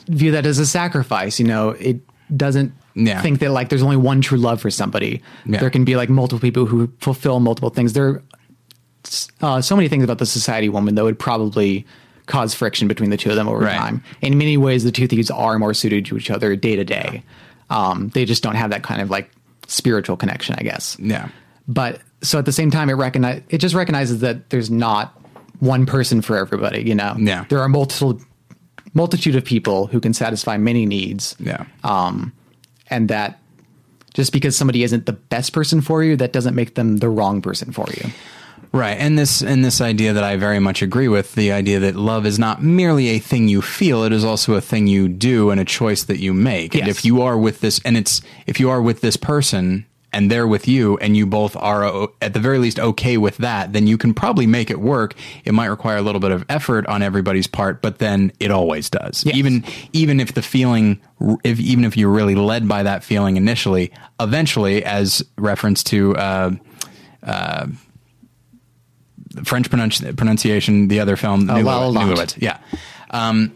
[0.08, 1.40] view that as a sacrifice.
[1.40, 2.00] You know, it
[2.36, 3.22] doesn't Yeah.
[3.22, 5.22] think that like there's only one true love for somebody.
[5.46, 5.60] Yeah.
[5.60, 7.94] There can be like multiple people who fulfill multiple things.
[7.94, 8.24] There are
[9.42, 11.86] uh, so many things about the society woman that would probably
[12.26, 13.78] cause friction between the two of them over Right.
[13.78, 14.04] time.
[14.22, 17.22] In many ways, the two thieves are more suited to each other day to day.
[17.70, 19.30] Um, They just don't have that kind of like
[19.68, 20.98] spiritual connection, I guess.
[21.00, 21.28] Yeah.
[21.68, 25.20] But so at the same time, it recognize it just recognizes that there's not
[25.60, 26.82] one person for everybody.
[26.84, 27.46] You know, Yeah.
[27.50, 28.20] there are multiple
[28.94, 31.66] multitude of people who can satisfy many needs Yeah.
[31.84, 32.32] um,
[32.90, 33.40] and that
[34.14, 37.42] just because somebody isn't the best person for you, that doesn't make them the wrong
[37.42, 38.10] person for you.
[38.72, 41.96] Right, and this and this idea that I very much agree with the idea that
[41.96, 45.50] love is not merely a thing you feel; it is also a thing you do
[45.50, 46.76] and a choice that you make.
[46.76, 49.86] And if you are with this, and it's if you are with this person
[50.16, 53.38] and they're with you, and you both are o- at the very least okay with
[53.38, 55.14] that, then you can probably make it work.
[55.44, 58.90] It might require a little bit of effort on everybody's part, but then it always
[58.90, 59.24] does.
[59.26, 59.36] Yes.
[59.36, 59.64] Even
[59.94, 61.00] even if the feeling,
[61.44, 66.16] if even if you're really led by that feeling initially, eventually, as reference to.
[66.16, 66.52] Uh,
[69.44, 72.18] French pronunci- pronunciation, the other film, Oh, New La La New Land.
[72.18, 72.38] Louis.
[72.40, 72.58] Yeah.
[73.10, 73.52] Um,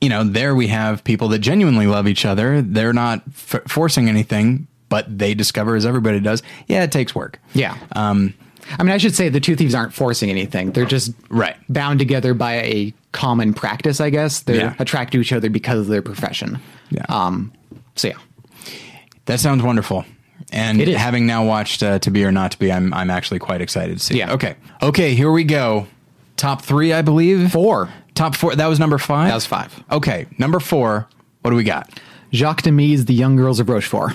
[0.00, 2.60] you know, there we have people that genuinely love each other.
[2.60, 4.66] They're not f- forcing anything,
[4.96, 7.38] but they discover, as everybody does, yeah, it takes work.
[7.52, 7.76] Yeah.
[7.92, 8.32] Um,
[8.78, 10.72] I mean, I should say the two thieves aren't forcing anything.
[10.72, 11.54] They're just Right.
[11.68, 14.40] bound together by a common practice, I guess.
[14.40, 14.74] They're Yeah.
[14.78, 16.60] attracted to each other because of their profession.
[16.90, 17.04] Yeah.
[17.10, 17.52] Um,
[17.94, 18.14] so yeah.
[19.26, 20.06] That sounds wonderful.
[20.50, 20.96] And It is.
[20.96, 23.98] having now watched uh, To Be or Not to Be, I'm, I'm actually quite excited
[23.98, 24.14] to see.
[24.14, 24.18] it.
[24.18, 24.32] Yeah.
[24.32, 24.54] Okay.
[24.80, 25.88] Okay, here we go.
[26.38, 27.52] Top three, I believe.
[27.52, 27.90] Four.
[28.14, 28.54] Top four.
[28.56, 29.28] That was number five?
[29.28, 29.82] That was five.
[29.92, 31.06] Okay, number four.
[31.42, 31.90] What do we got?
[32.32, 34.14] Jacques Demy's The Young Girls of Rochefort.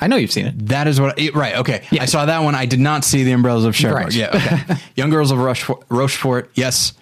[0.00, 0.68] I know you've seen it.
[0.68, 1.18] That is what.
[1.18, 1.56] It, right.
[1.56, 1.86] Okay.
[1.90, 2.02] Yeah.
[2.02, 2.54] I saw that one.
[2.54, 4.04] I did not see the Umbrellas of Cherbourg.
[4.04, 4.14] Right.
[4.14, 4.30] Yeah.
[4.34, 4.80] Okay.
[4.96, 6.50] Young Girls of Rochefort, Rochefort.
[6.54, 6.94] Yes,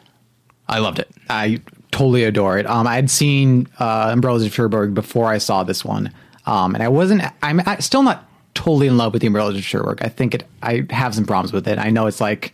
[0.69, 1.09] I loved it.
[1.31, 1.61] I
[1.91, 2.67] totally adore it.
[2.67, 6.13] Um, I had seen uh, Umbrellas of Cherbourg before I saw this one,
[6.47, 7.23] um, and I wasn't.
[7.43, 10.01] I'm I, still not totally in love with the Umbrellas of Cherbourg.
[10.03, 10.45] I think it.
[10.63, 11.79] I have some problems with it.
[11.79, 12.53] I know it's like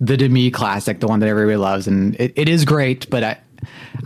[0.00, 3.08] the Demy classic, the one that everybody loves, and it, it is great.
[3.10, 3.38] But I,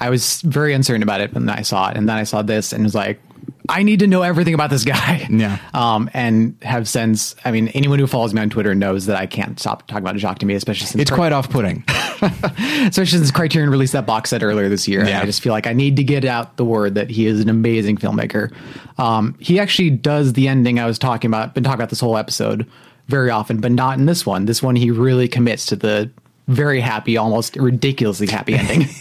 [0.01, 2.73] I was very uncertain about it when I saw it, and then I saw this
[2.73, 3.21] and was like.
[3.69, 5.27] I need to know everything about this guy.
[5.31, 5.59] Yeah.
[5.75, 9.27] Um, and have since, I mean, anyone who follows me on Twitter knows that I
[9.27, 11.85] can't stop talking about Jacques Demy, especially since It's quite off-putting.
[12.23, 15.07] especially since Criterion released that box set earlier this year.
[15.07, 15.21] Yeah.
[15.21, 17.49] I just feel like I need to get out the word that he is an
[17.49, 18.53] amazing filmmaker.
[18.99, 22.17] Um, he actually does the ending I was talking about, been talking about this whole
[22.17, 22.67] episode
[23.09, 24.47] very often, but not in this one.
[24.47, 26.11] This one, he really commits to the
[26.47, 28.89] very happy, almost ridiculously happy ending.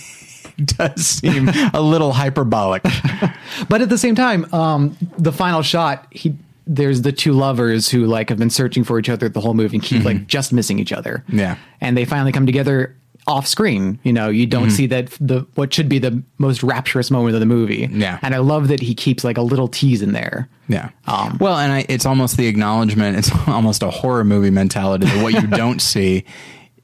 [0.66, 2.84] does seem a little hyperbolic.
[3.70, 6.36] but at the same time, um, the final shot, he
[6.70, 9.78] there's the two lovers who like have been searching for each other the whole movie
[9.78, 11.24] and keep like just missing each other.
[11.28, 11.40] Mm-hmm.
[11.40, 11.58] Yeah.
[11.80, 12.94] and they finally come together
[13.26, 14.00] off screen.
[14.04, 14.50] You know, you Mm-hmm.
[14.50, 17.88] don't see that the what should be the most rapturous moment of the movie.
[17.92, 18.20] Yeah.
[18.22, 20.50] and I love that he keeps like a little tease in there.
[20.68, 20.90] Yeah.
[21.06, 23.18] Um, well, and I, it's almost the acknowledgement.
[23.18, 26.26] It's almost a horror movie mentality that what you don't see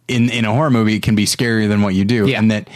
[0.07, 2.39] in in a horror movie can be scarier than what you do, Yeah.
[2.39, 2.69] and that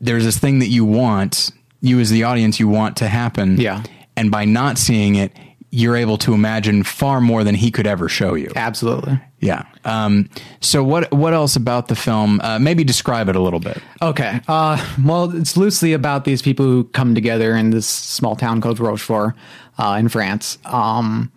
[0.00, 1.50] there's this thing that you want,
[1.80, 3.60] you as the audience, you want to happen.
[3.60, 3.82] Yeah.
[4.16, 5.32] And by not seeing it,
[5.70, 8.52] you're able to imagine far more than he could ever show you.
[8.54, 9.20] Absolutely.
[9.40, 9.64] Yeah.
[9.84, 10.30] Um,
[10.60, 12.40] so what what else about the film?
[12.40, 13.82] Uh, maybe describe it a little bit.
[14.00, 14.40] Okay.
[14.46, 18.78] Uh, well, it's loosely about these people who come together in this small town called
[18.78, 19.34] Rochefort
[19.76, 20.58] uh, in France.
[20.64, 21.32] Um,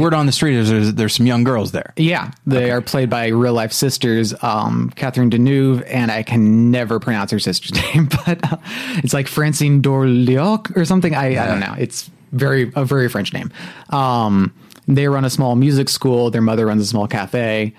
[0.00, 1.92] Word on the street is there's, there's some young girls there.
[1.96, 6.98] Yeah, they are played by real life sisters, um, Catherine Deneuve, and I can never
[6.98, 8.56] pronounce her sister's name, but uh,
[8.96, 11.14] it's like Francine Dorlioc or something.
[11.14, 11.74] I, I don't know.
[11.78, 13.52] It's very a very French name.
[13.90, 14.52] Um,
[14.88, 16.30] they run a small music school.
[16.30, 17.72] Their mother runs a small cafe,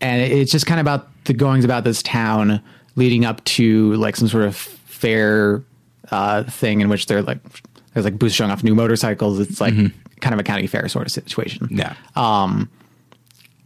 [0.00, 2.62] and it's just kind of about the goings about this town
[2.94, 5.62] leading up to like some sort of fair
[6.10, 7.38] uh, thing in which they're like
[7.92, 9.38] there's like booths showing off new motorcycles.
[9.38, 9.74] It's like
[10.20, 11.94] kind of a county fair sort of situation Yeah.
[12.14, 12.70] Um,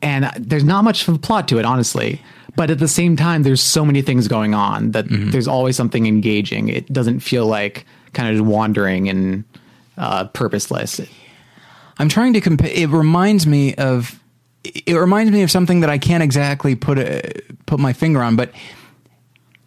[0.02, 2.20] and there's not much of a plot to it, honestly.
[2.56, 5.30] But at the same time, there's so many things going on that mm-hmm.
[5.30, 6.68] there's always something engaging.
[6.68, 9.44] It doesn't feel like kind of just wandering and
[9.96, 11.00] uh, purposeless.
[11.98, 12.70] I'm trying to compare.
[12.70, 14.18] It reminds me of.
[14.62, 17.32] It reminds me of something that I can't exactly put a,
[17.64, 18.52] put my finger on, but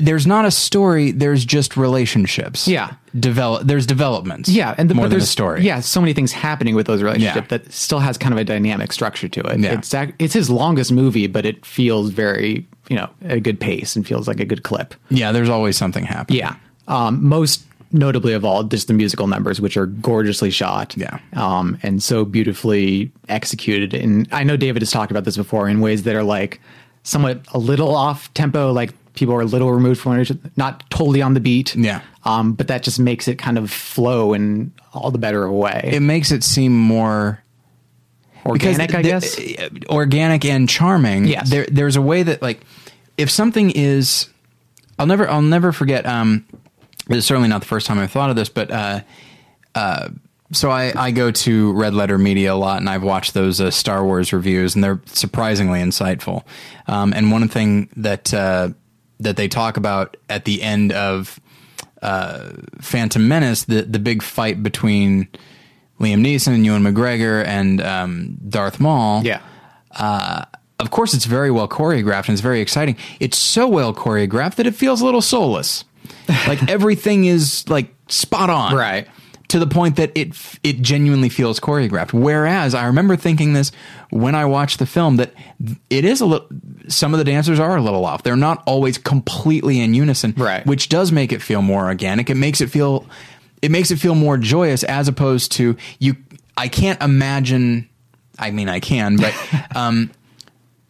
[0.03, 1.11] there's not a story.
[1.11, 2.67] There's just relationships.
[2.67, 2.93] Yeah.
[3.19, 3.65] develop.
[3.67, 4.49] There's developments.
[4.49, 5.61] Yeah, and the, more than a there's story.
[5.63, 7.57] Yeah, so many things happening with those relationships Yeah.
[7.57, 9.59] that still has kind of a dynamic structure to it.
[9.59, 9.73] Yeah.
[9.73, 13.95] It's it's his longest movie, but it feels very you know at a good pace
[13.95, 14.93] and feels like a good clip.
[15.09, 15.31] yeah.
[15.31, 16.39] There's always something happening.
[16.39, 16.55] Yeah.
[16.87, 17.63] Um, most
[17.95, 20.97] notably of all, just the musical numbers, which are gorgeously shot.
[20.97, 21.19] Yeah.
[21.33, 23.93] Um, and so beautifully executed.
[23.93, 26.59] And I know David has talked about this before in ways that are like
[27.03, 30.89] somewhat a little off tempo, like people are a little removed from each other, not
[30.89, 31.75] totally on the beat.
[31.75, 32.01] Yeah.
[32.23, 35.53] Um, but that just makes it kind of flow in all the better of a
[35.53, 35.89] way.
[35.93, 37.43] It makes it seem more
[38.45, 39.39] Organic, I the- guess.
[39.39, 41.25] uh, organic and charming.
[41.25, 41.49] Yes.
[41.49, 42.61] There, there's a way that like
[43.17, 44.27] if something is,
[44.99, 46.05] I'll never, I'll never forget.
[46.05, 46.45] Um,
[47.09, 48.99] it's certainly not the first time I've thought of this, but uh,
[49.75, 50.09] uh,
[50.51, 53.71] so I, I go to Red Letter Media a lot, and I've watched those uh,
[53.71, 56.43] Star Wars reviews, and they're surprisingly insightful.
[56.87, 58.69] Um, and one thing that uh,
[59.23, 61.39] that they talk about at the end of
[62.01, 62.51] uh,
[62.81, 65.27] Phantom Menace, the the big fight between
[65.99, 69.23] Liam Neeson and Ewan McGregor and um, Darth Maul.
[69.23, 69.41] Yeah.
[70.79, 72.97] Of course, it's very well choreographed and it's very exciting.
[73.21, 75.85] It's so well choreographed that it feels a little soulless.
[76.47, 79.07] like everything is like spot on, Right.
[79.53, 80.29] To the point that it
[80.63, 82.11] it genuinely feels choreographed.
[82.11, 83.71] Whereas I remember thinking this
[84.09, 85.31] when I watched the film that
[85.91, 86.47] it is a little.
[86.87, 88.23] Some of the dancers are a little off.
[88.23, 90.65] They're not always completely in unison, Right.
[90.65, 92.31] Which does make it feel more organic.
[92.31, 93.07] It makes it feel
[93.61, 96.15] it makes it feel more joyous as opposed to you.
[96.57, 97.87] I can't imagine.
[98.39, 99.35] I mean, I can, but
[99.75, 100.09] um,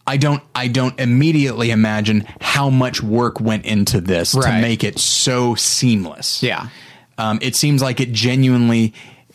[0.07, 0.41] I don't.
[0.55, 6.41] I don't immediately imagine how much work went into this to make it so seamless.
[6.41, 6.69] Yeah.
[7.17, 8.93] Um, it seems like it genuinely,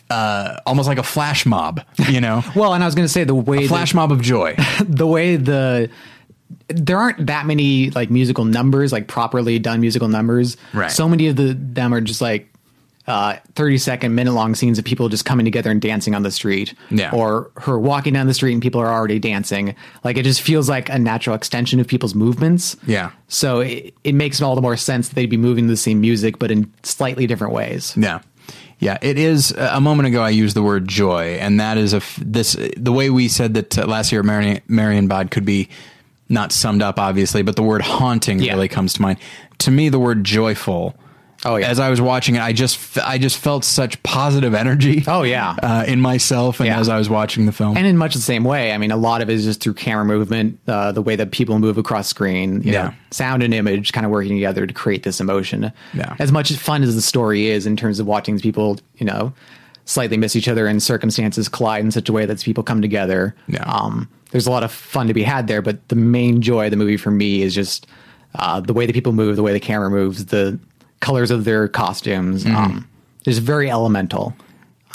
[0.09, 1.81] uh, almost like a flash mob.
[2.09, 4.21] You know, Well, and I was going to say the way that- flash mob of
[4.21, 4.55] joy.
[4.85, 5.89] the way the
[6.67, 10.57] there aren't that many like musical numbers, like properly done musical numbers.
[10.73, 10.91] Right.
[10.91, 12.51] So many of the them are just like
[13.09, 16.31] uh, 30 second, minute long scenes of people just coming together and dancing on the
[16.31, 16.73] street.
[16.91, 17.11] Yeah.
[17.11, 19.75] Or her walking down the street and people are already dancing.
[20.03, 22.77] Like it just feels like a natural extension of people's movements.
[22.85, 23.11] Yeah.
[23.27, 26.39] So it, it makes all the more sense that they'd be moving the same music,
[26.39, 27.93] but in slightly different ways.
[27.97, 28.19] Yeah.
[28.81, 29.51] Yeah, it is.
[29.51, 32.55] uh, A moment ago, I used the word joy, and that is a f- this
[32.77, 35.67] the way we said that uh, last year at Marion, Marienbad could be
[36.29, 38.53] not summed up, obviously, but the word haunting Yeah.
[38.53, 39.19] really comes to mind.
[39.59, 40.95] To me, the word joyful.
[41.45, 41.67] Oh, yeah.
[41.69, 45.03] As I was watching it, I just I just felt such positive energy.
[45.07, 45.55] Oh, yeah.
[45.63, 46.79] uh, in myself and Yeah.
[46.79, 47.77] as I was watching the film.
[47.77, 49.75] And in much the same way, I mean, a lot of it is just through
[49.75, 52.83] camera movement, uh, the way that people move across screen, you Yeah.
[52.83, 55.71] know, sound and image kind of working together to create this emotion.
[55.93, 56.15] Yeah.
[56.19, 59.31] As much fun as the story is in terms of watching these people, you know,
[59.85, 63.33] slightly miss each other and circumstances collide in such a way that people come together.
[63.47, 63.63] Yeah.
[63.63, 66.71] Um, there's a lot of fun to be had there, but the main joy of
[66.71, 67.87] the movie for me is just
[68.35, 70.59] uh, the way that people move, the way the camera moves, the
[70.99, 72.43] colors of their costumes.
[72.43, 72.55] Mm-hmm.
[72.55, 72.89] Um,
[73.25, 74.33] it's very elemental.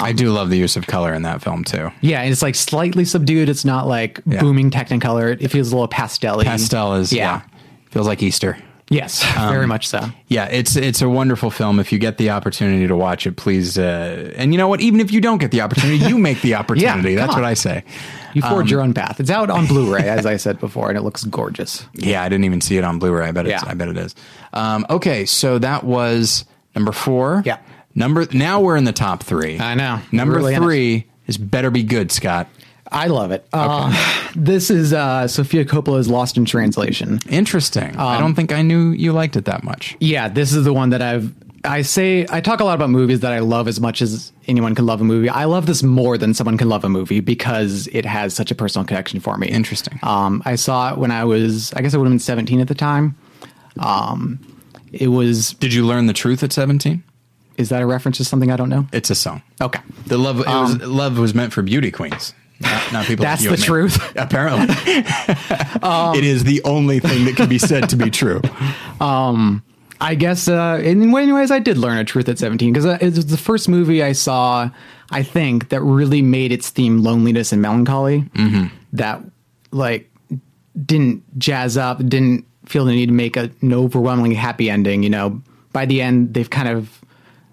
[0.00, 1.90] I do love the use of color in that film too.
[2.00, 3.48] Yeah, and it's like slightly subdued.
[3.48, 4.40] It's not like Yeah.
[4.40, 5.40] booming Technicolor.
[5.40, 7.42] It feels a little pastel Pastel is yeah,
[7.90, 8.58] feels like Easter.
[8.90, 10.00] Yes, Um, very much so.
[10.28, 11.78] Yeah, it's it's a wonderful film.
[11.78, 13.78] If you get the opportunity to watch it, please.
[13.78, 14.80] Uh, and you know what?
[14.80, 17.14] Even if you don't get the opportunity, you make the opportunity.
[17.14, 17.44] come That's what.
[17.44, 17.84] I say.
[18.34, 19.20] You forge um, your own path.
[19.20, 21.86] It's out on Blu-ray, as I said before, and it looks gorgeous.
[21.94, 23.26] Yeah, I didn't even see it on Blu-ray.
[23.28, 23.70] I bet it's, Yeah.
[23.70, 24.14] I bet it is.
[24.52, 26.44] Um, okay, so that was
[26.74, 27.42] number four.
[27.46, 27.58] Yeah.
[27.94, 29.58] Number now we're in the top three.
[29.60, 30.00] I know.
[30.10, 32.48] Number Really three is better be good, Scott.
[32.90, 33.46] I love it.
[33.52, 33.92] Uh,
[34.36, 37.18] this is uh, Sofia Coppola's Lost in Translation.
[37.28, 37.96] Interesting.
[37.96, 39.96] I Um, don't think I knew you liked it that much.
[40.00, 41.32] Yeah, this is the one that I've.
[41.64, 44.74] I say I talk a lot about movies that I love as much as anyone
[44.74, 45.28] can love a movie.
[45.28, 48.54] I love this more than someone can love a movie because it has such a
[48.54, 49.48] personal connection for me.
[49.48, 49.98] Interesting.
[50.02, 52.68] Um, I saw it when I was, I guess I would have been 17 at
[52.68, 53.16] the time.
[53.80, 54.38] Um,
[54.92, 55.54] it was.
[55.54, 57.02] Did you learn the truth at seventeen?
[57.56, 58.86] Is that a reference to something I don't know?
[58.92, 59.42] It's a song.
[59.60, 59.80] Okay.
[60.06, 62.34] The love it was love was meant for beauty queens.
[62.60, 63.24] Not, not people.
[63.24, 63.66] like That's you the and me.
[63.66, 64.12] truth.
[64.16, 68.40] Apparently, it is the only thing that can be said to be true.
[70.04, 73.02] I guess uh, in many ways I did learn a truth at 17 because it
[73.02, 74.68] was the first movie I saw,
[75.10, 78.20] I think, that really made its theme loneliness and melancholy.
[78.34, 78.66] Mm-hmm.
[78.92, 79.22] That
[79.70, 80.10] like
[80.84, 85.02] didn't jazz up, didn't feel the need to make a, an overwhelmingly happy ending.
[85.02, 85.40] You know,
[85.72, 87.00] by the end they've kind of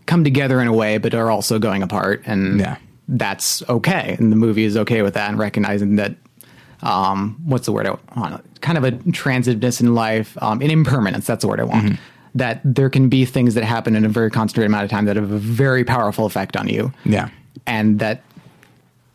[0.05, 2.75] come together in a way, but are also going apart, and Yeah.
[3.07, 4.17] that's okay.
[4.19, 6.15] And the movie is okay with that, and recognizing that
[6.83, 8.43] um, what's the word I want?
[8.61, 11.27] Kind of a transitiveness in life, um, an impermanence.
[11.27, 11.99] That's the word I want.
[12.35, 15.15] That there can be things that happen in a very concentrated amount of time that
[15.17, 16.93] have a very powerful effect on you.
[17.03, 17.29] Yeah.
[17.67, 18.23] And that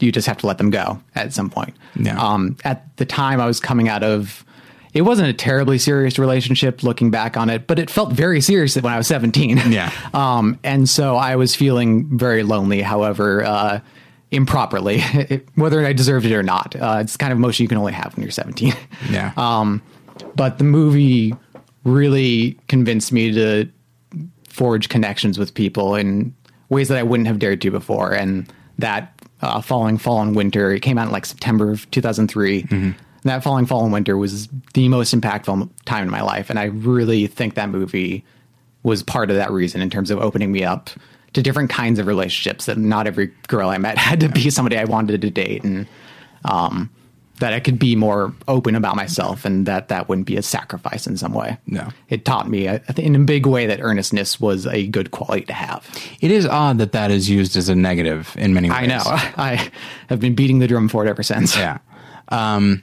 [0.00, 1.74] you just have to let them go at some point.
[1.94, 2.20] Yeah.
[2.20, 4.44] Um, at the time, I was coming out of.
[4.92, 8.76] It wasn't a terribly serious relationship looking back on it, but it felt very serious
[8.76, 9.58] when I was 17.
[9.70, 9.92] Yeah.
[10.14, 13.80] Um, and so I was feeling very lonely, however, uh,
[14.30, 15.00] improperly,
[15.54, 16.74] whether I deserved it or not.
[16.74, 18.72] Uh, it's kind of emotion you can only have when you're 17.
[19.10, 19.32] Yeah.
[19.36, 19.82] Um,
[20.34, 21.34] but the movie
[21.86, 23.66] really convinced me to
[24.48, 26.34] forge connections with people in
[26.68, 28.12] ways that I wouldn't have dared to before.
[28.12, 32.62] And that uh, Falling Fall and Winter, it came out in like September of 2003.
[33.22, 36.50] That Falling Fall and Winter was the most impactful time in my life.
[36.50, 38.24] And I really think that movie
[38.82, 40.90] was part of that reason in terms of opening me up
[41.34, 44.76] to different kinds of relationships that not every girl I met had to be somebody
[44.76, 45.62] I wanted to date.
[45.62, 45.86] And
[46.44, 46.90] um,
[47.40, 51.06] that I could be more open about myself and that that wouldn't be a sacrifice
[51.06, 51.58] in some way.
[51.66, 51.88] No.
[52.08, 55.44] It taught me I think, in a big way that earnestness was a good quality
[55.46, 55.86] to have.
[56.20, 58.78] It is odd that that is used as a negative in many ways.
[58.78, 59.02] I know.
[59.06, 59.70] I
[60.08, 61.56] have been beating the drum for it ever since.
[61.56, 61.78] Yeah.
[62.28, 62.82] Um,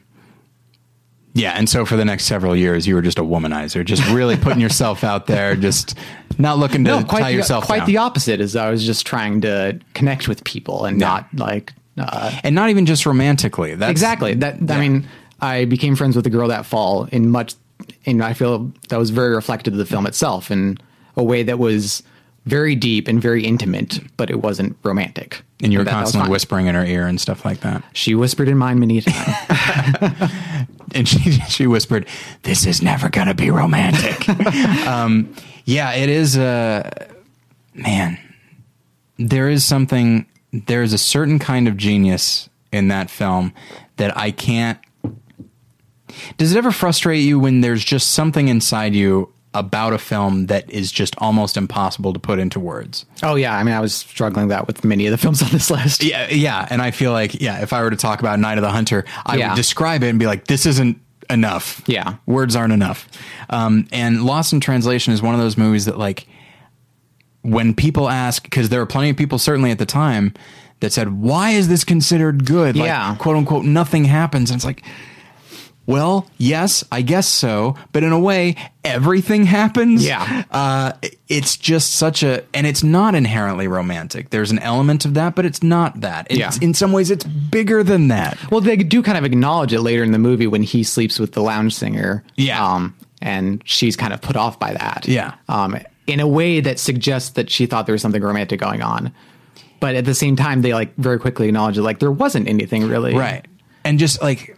[1.35, 4.37] yeah, and so for the next several years, you were just a womanizer, just really
[4.37, 5.97] putting yourself out there, just
[6.37, 7.87] not looking to No, quite tie the, yourself quite down.
[7.87, 8.39] the opposite.
[8.39, 12.69] Is I was just trying to connect with people and not like uh, and not
[12.69, 13.75] even just romantically.
[13.75, 14.61] That's, exactly that.
[14.61, 14.75] Yeah.
[14.75, 15.07] I mean,
[15.39, 17.55] I became friends with the girl that fall in much,
[18.05, 20.77] and I feel that was very reflective of the film itself in
[21.15, 22.01] a way that was
[22.45, 25.41] very deep and very intimate, but it wasn't romantic.
[25.61, 27.83] And you were That- constantly whispering in her ear and stuff like that.
[27.93, 29.37] She whispered in mine many times.
[30.93, 32.05] and she she whispered,
[32.43, 34.27] "This is never going to be romantic."
[34.87, 35.33] um,
[35.65, 36.37] yeah, it is.
[36.37, 36.89] Uh,
[37.73, 38.17] man,
[39.17, 40.25] there is something.
[40.53, 43.53] There is a certain kind of genius in that film
[43.97, 44.79] that I can't.
[46.37, 50.69] Does it ever frustrate you when there's just something inside you about a film that
[50.69, 53.05] is just almost impossible to put into words?
[53.23, 55.71] oh yeah, I mean, I was struggling that with many of the films on this
[55.71, 56.03] list.
[56.03, 58.61] Yeah, yeah, and I feel like yeah, if I were to talk about Night of
[58.63, 59.49] the Hunter, I Yeah.
[59.49, 60.99] would describe it and be like, this isn't
[61.29, 61.81] enough.
[61.87, 62.15] Yeah.
[62.25, 63.07] words aren't enough.
[63.49, 66.27] Um, and Lost in Translation is one of those movies that like
[67.43, 70.33] when people ask, because there are plenty of people certainly at the time
[70.79, 73.15] that said, "Why is this considered good?" Like, Yeah.
[73.15, 74.83] quote unquote, nothing happens, and it's like.
[75.85, 78.55] Well, yes, I guess so, but in a way,
[78.85, 80.05] everything happens.
[80.05, 80.43] Yeah.
[80.49, 80.93] uh,
[81.27, 84.29] it's just such a, and it's not inherently romantic.
[84.29, 86.27] There's an element of that, but it's not that.
[86.29, 86.51] It's, Yeah.
[86.61, 88.37] in some ways, it's bigger than that.
[88.49, 91.33] Well, they do kind of acknowledge it later in the movie when he sleeps with
[91.33, 92.23] the lounge singer.
[92.37, 92.65] Yeah.
[92.65, 95.05] Um, and she's kind of put off by that.
[95.05, 95.33] Yeah.
[95.49, 95.77] Um,
[96.07, 99.13] in a way that suggests that she thought there was something romantic going on.
[99.79, 102.87] But at the same time, they like very quickly acknowledge it, like there wasn't anything
[102.87, 103.13] really.
[103.15, 103.45] right
[103.85, 104.57] and just like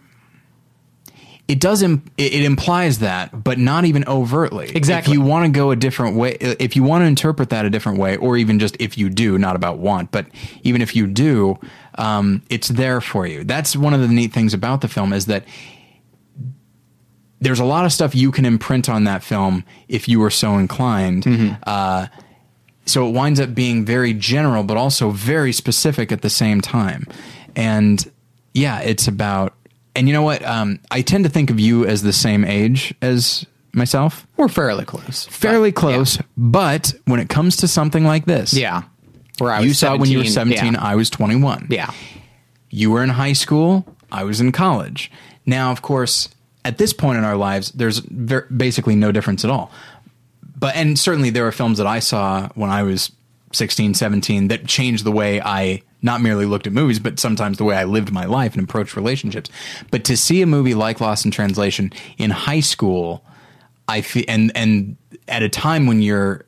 [1.48, 5.12] it does Im- it, it implies that but not even overtly Exactly.
[5.12, 7.70] if you want to go a different way if you want to interpret that a
[7.70, 10.26] different way or even just if you do not about want but
[10.62, 11.58] even if you do
[11.98, 15.26] um, it's there for you that's one of the neat things about the film is
[15.26, 15.44] that
[17.40, 20.56] there's a lot of stuff you can imprint on that film if you were so
[20.58, 21.26] inclined
[21.66, 22.06] uh,
[22.86, 27.06] so it winds up being very general but also very specific at the same time
[27.54, 28.10] and
[28.54, 29.54] yeah it's about
[29.94, 32.94] and you know what um, i tend to think of you as the same age
[33.02, 35.26] as myself We're fairly close.
[35.26, 38.82] fairly But, close but when it comes to something like this Yeah.
[39.38, 40.80] Where I was you saw when you were 17, 17 Yeah.
[40.82, 41.90] i was 21 yeah.
[42.70, 45.10] you were in high school i was in college
[45.44, 46.30] now of course
[46.66, 49.70] at this point in our lives there's ver- basically no difference at all
[50.58, 53.12] but and certainly there are films that i saw when i was
[53.52, 57.64] 16 17 that changed the way i not merely looked at movies but sometimes the
[57.64, 59.50] way i lived my life and approached relationships
[59.90, 63.24] but to see a movie like lost in translation in high school
[63.88, 64.96] i feel and and
[65.28, 66.44] at a time when you're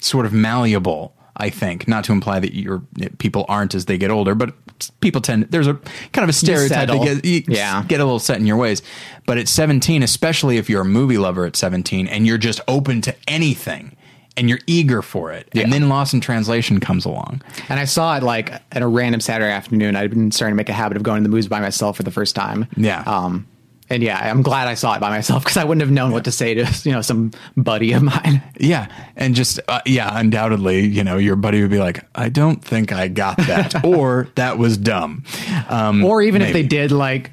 [0.00, 1.14] sort of malleable.
[1.38, 2.82] I think not to imply that your
[3.18, 4.54] people aren't as they get older, but
[5.00, 5.74] people tend there's a
[6.12, 7.84] kind of a stereotype that get, you Yeah.
[7.86, 8.82] get a little set in your ways.
[9.26, 13.00] But at 17, especially if you're a movie lover at 17 and you're just open
[13.02, 13.94] to anything
[14.36, 15.62] and you're eager for it, Yeah.
[15.64, 17.42] and then Lost in Translation comes along.
[17.68, 19.96] And I saw it like at a random Saturday afternoon.
[19.96, 22.02] I'd been starting to make a habit of going to the movies by myself for
[22.04, 22.66] the first time.
[22.76, 23.02] Yeah.
[23.06, 23.46] Um,
[23.90, 26.24] and yeah, I'm glad I saw it by myself because I wouldn't have known what
[26.24, 28.42] to say to you know some buddy of mine.
[28.58, 32.62] Yeah, and just uh, yeah, undoubtedly, you know, your buddy would be like, "I don't
[32.64, 35.24] think I got that," or "That was dumb,"
[35.68, 37.30] um, Or even if they did, like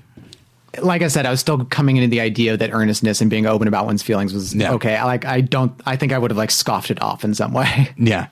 [0.81, 3.67] like I said, I was still coming into the idea that earnestness and being open
[3.67, 4.73] about one's feelings was Yeah.
[4.73, 4.95] okay.
[4.97, 5.71] I like I don't.
[5.85, 7.89] I think I would have like scoffed it off in some way.
[7.97, 8.27] Yeah.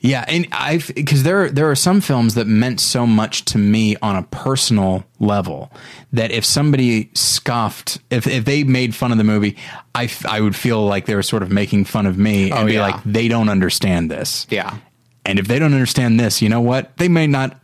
[0.00, 3.96] Yeah, and I because there there are some films that meant so much to me
[4.00, 5.72] on a personal level
[6.12, 9.56] that if somebody scoffed, if if they made fun of the movie,
[9.96, 12.60] I, f- I would feel like they were sort of making fun of me and
[12.60, 12.82] Oh, be yeah.
[12.82, 14.46] like they don't understand this.
[14.50, 14.76] Yeah.
[15.24, 16.96] And if they don't understand this, you know what?
[16.98, 17.60] They may not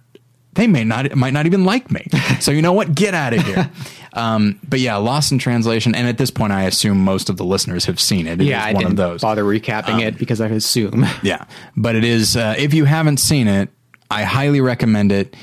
[0.55, 2.07] they may not might not even like me.
[2.41, 2.95] so you know what?
[2.95, 3.71] Get out of here.
[4.13, 7.45] um, but yeah, Lost in Translation, and at this point, I assume most of the
[7.45, 8.41] listeners have seen it.
[8.41, 9.23] It Yeah, is I one didn't of those.
[9.25, 11.05] Um, bother recapping it because I assume.
[11.23, 11.45] Yeah,
[11.77, 12.37] but it is.
[12.37, 13.69] Uh, if you haven't seen it,
[14.11, 15.37] I highly recommend it.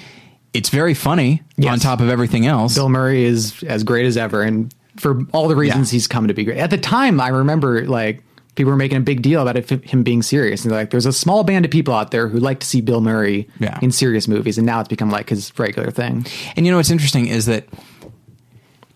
[0.54, 1.72] It's very funny Yes.
[1.74, 2.76] on top of everything else.
[2.76, 5.96] Bill Murray is as great as ever, and for all the reasons Yeah.
[5.96, 6.58] he's come to be great.
[6.58, 8.22] At the time, I remember like
[8.56, 11.14] people were making a big deal about it, him being serious, and like, "There's a
[11.14, 13.80] small band of people out there who like to see Bill Murray Yeah.
[13.82, 16.26] in serious movies," and now it's become like his regular thing.
[16.56, 17.68] and you know what's interesting is that.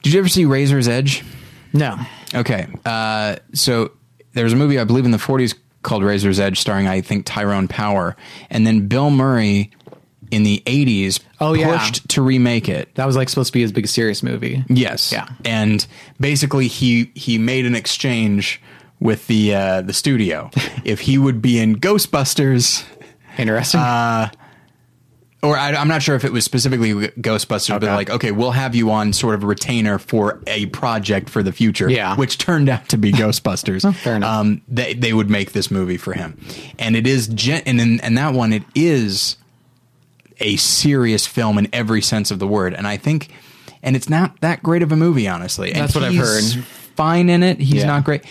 [0.04, 1.24] Did you ever see Razor's Edge?
[1.74, 1.98] No,
[2.34, 3.92] Okay, uh, so
[4.34, 7.26] there was a movie I believe in the '40s called Razor's Edge, starring I think
[7.26, 8.16] Tyrone Power,
[8.50, 9.72] and then Bill Murray
[10.32, 11.78] in the 80s Oh, yeah.
[11.78, 12.90] pushed to remake it.
[12.96, 14.64] That was like supposed to be his big serious movie.
[14.70, 15.12] Yes.
[15.12, 15.28] Yeah.
[15.46, 15.86] And
[16.20, 18.60] basically he he made an exchange
[19.00, 20.50] with the uh, the studio
[20.86, 22.84] if he would be in Ghostbusters
[23.38, 23.82] Interesting.
[23.82, 24.30] Uh,
[25.44, 28.74] or I, I'm not sure if it was specifically Ghostbusters, but like, okay, we'll have
[28.74, 32.16] you on sort of retainer for a project for the future, Yeah.
[32.16, 33.94] which turned out to be Ghostbusters.
[33.98, 34.40] fair enough.
[34.40, 36.40] Um, they they would make this movie for him,
[36.80, 39.36] and it is gen- and in, and that one it is
[40.40, 43.30] a serious film in every sense of the word, and I think,
[43.84, 45.72] and it's not that great of a movie, honestly.
[45.74, 46.44] And That's what I've heard.
[46.96, 47.88] Fine in it, he's Yeah.
[47.88, 48.24] not great.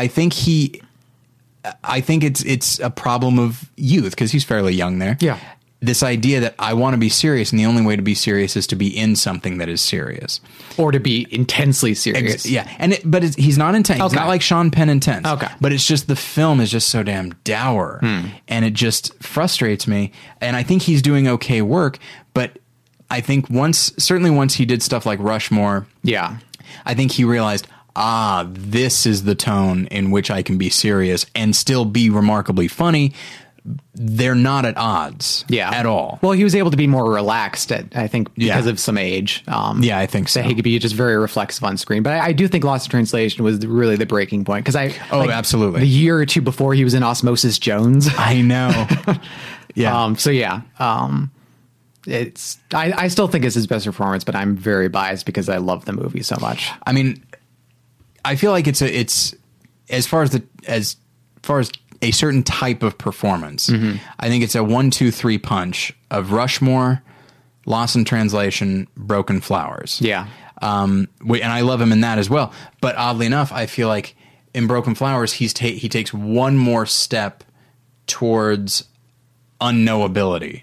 [0.00, 0.80] I think he
[1.84, 5.16] I think it's it's a problem of youth because he's fairly young there.
[5.20, 5.38] Yeah.
[5.82, 8.54] This idea that I want to be serious, and the only way to be serious
[8.54, 10.40] is to be in something that is serious.
[10.76, 12.34] or to be intensely serious.
[12.34, 13.98] Ex- Yeah, and it, but it's, he's not intense.
[14.02, 14.16] He's Okay.
[14.20, 15.26] not like Sean Penn intense.
[15.26, 15.46] Okay.
[15.46, 15.56] Hmm.
[15.60, 17.98] but it's just the film is just so damn dour,
[18.48, 20.12] and it just frustrates me.
[20.40, 21.98] And I think he's doing okay work,
[22.34, 22.58] but
[23.10, 26.38] I think once, certainly once he did stuff like Rushmore, Yeah.
[26.86, 27.66] I think he realized,
[27.96, 32.68] ah, this is the tone in which I can be serious and still be remarkably
[32.68, 33.12] funny.
[33.94, 35.70] They're not at odds, Yeah.
[35.70, 36.18] at all.
[36.22, 38.70] Well, he was able to be more relaxed, at, I think, because Yeah.
[38.72, 39.44] of some age.
[39.46, 40.40] Um, Yeah, I think so.
[40.40, 42.02] That he could be just very reflexive on screen.
[42.02, 44.64] But I, I do think Lost in Translation was really the breaking point.
[44.64, 44.94] Because I.
[45.12, 45.80] Oh, absolutely.
[45.80, 48.08] The year or two before he was in Osmosis Jones.
[48.16, 48.86] I know.
[49.74, 51.30] yeah, Um, so yeah, um,
[52.06, 55.58] it's I, I still think it's his best performance, but I'm very biased because I
[55.58, 56.70] love the movie so much.
[56.86, 57.22] I mean,
[58.24, 59.34] I feel like it's a it's
[59.88, 60.96] as far as the as
[61.42, 61.70] far as
[62.02, 63.68] a certain type of performance.
[63.68, 63.96] Mm-hmm.
[64.18, 67.02] I think it's a one two three punch of Rushmore,
[67.66, 70.00] Lost in Translation, Broken Flowers.
[70.00, 70.26] Yeah.
[70.62, 72.52] um, we- and I love him in that as well.
[72.80, 74.16] But oddly enough, I feel like
[74.54, 77.44] in Broken Flowers, he's ta- he takes one more step
[78.06, 78.84] towards
[79.60, 80.62] unknowability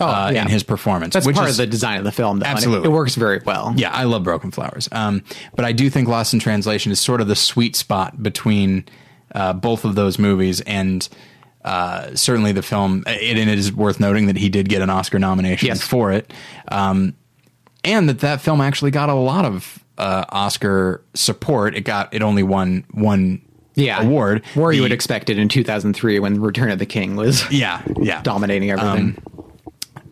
[0.00, 0.42] uh, Oh, yeah.
[0.42, 1.14] in his performance.
[1.14, 2.44] That's which part is, of the design of the film, though.
[2.46, 2.88] and it- Absolutely.
[2.88, 3.74] it, works very well.
[3.76, 4.88] yeah, I love Broken Flowers.
[4.92, 5.22] Um,
[5.56, 8.84] but I do think Lost in Translation is sort of the sweet spot between
[9.34, 11.08] uh, both of those movies, and
[11.64, 13.04] uh, certainly the film.
[13.06, 15.82] It, and it is worth noting that he did get an Oscar nomination Yes.
[15.82, 16.32] for it,
[16.68, 17.14] um,
[17.84, 21.74] and that that film actually got a lot of uh, Oscar support.
[21.76, 23.42] It got it only won one
[23.74, 24.02] yeah.
[24.02, 24.44] award.
[24.54, 28.22] where you would expect it in 2003 when Return of the King was Yeah, yeah.
[28.24, 29.16] dominating everything.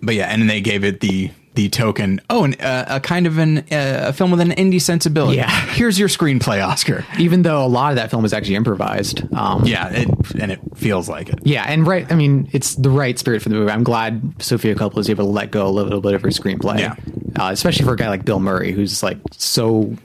[0.03, 2.21] But yeah, and they gave it the the token.
[2.29, 5.39] Oh, and uh, a kind of an uh, a film with an indie sensibility.
[5.39, 5.49] Yeah.
[5.71, 7.05] here's your screenplay Oscar.
[7.19, 9.23] Even though a lot of that film was actually improvised.
[9.35, 10.09] Um, Yeah, it,
[10.39, 11.39] and it feels like it.
[11.45, 12.11] Yeah, and right.
[12.13, 13.71] I mean, it's the right spirit for the movie.
[13.73, 16.79] I'm glad Sofia Coppola was able to let go a little bit of her screenplay.
[16.81, 16.95] Yeah.
[17.41, 19.97] uh, especially for a guy like Bill Murray, who's like so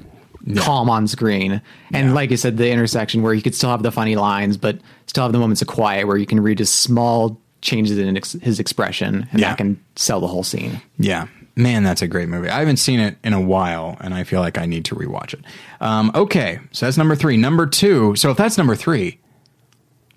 [0.57, 1.61] calm on screen,
[1.93, 2.13] and Yeah.
[2.13, 5.23] like I said, the intersection where you could still have the funny lines, but still
[5.23, 8.59] have the moments of quiet where you can read just small changes in ex- his
[8.59, 9.49] expression, and Yeah.
[9.49, 10.81] that can sell the whole scene.
[10.97, 11.27] Yeah.
[11.55, 12.49] Man, that's a great movie.
[12.49, 15.33] I haven't seen it in a while, and I feel like I need to rewatch
[15.33, 15.41] it.
[15.81, 17.35] Um, okay, so that's number three.
[17.37, 18.15] Number two.
[18.15, 19.19] So if that's number three,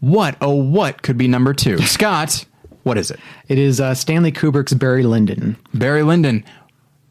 [0.01, 1.79] what oh what could be number two?
[1.87, 2.45] Scott,
[2.85, 3.19] what is it?
[3.49, 5.57] It is uh, Stanley Kubrick's Barry Lyndon.
[5.75, 6.45] Barry Lyndon,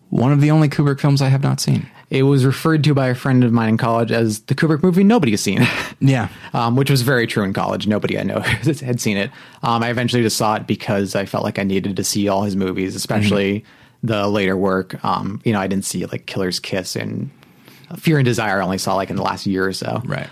[0.10, 1.88] one of the only Kubrick films I have not seen.
[2.14, 5.04] It was referred to by a friend of mine in college as the Kubrick movie
[5.04, 5.68] nobody has seen.
[6.00, 7.88] Yeah, um, which was very true in college.
[7.88, 9.32] Nobody I know had seen it.
[9.64, 12.44] Um, I eventually just saw it because I felt like I needed to see all
[12.44, 14.08] his movies, especially Mm-hmm.
[14.08, 15.04] the later work.
[15.06, 17.30] Um, you know, I didn't see like Killer's Kiss and
[17.98, 18.60] Fear and Desire.
[18.62, 20.02] I only saw like in the last year or so.
[20.06, 20.28] right.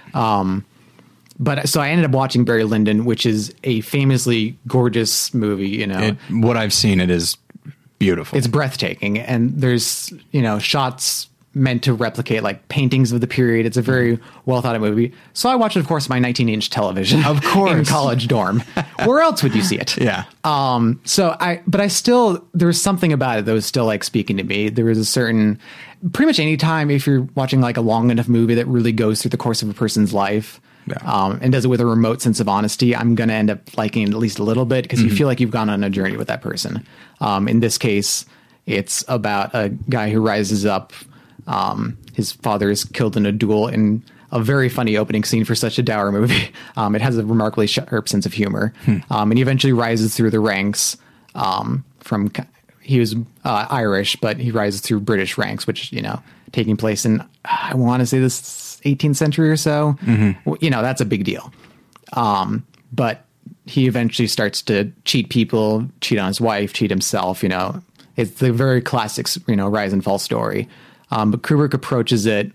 [1.40, 5.70] But so I ended up watching Barry Lyndon, which is a famously gorgeous movie.
[5.70, 7.38] You know, it, what I've seen, it is
[7.98, 8.38] beautiful.
[8.38, 13.66] it's breathtaking and there's you know shots meant to replicate like paintings of the period
[13.66, 16.48] it's a very well thought out movie so i watched it of course my 19
[16.48, 17.72] inch television Of course.
[17.72, 18.62] in college dorm
[19.06, 20.24] where else would you see it yeah.
[20.46, 24.04] um so i but i still there was something about it that was still like
[24.04, 25.60] speaking to me there was a certain
[26.14, 29.22] pretty much any time if you're watching like a long enough movie that really goes
[29.22, 30.98] through the course of a person's life Yeah.
[31.04, 33.78] um, and does it with a remote sense of honesty, I'm going to end up
[33.78, 35.92] liking it at least a little bit because you feel like you've gone on a
[35.92, 36.84] journey with that person.
[37.20, 38.26] Um, in this case,
[38.66, 40.92] it's about a guy who rises up.
[41.48, 45.56] Um, his father is killed in a duel in a very funny opening scene for
[45.56, 46.52] such a dour movie.
[46.78, 48.74] Um, it has a remarkably sharp sense of humor.
[49.10, 50.96] Um, and he eventually rises through the ranks
[51.36, 52.32] um, from
[52.82, 53.14] he was
[53.44, 56.22] uh, Irish, but he rises through British ranks, which you know
[56.54, 59.98] taking place in I want to say this 18th century or so.
[60.46, 61.52] Well, You know that's a big deal.
[62.14, 63.26] Um, but
[63.66, 67.44] he eventually starts to cheat people, cheat on his wife, cheat himself.
[67.44, 67.82] You know,
[68.16, 70.68] it's the very classic you know rise and fall story.
[71.12, 72.52] Um, but Kubrick approaches it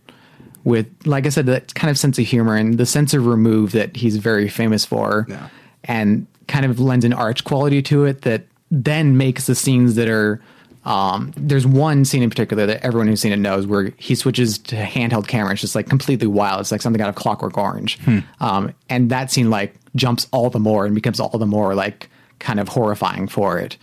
[0.64, 3.72] with, like I said, that kind of sense of humor and the sense of remove
[3.72, 5.48] that he's very famous for, Yeah.
[5.84, 10.08] and kind of lends an arch quality to it that then makes the scenes that
[10.08, 10.40] are
[10.84, 14.56] um, there's one scene in particular that everyone who's seen it knows where he switches
[14.58, 15.50] to handheld camera.
[15.50, 16.60] It's just like completely wild.
[16.60, 17.98] It's like something out of Clockwork Orange.
[18.38, 22.08] Um, and that scene like jumps all the more and becomes all the more like
[22.38, 23.76] kind of horrifying for it.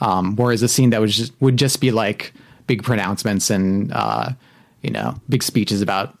[0.00, 2.32] Um, whereas a scene that was just, would just be like
[2.68, 4.30] big pronouncements and uh,
[4.82, 6.16] you know big speeches about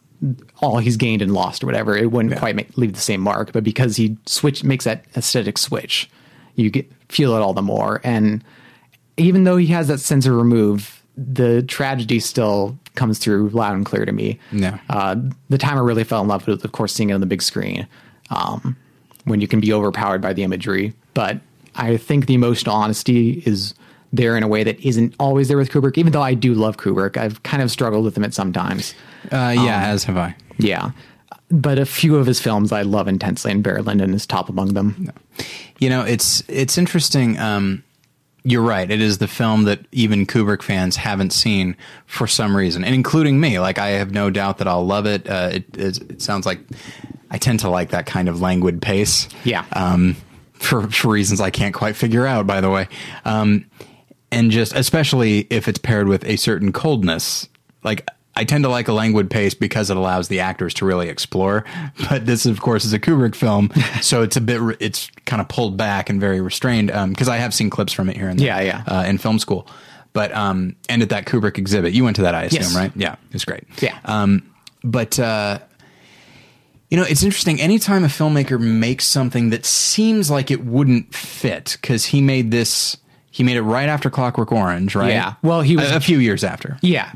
[0.60, 3.52] all he's gained and lost or whatever, it wouldn't quite make, leave the same mark.
[3.52, 6.10] But because he switch makes that aesthetic switch,
[6.56, 8.00] you get feel it all the more.
[8.02, 8.42] And
[9.16, 14.04] even though he has that sensor remove, the tragedy still comes through loud and clear
[14.04, 14.38] to me.
[14.52, 14.78] Yeah.
[14.90, 15.16] Uh,
[15.48, 17.42] the time I really fell in love with, of course, seeing it on the big
[17.42, 17.86] screen,
[18.30, 18.76] um,
[19.24, 20.92] when you can be overpowered by the imagery.
[21.14, 21.40] But
[21.76, 23.74] I think the emotional honesty is
[24.12, 25.98] there in a way that isn't always there with Kubrick.
[25.98, 28.94] Even though I do love Kubrick, I've kind of struggled with him at sometimes.
[29.30, 30.34] Uh, yeah, as have I.
[30.58, 30.92] Yeah.
[31.50, 34.74] But a few of his films I love intensely, and Barry Lyndon is top among
[34.74, 35.10] them.
[35.78, 37.38] You know, it's it's interesting.
[37.38, 37.84] Um,
[38.44, 38.90] you're right.
[38.90, 41.76] It is the film that even Kubrick fans haven't seen
[42.06, 43.58] for some reason, and including me.
[43.60, 45.28] Like, I have no doubt that I'll love it.
[45.28, 46.60] Uh, it, it, it sounds like
[47.30, 49.28] I tend to like that kind of languid pace.
[49.44, 49.64] Yeah.
[49.72, 50.16] Um,
[50.54, 52.88] for for reasons I can't quite figure out, by the way.
[53.24, 53.66] Um,
[54.30, 57.48] and just especially if it's paired with a certain coldness,
[57.84, 58.06] like.
[58.36, 61.64] I tend to like a languid pace because it allows the actors to really explore.
[62.08, 65.42] But this, of course, is a Kubrick film, so it's a bit, re- it's kind
[65.42, 66.86] of pulled back and very restrained.
[67.08, 68.96] Because I have seen clips from it here and there, Yeah, yeah.
[69.00, 69.66] uh, in film school.
[70.12, 72.76] But um, and at that Kubrick exhibit, you went to that, I assume, Yes.
[72.76, 72.92] right?
[72.94, 73.64] Yeah, it's great.
[73.80, 73.98] Yeah.
[74.04, 74.48] Um,
[74.84, 75.58] but uh,
[76.90, 77.60] you know, it's interesting.
[77.60, 82.98] Anytime a filmmaker makes something that seems like it wouldn't fit, because he made this,
[83.38, 85.10] he made it right after Clockwork Orange, right?
[85.12, 85.34] Yeah.
[85.42, 86.76] Well, he was- a, a few years after.
[86.82, 87.12] Yeah,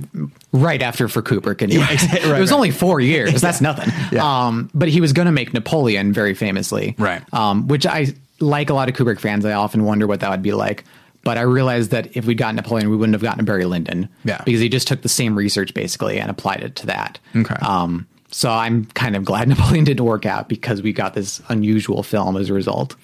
[0.52, 1.62] right after for Kubrick.
[1.62, 1.82] Anyway.
[1.90, 2.52] right, it was right.
[2.52, 3.40] only four years.
[3.40, 3.92] That's nothing.
[4.12, 4.22] Yeah.
[4.24, 6.94] Um, but he was going to make Napoleon very famously.
[6.96, 7.24] Right.
[7.34, 9.44] Um, which I like a lot of Kubrick fans.
[9.44, 10.84] I often wonder what that would be like.
[11.24, 14.08] But I realized that if we'd gotten Napoleon, we wouldn't have gotten Barry Lyndon.
[14.22, 14.40] Yeah.
[14.44, 17.18] Because he just took the same research basically and applied it to that.
[17.34, 17.56] Okay.
[17.56, 22.04] Um, so I'm kind of glad Napoleon didn't work out because we got this unusual
[22.04, 22.94] film as a result.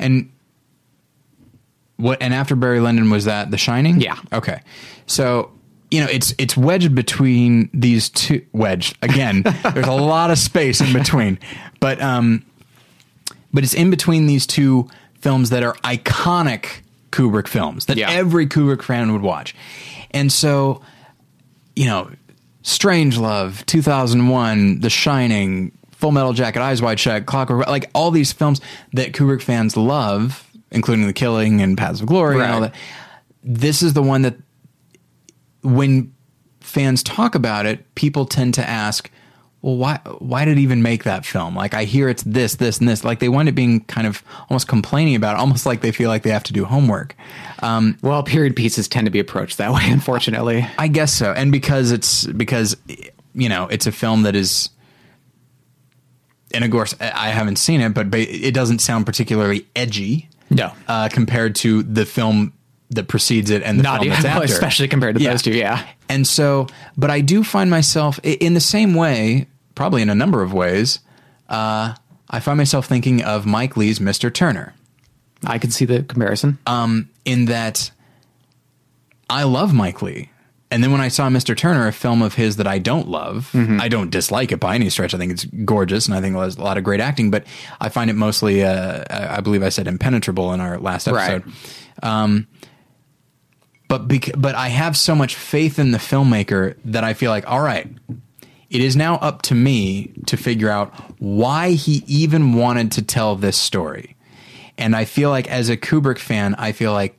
[0.00, 0.28] And
[1.96, 2.20] what?
[2.22, 4.00] And after Barry Lyndon was that The Shining?
[4.00, 4.16] Yeah.
[4.32, 4.60] Okay.
[5.06, 5.50] So
[5.90, 8.44] you know, it's it's wedged between these two.
[8.52, 9.42] Wedged again.
[9.74, 11.38] there's a lot of space in between,
[11.78, 12.44] but um,
[13.52, 14.88] but it's in between these two
[15.20, 18.10] films that are iconic Kubrick films that Yeah.
[18.10, 19.54] every Kubrick fan would watch,
[20.10, 20.82] and so
[21.76, 22.10] you know,
[22.64, 28.60] Strangelove, 2001, The Shining, Full Metal Jacket, Eyes Wide Shut, Clockwork, like all these films
[28.92, 30.43] that Kubrick fans love,
[30.74, 32.72] including The Killing and Paths of Glory and all Right.
[32.72, 32.80] that.
[33.42, 34.36] This is the one that
[35.62, 36.12] when
[36.60, 39.10] fans talk about it, people tend to ask,
[39.62, 41.54] well, why why did it even make that film?
[41.56, 43.02] Like I hear it's this, this, and this.
[43.02, 46.08] Like they wind up being kind of almost complaining about it, almost like they feel
[46.10, 47.16] like they have to do homework.
[47.60, 50.66] Um, Well, period pieces tend to be approached that way, unfortunately.
[50.78, 52.76] I guess so, and because it's because
[53.34, 54.68] you know it's a film that is,
[56.52, 60.28] and of course I haven't seen it, but it doesn't sound particularly edgy.
[60.54, 60.72] No.
[60.88, 62.52] uh, compared to the film
[62.90, 65.30] that precedes it and the Not film even, that's after, especially compared to Yeah.
[65.30, 65.52] those two.
[65.52, 65.84] Yeah.
[66.08, 66.66] And so,
[66.96, 71.00] but I do find myself in the same way, probably in a number of ways.
[71.48, 71.94] Uh,
[72.30, 74.32] I find myself thinking of Mike Leigh's Mr.
[74.32, 74.74] Turner
[75.44, 76.58] I can see the comparison.
[76.66, 77.90] um, in that
[79.28, 80.30] I love Mike Leigh.
[80.74, 81.56] And then when I saw Mr.
[81.56, 84.90] Turner, a film of his that I don't love, I don't dislike it by any
[84.90, 85.14] stretch.
[85.14, 87.46] I think it's gorgeous and I think it has a lot of great acting, but
[87.80, 91.34] I find it mostly, uh, I believe I said impenetrable in our last Right.
[91.34, 91.52] episode.
[92.02, 92.48] Um,
[93.86, 97.48] but bec- but I have so much faith in the filmmaker that I feel like,
[97.48, 97.86] all right,
[98.68, 103.36] it is now up to me to figure out why he even wanted to tell
[103.36, 104.16] this story.
[104.76, 107.16] And I feel like as a Kubrick fan, I feel like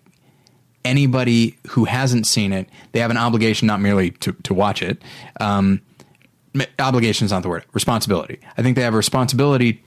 [0.85, 5.01] anybody who hasn't seen it, they have an obligation not merely to, to watch it.
[5.39, 5.81] Um,
[6.79, 8.39] obligation is not the word, responsibility.
[8.57, 9.83] I think they have a responsibility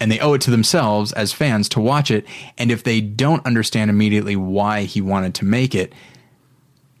[0.00, 2.26] and they owe it to themselves as fans to watch it.
[2.58, 5.92] And if they don't understand immediately why he wanted to make it,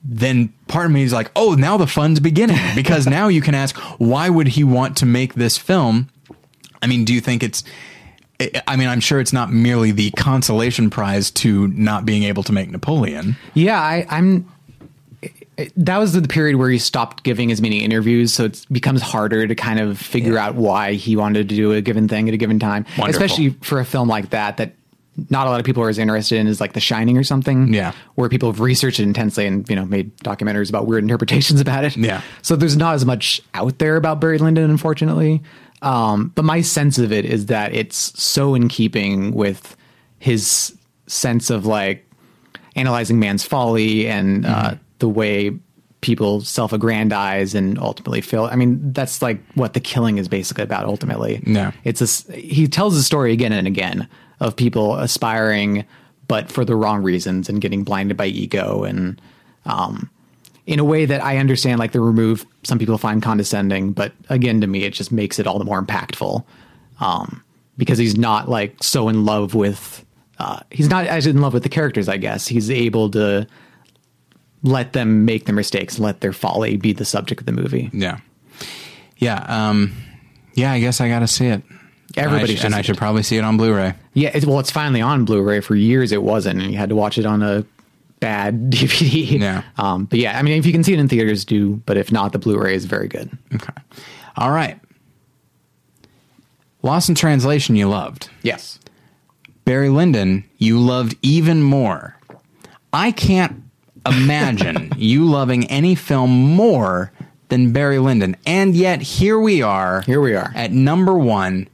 [0.02, 3.54] then part of me is like, oh, now the fun's beginning because now you can
[3.54, 6.08] ask, why would he want to make this film?
[6.82, 7.64] I mean, do you think it's?
[8.40, 12.42] I- I mean, I'm sure it's not merely the consolation prize to not being able
[12.44, 13.36] to make Napoleon.
[13.54, 14.46] Yeah, I, I'm.
[15.78, 19.46] That was the period where he stopped giving as many interviews, so it becomes harder
[19.46, 22.36] to kind of figure out why he wanted to do a given thing at a
[22.36, 23.08] given time, Wonderful.
[23.24, 24.74] especially for a film like that that
[25.30, 27.72] not a lot of people are as interested in as like The Shining or something.
[27.72, 27.92] Yeah.
[28.16, 31.84] where people have researched it intensely and you know made documentaries about weird interpretations about
[31.84, 31.96] it.
[31.96, 32.20] Yeah.
[32.42, 35.42] so there's not as much out there about Barry Lyndon, unfortunately.
[35.82, 39.76] Um, but my sense of it is that it's so in keeping with
[40.18, 40.74] his
[41.06, 42.04] sense of like
[42.74, 45.52] analyzing man's folly and uh, the way
[46.00, 48.44] people self-aggrandize and ultimately fail.
[48.44, 50.84] I mean, that's like what the killing is basically about.
[50.86, 51.72] Ultimately, Yeah.
[51.84, 54.08] it's a he tells the story again and again
[54.40, 55.84] of people aspiring,
[56.28, 59.20] but for the wrong reasons and getting blinded by ego and
[59.64, 60.10] um,
[60.66, 61.78] in a way that I understand.
[61.78, 65.46] Like the remove, some people find condescending, but again, to me, it just makes it
[65.46, 66.44] all the more impactful
[67.00, 67.42] um,
[67.78, 70.04] because he's not like so in love with.
[70.38, 72.08] Uh, he's not as in love with the characters.
[72.08, 73.46] I guess he's able to
[74.62, 77.88] let them make their mistakes, let their folly be the subject of the movie.
[77.92, 78.18] Yeah.
[79.16, 79.44] Yeah.
[79.48, 79.94] Um,
[80.54, 81.62] yeah, I guess I got to see it.
[82.16, 83.94] Everybody and I, sh- and I should probably see it on Blu-ray.
[84.14, 85.60] Yeah, it's, well, it's finally on Blu-ray.
[85.60, 87.64] For years, it wasn't, and you had to watch it on a
[88.26, 89.38] bad DVD.
[89.38, 89.62] Yeah.
[89.78, 91.76] Um, but yeah, I mean, if you can see it in theaters, do.
[91.86, 93.30] But if not, the Blu-ray is very good.
[93.54, 93.72] Okay.
[94.36, 94.80] All right.
[96.82, 98.28] Lost in Translation, you loved.
[98.42, 98.80] Yes.
[99.64, 102.18] Barry Lyndon, you loved even more.
[102.92, 103.62] I can't
[104.04, 107.12] imagine you loving any film more
[107.48, 108.36] than Barry Lyndon.
[108.44, 110.02] And yet, here we are.
[110.02, 110.50] Here we are.
[110.54, 111.68] At number one.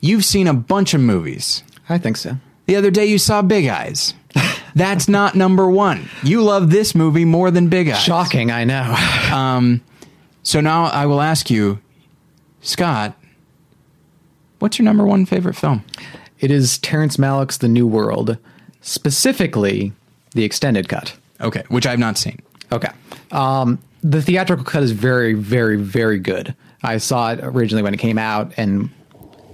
[0.00, 1.64] You've seen a bunch of movies.
[1.88, 2.36] I think so.
[2.66, 4.14] The other day, you saw Big Eyes.
[4.76, 6.08] That's not number one.
[6.22, 8.00] You love this movie more than Big Eyes.
[8.02, 9.80] Shocking, I know.
[10.42, 11.80] So now I will ask you,
[12.60, 13.16] Scott,
[14.60, 15.84] what's your number one favorite film?
[16.38, 18.38] it is Terrence Malick's The New World,
[18.80, 19.92] specifically
[20.34, 21.16] the extended cut.
[21.40, 22.38] Okay, which I've not seen.
[22.70, 22.90] Okay.
[23.32, 26.54] Um, the theatrical cut is very, very, very good.
[26.84, 28.88] I saw it originally when it came out, and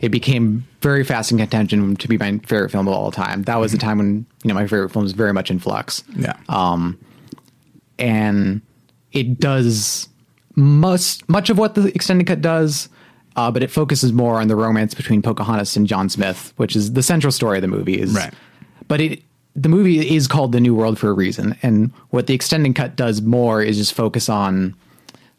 [0.02, 3.44] it became very fast in contention to be my favorite film of all time.
[3.44, 6.02] That was the time when you know my favorite film was very much in flux.
[6.16, 6.34] Yeah.
[7.98, 8.60] and
[9.12, 10.08] it does
[10.56, 12.88] much much of what the extended cut does,
[13.36, 16.92] uh, but it focuses more on the romance between Pocahontas and John Smith, which is
[16.92, 17.98] the central story of the movie.
[18.00, 18.32] Is Right.
[18.88, 19.22] but it
[19.54, 22.96] the movie is called The New World for a reason, and what the extended cut
[22.96, 24.74] does more is just focus on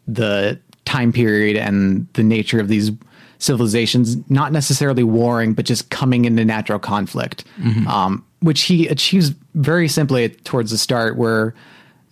[0.06, 2.92] the time period and the nature of these
[3.44, 7.44] civilizations, not necessarily warring, but just coming into natural conflict,
[7.86, 11.54] um, which he achieves very simply towards the start, where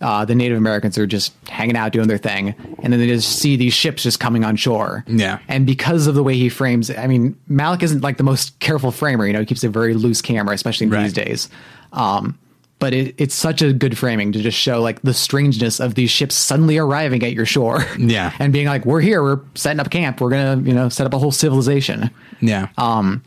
[0.01, 2.53] uh, the Native Americans are just hanging out doing their thing,
[2.83, 5.03] and then they just see these ships just coming on shore.
[5.07, 5.39] Yeah.
[5.47, 8.91] And because of the way he frames, I mean, Malick isn't like the most careful
[8.91, 9.25] framer.
[9.25, 11.03] You know, he keeps a very loose camera, especially Right.
[11.03, 11.49] these days.
[11.93, 12.37] Um,
[12.83, 16.11] but it, it's such a good framing to just show like the strangeness of these
[16.11, 17.85] ships suddenly arriving at your shore.
[17.97, 18.33] Yeah.
[18.39, 19.23] and being like, "We're here.
[19.23, 20.19] We're setting up camp.
[20.19, 22.09] We're gonna, you know, set up a whole civilization."
[22.41, 22.67] Yeah.
[22.77, 23.23] Um,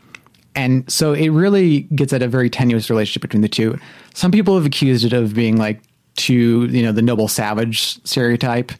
[0.53, 3.79] and so it really gets at a very tenuous relationship between the two.
[4.13, 5.81] Some people have accused it of being like
[6.17, 8.71] too, you know, the noble savage stereotype,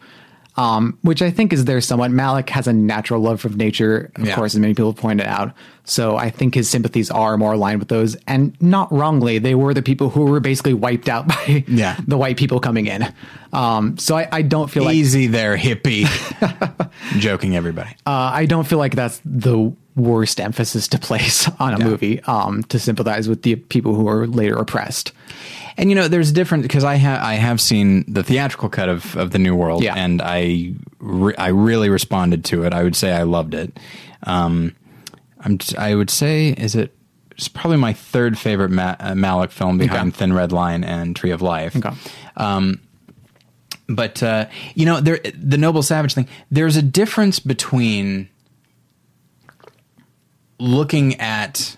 [0.57, 2.11] um, which I think is there somewhat.
[2.11, 4.35] Malick has a natural love for nature, of Yeah.
[4.35, 5.53] course, as many people have pointed out.
[5.85, 8.17] So I think his sympathies are more aligned with those.
[8.27, 11.95] And not wrongly, they were the people who were basically wiped out by Yeah.
[12.07, 13.07] the white people coming in.
[13.53, 16.05] Um, so I, I don't feel like Easy there, hippie.
[17.19, 17.89] Joking, everybody.
[18.05, 21.85] uh, I don't feel like that's the worst emphasis to place on a Yeah.
[21.85, 25.11] movie um, to sympathize with the people who are later oppressed.
[25.79, 29.15] And you know, there's different because I have I have seen the theatrical cut of,
[29.15, 29.93] of the New World, Yeah.
[29.95, 32.73] and I re- I really responded to it.
[32.73, 33.79] I would say I loved it.
[34.23, 34.75] Um,
[35.39, 36.95] I'm t- I would say is it
[37.31, 40.17] it's probably my third favorite Ma- uh, Malick film behind Okay.
[40.17, 41.75] Thin Red Line and Tree of Life.
[41.75, 41.91] Okay.
[43.89, 46.27] But uh, you know, there the noble savage thing.
[46.51, 48.27] There's a difference between
[50.59, 51.77] looking at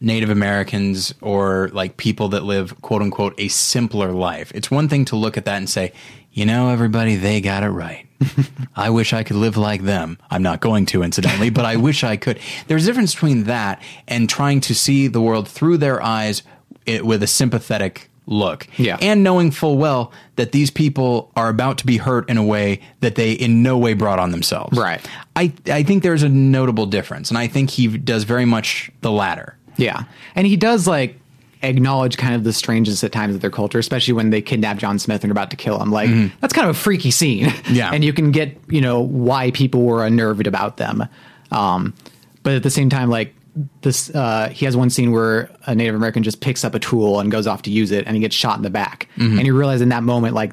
[0.00, 4.52] Native Americans or like people that live quote unquote a simpler life.
[4.54, 5.92] It's one thing to look at that and say,
[6.32, 8.06] you know, everybody, they got it right.
[8.76, 10.18] I wish I could live like them.
[10.30, 12.38] I'm not going to, incidentally, but I wish I could.
[12.66, 16.42] There's a difference between that and trying to see the world through their eyes
[16.84, 18.66] it, with a sympathetic look.
[18.76, 18.98] Yeah.
[19.00, 22.80] And knowing full well that these people are about to be hurt in a way
[23.00, 24.76] that they in no way brought on themselves.
[24.76, 25.00] Right.
[25.34, 29.10] I, I think there's a notable difference, and I think he does very much the
[29.10, 29.55] latter.
[29.76, 30.04] Yeah.
[30.34, 31.18] And he does like
[31.62, 34.98] acknowledge kind of the strangeness at times of their culture, especially when they kidnap John
[34.98, 35.90] Smith and are about to kill him.
[35.90, 37.52] Like that's kind of a freaky scene.
[37.70, 37.90] Yeah.
[37.94, 41.06] and you can get, you know, why people were unnerved about them.
[41.50, 41.94] Um,
[42.42, 43.34] but at the same time, like
[43.80, 47.20] this, uh, he has one scene where a Native American just picks up a tool
[47.20, 49.08] and goes off to use it and he gets shot in the back.
[49.38, 50.52] And you realize in that moment, like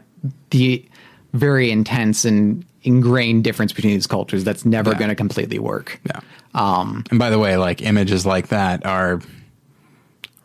[0.52, 0.86] the
[1.34, 4.98] very intense and ingrained difference between these cultures that's never Yeah.
[4.98, 6.00] going to completely work.
[6.06, 6.20] Yeah.
[6.54, 9.22] Um, and by the way, like images like that are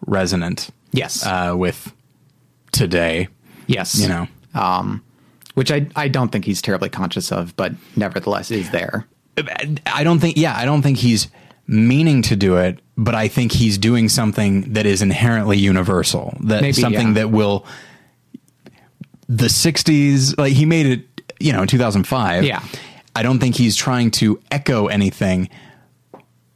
[0.06, 0.70] resonant.
[0.92, 1.24] Yes.
[1.24, 1.92] Uh, with
[2.72, 3.28] today,
[3.66, 3.98] yes.
[3.98, 4.26] you know.
[4.54, 5.02] um,
[5.54, 9.06] which I, I don't think he's terribly conscious of, but nevertheless is there.
[9.86, 10.36] I don't think.
[10.36, 11.28] Yeah, I don't think he's
[11.66, 16.36] meaning to do it, but I think he's doing something that is inherently universal.
[16.40, 17.14] That Maybe, something yeah.
[17.14, 17.66] that will
[19.28, 20.38] the 60s.
[20.38, 21.07] Like he made it,
[21.40, 22.44] you know, in 2005.
[22.44, 22.62] Yeah.
[23.14, 25.48] I don't think he's trying to echo anything.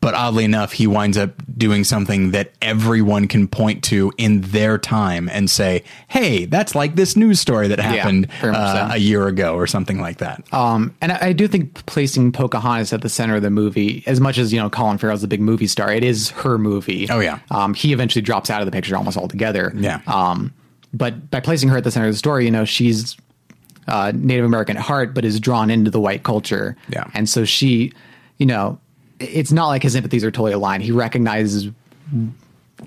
[0.03, 4.77] But oddly enough, he winds up doing something that everyone can point to in their
[4.77, 8.95] time and say, "Hey, that's like this news story that happened much uh, so.
[8.95, 12.93] a year ago or something like that." Um, and I, I do think placing Pocahontas
[12.93, 15.41] at the center of the movie, as much as you know, Colin Farrell's a big
[15.41, 17.07] movie star, it is her movie.
[17.09, 17.39] Oh, yeah.
[17.53, 19.73] Um, he eventually drops out of the picture almost altogether.
[19.77, 20.01] Yeah.
[20.09, 20.53] Um,
[20.93, 23.17] but by placing her at the center of the story, you know, she's
[23.89, 26.77] uh, Native American at heart, but is drawn into the white culture.
[26.89, 27.05] Yeah.
[27.15, 27.93] And so she,
[28.39, 28.79] you know,
[29.19, 30.83] it's not like his sympathies are totally aligned.
[30.83, 31.71] He recognizes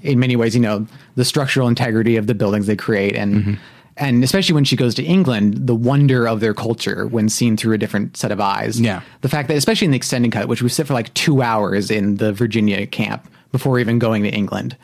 [0.03, 0.85] in many ways, you know,
[1.15, 3.53] the structural integrity of the buildings they create and Mm-hmm.
[3.97, 7.73] and especially when she goes to England, the wonder of their culture when seen through
[7.73, 8.79] a different set of eyes.
[8.79, 9.01] Yeah.
[9.21, 11.89] The fact that especially in the extended cut, which we sit for like two hours
[11.89, 14.75] in the Virginia camp before even going to England.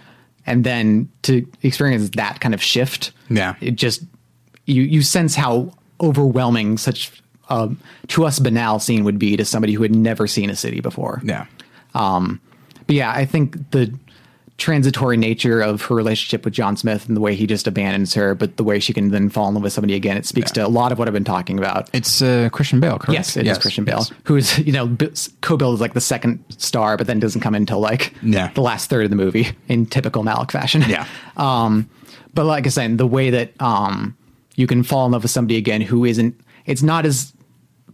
[0.45, 3.11] And then to experience that kind of shift.
[3.29, 3.55] Yeah.
[3.59, 4.03] It just
[4.65, 9.73] you you sense how overwhelming such um, to us banal scene would be to somebody
[9.73, 11.21] who had never seen a city before.
[11.23, 11.45] Yeah.
[11.93, 12.39] Um,
[12.87, 13.93] but yeah, I think the
[14.57, 18.35] transitory nature of her relationship with John Smith and the way he just abandons her,
[18.35, 20.63] but the way she can then fall in love with somebody again, it speaks Yeah.
[20.63, 21.89] to a lot of what I've been talking about.
[21.93, 23.13] It's uh, Christian Bale, correct?
[23.13, 24.11] Yes, it is Christian Bale, yes.
[24.25, 24.95] who is you know
[25.41, 28.51] co-billed as like the second star, but then doesn't come until like Yeah.
[28.53, 30.83] the last third of the movie in typical Malick fashion.
[30.87, 31.07] Yeah.
[31.37, 31.89] um,
[32.35, 34.15] but like I said, the way that um,
[34.61, 37.33] you can fall in love with somebody again who isn't, it's not as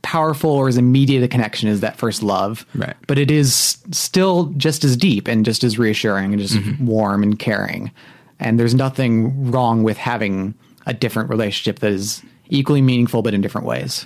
[0.03, 2.95] powerful or as immediate a connection as that first love, Right.
[3.07, 6.85] But it is still just as deep and just as reassuring and just Mm-hmm.
[6.85, 7.91] warm and caring.
[8.39, 10.53] And there's nothing wrong with having
[10.85, 14.05] a different relationship that is equally meaningful but in different ways.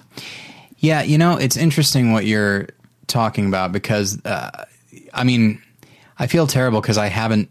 [0.78, 2.68] Yeah, you know, it's interesting what you're
[3.08, 4.66] talking about because, uh,
[5.14, 5.62] I mean,
[6.18, 7.50] I feel terrible because I haven't.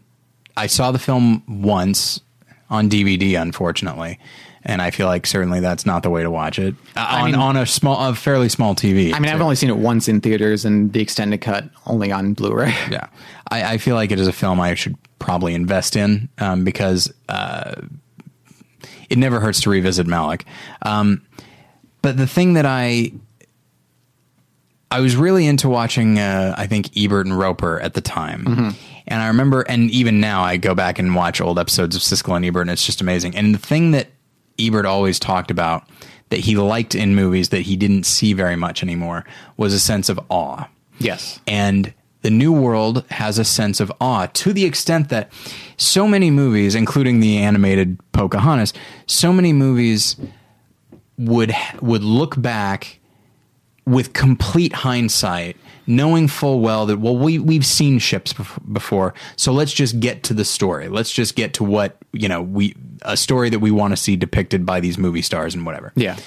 [0.57, 2.19] I saw the film once
[2.69, 4.19] on DVD, unfortunately,
[4.63, 7.35] and I feel like certainly that's not the way to watch it uh, on mean-
[7.35, 9.13] on a small, a fairly small TV.
[9.13, 12.33] I mean, I've only seen it once in theaters and the extended cut only on
[12.33, 12.69] Blu-ray.
[12.91, 13.07] yeah,
[13.49, 17.11] I, I feel like it is a film I should probably invest in um, because
[17.29, 17.75] uh,
[19.09, 20.43] it never hurts to revisit Malick.
[20.83, 21.21] Um,
[22.01, 23.11] but the thing that I
[24.89, 28.75] I was really into watching, uh, I think Ebert and Roeper at the time,
[29.07, 32.35] and I remember, and even now I go back and watch old episodes of Siskel
[32.35, 33.35] and Ebert, and it's just amazing.
[33.35, 34.07] And the thing that
[34.59, 35.87] Ebert always talked about
[36.29, 39.25] that he liked in movies that he didn't see very much anymore
[39.57, 40.67] was a sense of awe.
[40.99, 41.39] Yes.
[41.45, 45.31] And the New World has a sense of awe to the extent that
[45.77, 48.73] so many movies, including the animated Pocahontas,
[49.07, 50.15] so many movies
[51.17, 52.99] would would look back
[53.85, 55.57] with complete hindsight,
[55.95, 58.33] knowing full well that well we we've seen ships
[58.71, 60.87] before, so let's just get to the story.
[60.89, 64.15] Let's just get to what you know we a story that we want to see
[64.15, 66.17] depicted by these movie stars and whatever Yeah.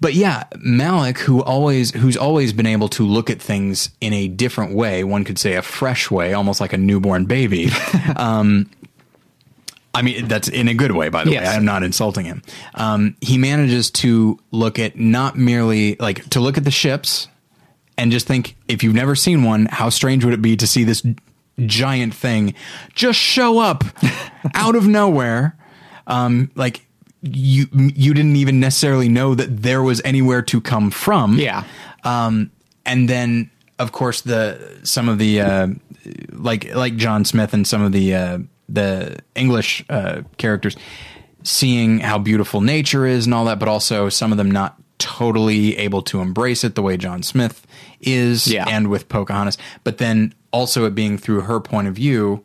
[0.00, 4.28] but yeah, Malick, who always who's always been able to look at things in a
[4.28, 7.70] different way, one could say a fresh way, almost like a newborn baby.
[8.16, 8.70] um,
[9.96, 11.46] I mean, that's in a good way, by the Yes.
[11.46, 11.54] way.
[11.54, 12.42] I'm not insulting him.
[12.74, 17.28] Um, he manages to look at not merely like to look at the ships
[17.96, 20.84] and just think, if you've never seen one, how strange would it be to see
[20.84, 21.06] this
[21.66, 22.54] giant thing
[22.94, 23.84] just show up
[24.54, 25.56] out of nowhere?
[26.06, 26.86] Um, like
[27.22, 31.38] you, you didn't even necessarily know that there was anywhere to come from.
[31.38, 31.64] Yeah.
[32.02, 32.50] Um,
[32.84, 35.68] and then of course the some of the uh,
[36.30, 38.38] like like John Smith and some of the uh,
[38.68, 40.76] the English uh, characters
[41.42, 45.76] seeing how beautiful nature is and all that, but also some of them not totally
[45.78, 47.66] able to embrace it the way John Smith
[48.00, 48.64] is, Yeah.
[48.68, 52.44] and with Pocahontas, but then also it being through her point of view,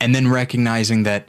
[0.00, 1.28] and then recognizing that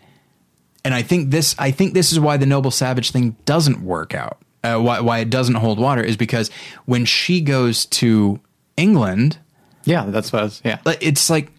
[0.84, 4.14] and I think this I think this is why the noble savage thing doesn't work
[4.14, 4.38] out.
[4.64, 6.50] Uh, why why it doesn't hold water is because
[6.86, 8.40] when she goes to
[8.78, 9.38] England,
[9.86, 10.78] Yeah, that's what I was, yeah.
[11.02, 11.52] it's like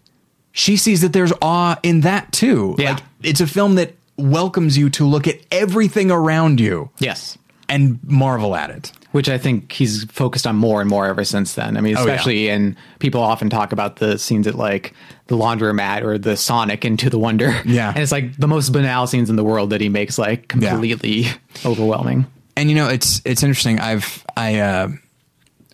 [0.51, 2.75] she sees that there's awe in that too.
[2.77, 2.93] Yeah.
[2.93, 7.37] Like it's a film that welcomes you to look at everything around you Yes.
[7.69, 8.91] And marvel at it.
[9.11, 11.75] Which I think he's focused on more and more ever since then.
[11.75, 12.13] I mean, Oh, yeah.
[12.13, 14.93] especially in people often talk about the scenes at like
[15.27, 17.59] the laundromat or the Sonic into the Wonder.
[17.65, 17.89] Yeah.
[17.89, 21.25] And it's like the most banal scenes in the world that he makes like completely
[21.65, 22.25] overwhelming.
[22.55, 24.87] and you know it's it's interesting i've i uh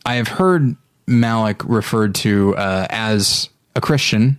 [0.05, 0.75] i have heard
[1.07, 4.37] malick referred to uh as a christian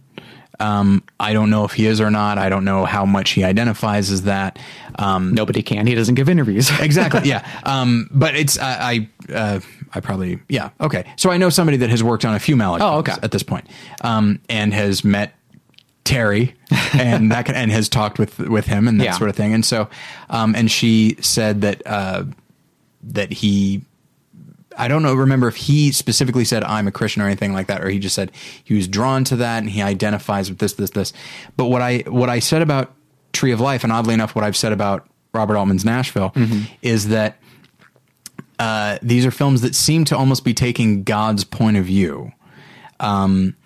[0.60, 3.42] um i don't know if he is or not i don't know how much he
[3.44, 4.58] identifies as that
[4.98, 5.86] um Nobody can.
[5.86, 6.70] He doesn't give interviews.
[6.80, 9.60] exactly yeah um but it's i i uh
[9.94, 12.78] i probably yeah okay so i know somebody that has worked on a few malick
[12.80, 13.14] Oh, okay.
[13.22, 13.66] at this point
[14.02, 15.34] um and has met
[16.04, 16.54] Terry
[16.92, 19.12] and that can, and has talked with with him and that Yeah.
[19.12, 19.54] sort of thing.
[19.54, 19.88] And so,
[20.28, 22.24] um, and she said that uh,
[23.04, 23.80] that he.
[24.76, 25.14] I don't know.
[25.14, 28.14] Remember if he specifically said I'm a Christian or anything like that, or he just
[28.14, 28.32] said
[28.62, 31.12] he was drawn to that and he identifies with this, this, this.
[31.56, 32.92] But what I what I said about
[33.32, 36.32] Tree of Life, and oddly enough, what I've said about Robert Altman's Nashville,
[36.82, 37.38] is that
[38.58, 42.32] uh, these are films that seem to almost be taking God's point of view,
[43.00, 43.56] um,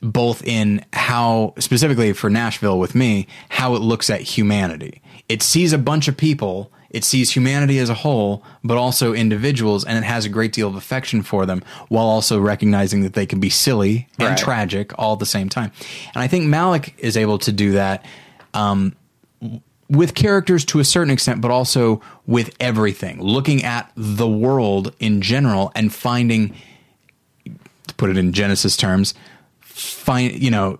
[0.00, 5.02] both in how specifically for Nashville with me, how it looks at humanity.
[5.28, 6.72] It sees a bunch of people.
[6.96, 10.66] It sees humanity as a whole, but also individuals, and it has a great deal
[10.66, 14.38] of affection for them, while also recognizing that they can be silly and Right.
[14.38, 15.72] tragic all at the same time.
[16.14, 18.02] And I think Malick is able to do that
[18.54, 18.94] um,
[19.90, 25.20] with characters to a certain extent, but also with everything, looking at the world in
[25.20, 26.54] general and finding,
[27.88, 29.12] to put it in Genesis terms,
[29.60, 30.78] find you know,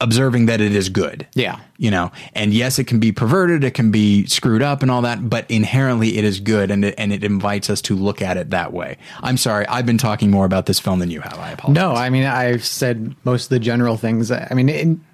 [0.00, 1.26] observing that it is good.
[1.34, 1.58] Yeah.
[1.76, 5.02] You know, and yes, it can be perverted, it can be screwed up and all
[5.02, 8.36] that, but inherently it is good and it, and it invites us to look at
[8.36, 8.96] it that way.
[9.22, 11.38] I'm sorry, I've been talking more about this film than you have.
[11.38, 11.82] I apologize.
[11.82, 14.30] No, I mean I've said most of the general things.
[14.30, 15.04] I mean, in,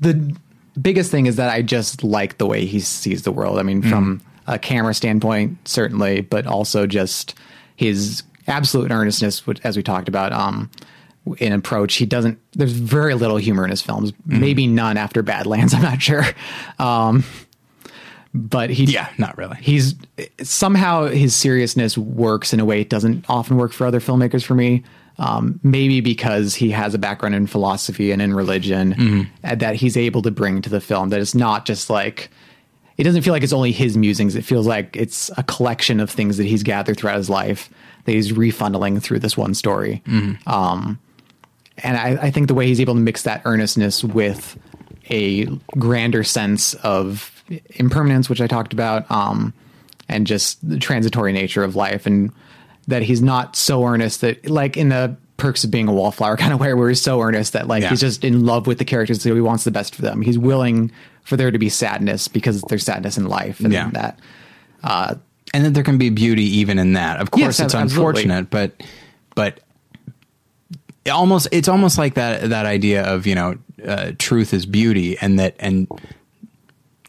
[0.00, 0.36] the
[0.80, 3.58] biggest thing is that I just like the way he sees the world.
[3.58, 7.34] I mean, from a camera standpoint, certainly, but also just
[7.76, 10.32] his absolute earnestness, which, as we talked about.
[10.32, 10.70] Um,
[11.38, 12.38] in approach, he doesn't.
[12.52, 14.12] There's very little humor in his films.
[14.26, 15.72] Maybe none after Badlands.
[15.74, 16.24] I'm not sure.
[16.78, 17.24] Um,
[18.34, 19.56] but he Yeah, not really.
[19.60, 19.94] he's
[20.42, 24.54] somehow his seriousness works in a way it doesn't often work for other filmmakers for
[24.54, 24.82] me.
[25.16, 29.96] Um, maybe because he has a background in philosophy and in religion uh, that he's
[29.96, 31.10] able to bring to the film.
[31.10, 32.30] That it's not just like
[32.96, 34.34] it doesn't feel like it's only his musings.
[34.34, 37.70] It feels like it's a collection of things that he's gathered throughout his life
[38.06, 40.02] that he's refunneling through this one story.
[40.46, 40.98] Um,
[41.78, 44.56] and I, I think the way he's able to mix that earnestness with
[45.10, 45.46] a
[45.78, 47.30] grander sense of
[47.76, 49.52] impermanence, which I talked about, um,
[50.08, 52.32] and just the transitory nature of life, and
[52.88, 56.52] that he's not so earnest that, like in the perks of being a wallflower kind
[56.52, 57.90] of way, where he's so earnest that like Yeah.
[57.90, 60.22] he's just in love with the characters, so he wants the best for them.
[60.22, 60.90] He's willing
[61.22, 63.90] for there to be sadness because there's sadness in life, and Yeah.
[63.92, 64.18] that
[65.52, 67.20] and that there can be beauty even in that.
[67.20, 68.22] Of course, Yes, it's absolutely.
[68.22, 68.72] unfortunate, but
[69.34, 69.60] but
[71.04, 73.56] it almost it's almost like that that idea of you know
[73.86, 75.86] uh, truth is beauty, and that and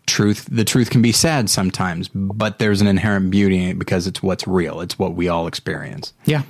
[0.06, 4.08] truth the truth can be sad sometimes, but there's an inherent beauty in it because
[4.08, 4.82] it's what's real.
[4.82, 6.14] It's what we all experience.
[6.26, 6.44] yeah,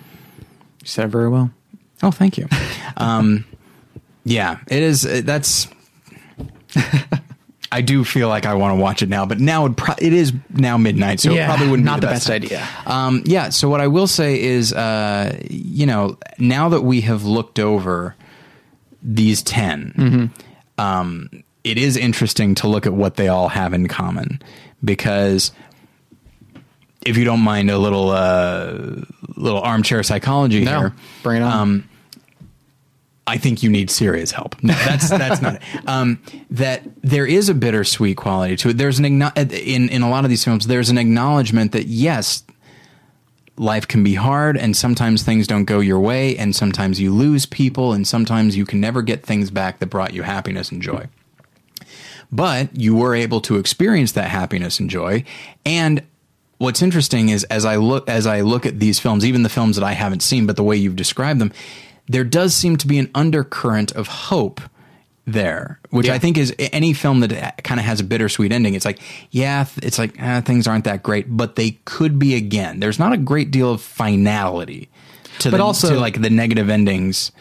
[0.82, 1.52] you said it very well.
[2.04, 2.48] Oh, thank you.
[2.98, 3.46] um,
[4.26, 5.02] yeah, it is.
[5.24, 5.68] That's.
[7.76, 10.14] I do feel like I want to watch it now, but now it, pro- it
[10.14, 12.36] is now midnight, so it probably wouldn't not be the best time.
[12.38, 12.68] idea.
[12.86, 13.50] Um, yeah.
[13.50, 18.16] So what I will say is, uh, you know, now that we have looked over
[19.04, 20.82] these 10 Mm-hmm.
[20.84, 21.30] um,
[21.64, 24.42] it is interesting to look at what they all have in common
[24.84, 25.52] because
[27.06, 28.74] if you don't mind a little uh,
[29.36, 30.94] little armchair psychology No, here,
[31.24, 31.52] bring it on.
[31.54, 31.90] Um,
[33.28, 34.56] I think you need serious help.
[34.64, 35.62] No, that's that's not it.
[35.88, 36.22] Um,
[36.52, 38.78] that there is a bittersweet quality to it.
[38.78, 40.68] There's an in in a lot of these films.
[40.68, 42.44] There's an acknowledgement that yes,
[43.58, 47.46] life can be hard, and sometimes things don't go your way, and sometimes you lose
[47.46, 51.08] people, and sometimes you can never get things back that brought you happiness and joy.
[52.32, 55.24] But you were able to experience that happiness and joy,
[55.66, 56.04] and
[56.58, 59.78] what's interesting is as I look as I look at these films, even the films
[59.78, 61.52] that I haven't seen, but the way you've described them,
[62.07, 64.61] there does seem to be an undercurrent of hope
[65.26, 66.14] there, which Yeah.
[66.14, 68.76] I think is any film that kind of has a bittersweet ending.
[68.76, 68.99] It's like,
[69.32, 72.80] yeah, it's like eh, things aren't that great, but they could be again.
[72.80, 74.88] There's not a great deal of finality
[75.40, 77.32] to But the, also- to like the negative endings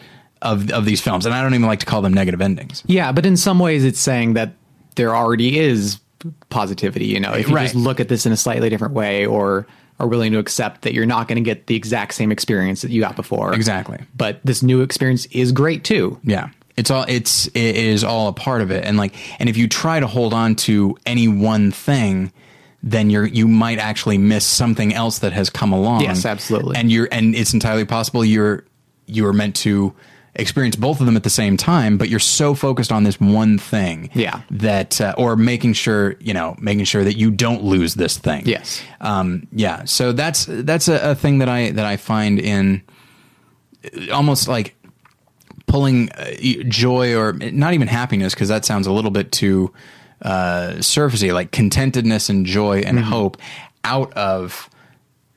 [0.41, 2.83] of of these films, and I don't even like to call them negative endings.
[2.87, 4.53] Yeah, but in some ways, it's saying that
[4.95, 5.99] there already is
[6.49, 7.05] positivity.
[7.05, 7.63] You know, if you Right.
[7.63, 9.65] just look at this in a slightly different way, or
[9.99, 12.91] are willing to accept that you're not going to get the exact same experience that
[12.91, 13.53] you got before.
[13.53, 13.99] Exactly.
[14.15, 16.19] But this new experience is great too.
[16.23, 16.49] Yeah.
[16.75, 18.83] It's all it's it is all a part of it.
[18.83, 22.33] And like and if you try to hold on to any one thing,
[22.83, 26.01] then you're you might actually miss something else that has come along.
[26.01, 26.75] Yes, absolutely.
[26.75, 28.65] And you're and it's entirely possible you're
[29.05, 29.95] you are meant to
[30.35, 33.57] experience both of them at the same time, but you're so focused on this one
[33.57, 34.09] thing.
[34.13, 34.41] Yeah.
[34.51, 38.43] That uh, or making sure, you know, making sure that you don't lose this thing.
[38.45, 38.81] Yes.
[39.01, 39.85] Um yeah.
[39.85, 42.81] So that's that's a, a thing that I that I find in
[44.11, 44.75] almost like
[45.67, 46.31] pulling uh,
[46.67, 49.73] joy or not even happiness because that sounds a little bit too
[50.21, 53.37] uh, surfacey, like contentedness and joy and hope
[53.83, 54.69] out of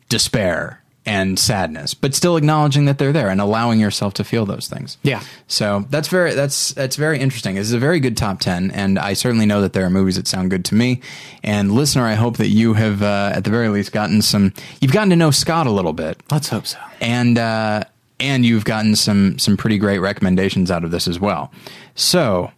[0.08, 4.68] despair and sadness, but still acknowledging that they're there and allowing yourself to feel those
[4.68, 4.98] things.
[5.02, 5.22] Yeah.
[5.46, 7.54] So that's very that's that's very interesting.
[7.54, 10.16] This is a very good top ten, and I certainly know that there are movies
[10.16, 11.00] that sound good to me.
[11.42, 14.52] And listener, I hope that you have uh, at the very least gotten some.
[14.82, 16.78] You've gotten to know Scott a little bit, Let's hope so.
[17.00, 17.84] and uh,
[18.20, 21.50] and you've gotten some some pretty great recommendations out of this as well.
[21.94, 22.52] So.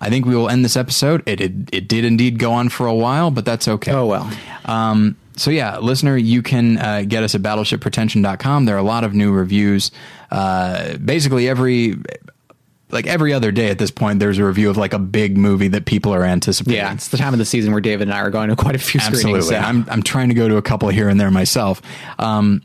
[0.00, 1.22] I think we will end this episode.
[1.24, 3.92] It, it it did indeed go on for a while, but that's okay.
[3.92, 4.28] Oh well.
[4.66, 8.64] Um, so yeah, listener, you can uh, get us at battleshippretension.com.
[8.64, 9.90] There are a lot of new reviews.
[10.30, 11.96] Uh, basically every
[12.90, 15.68] like every other day at this point, there's a review of like a big movie
[15.68, 16.76] that people are anticipating.
[16.78, 18.76] Yeah, it's the time of the season where David and I are going to quite
[18.76, 19.24] a few screenings.
[19.24, 19.56] Absolutely.
[19.56, 21.82] so- I'm I'm trying to go to a couple here and there myself.
[22.18, 22.62] Um,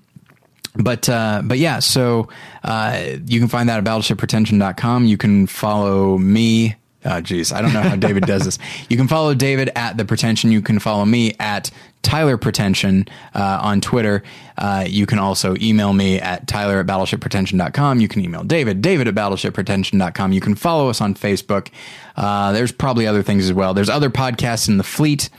[0.75, 2.29] but uh, but yeah, so
[2.63, 5.05] uh, you can find that at battleshippretension.com.
[5.05, 6.75] You can follow me.
[7.05, 8.59] Oh, geez, I don't know how David does this.
[8.89, 10.51] You can follow David at the pretension.
[10.51, 11.71] You can follow me at
[12.01, 13.05] Tyler Pretension
[13.35, 14.23] uh, on Twitter.
[14.57, 17.99] Uh, you can also email me at Tyler at battleshippretension.com.
[17.99, 20.31] You can email David, David at battleshippretension.com.
[20.31, 21.69] You can follow us on Facebook.
[22.15, 23.73] Uh, there's probably other things as well.
[23.73, 25.29] There's other podcasts in the fleet.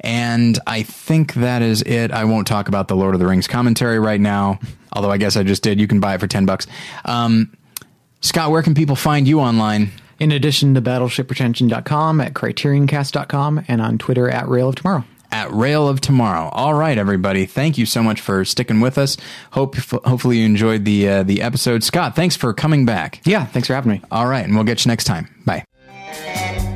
[0.00, 2.12] And I think that is it.
[2.12, 4.60] I won't talk about the Lord of the Rings commentary right now,
[4.92, 5.80] although I guess I just did.
[5.80, 6.66] You can buy it for 10 bucks.
[7.04, 7.56] Um,
[8.20, 9.90] Scott, where can people find you online?
[10.18, 15.04] In addition to battleshippretension.com, at criterioncast.com, and on Twitter at Rail of Tomorrow.
[15.30, 16.48] At Rail of Tomorrow.
[16.50, 17.46] All right, everybody.
[17.46, 19.16] Thank you so much for sticking with us.
[19.52, 21.84] Hope hopefully you enjoyed the uh, the episode.
[21.84, 23.20] Scott, thanks for coming back.
[23.24, 24.02] Yeah, thanks for having me.
[24.10, 25.28] All right, and we'll get you next time.
[25.44, 26.75] Bye.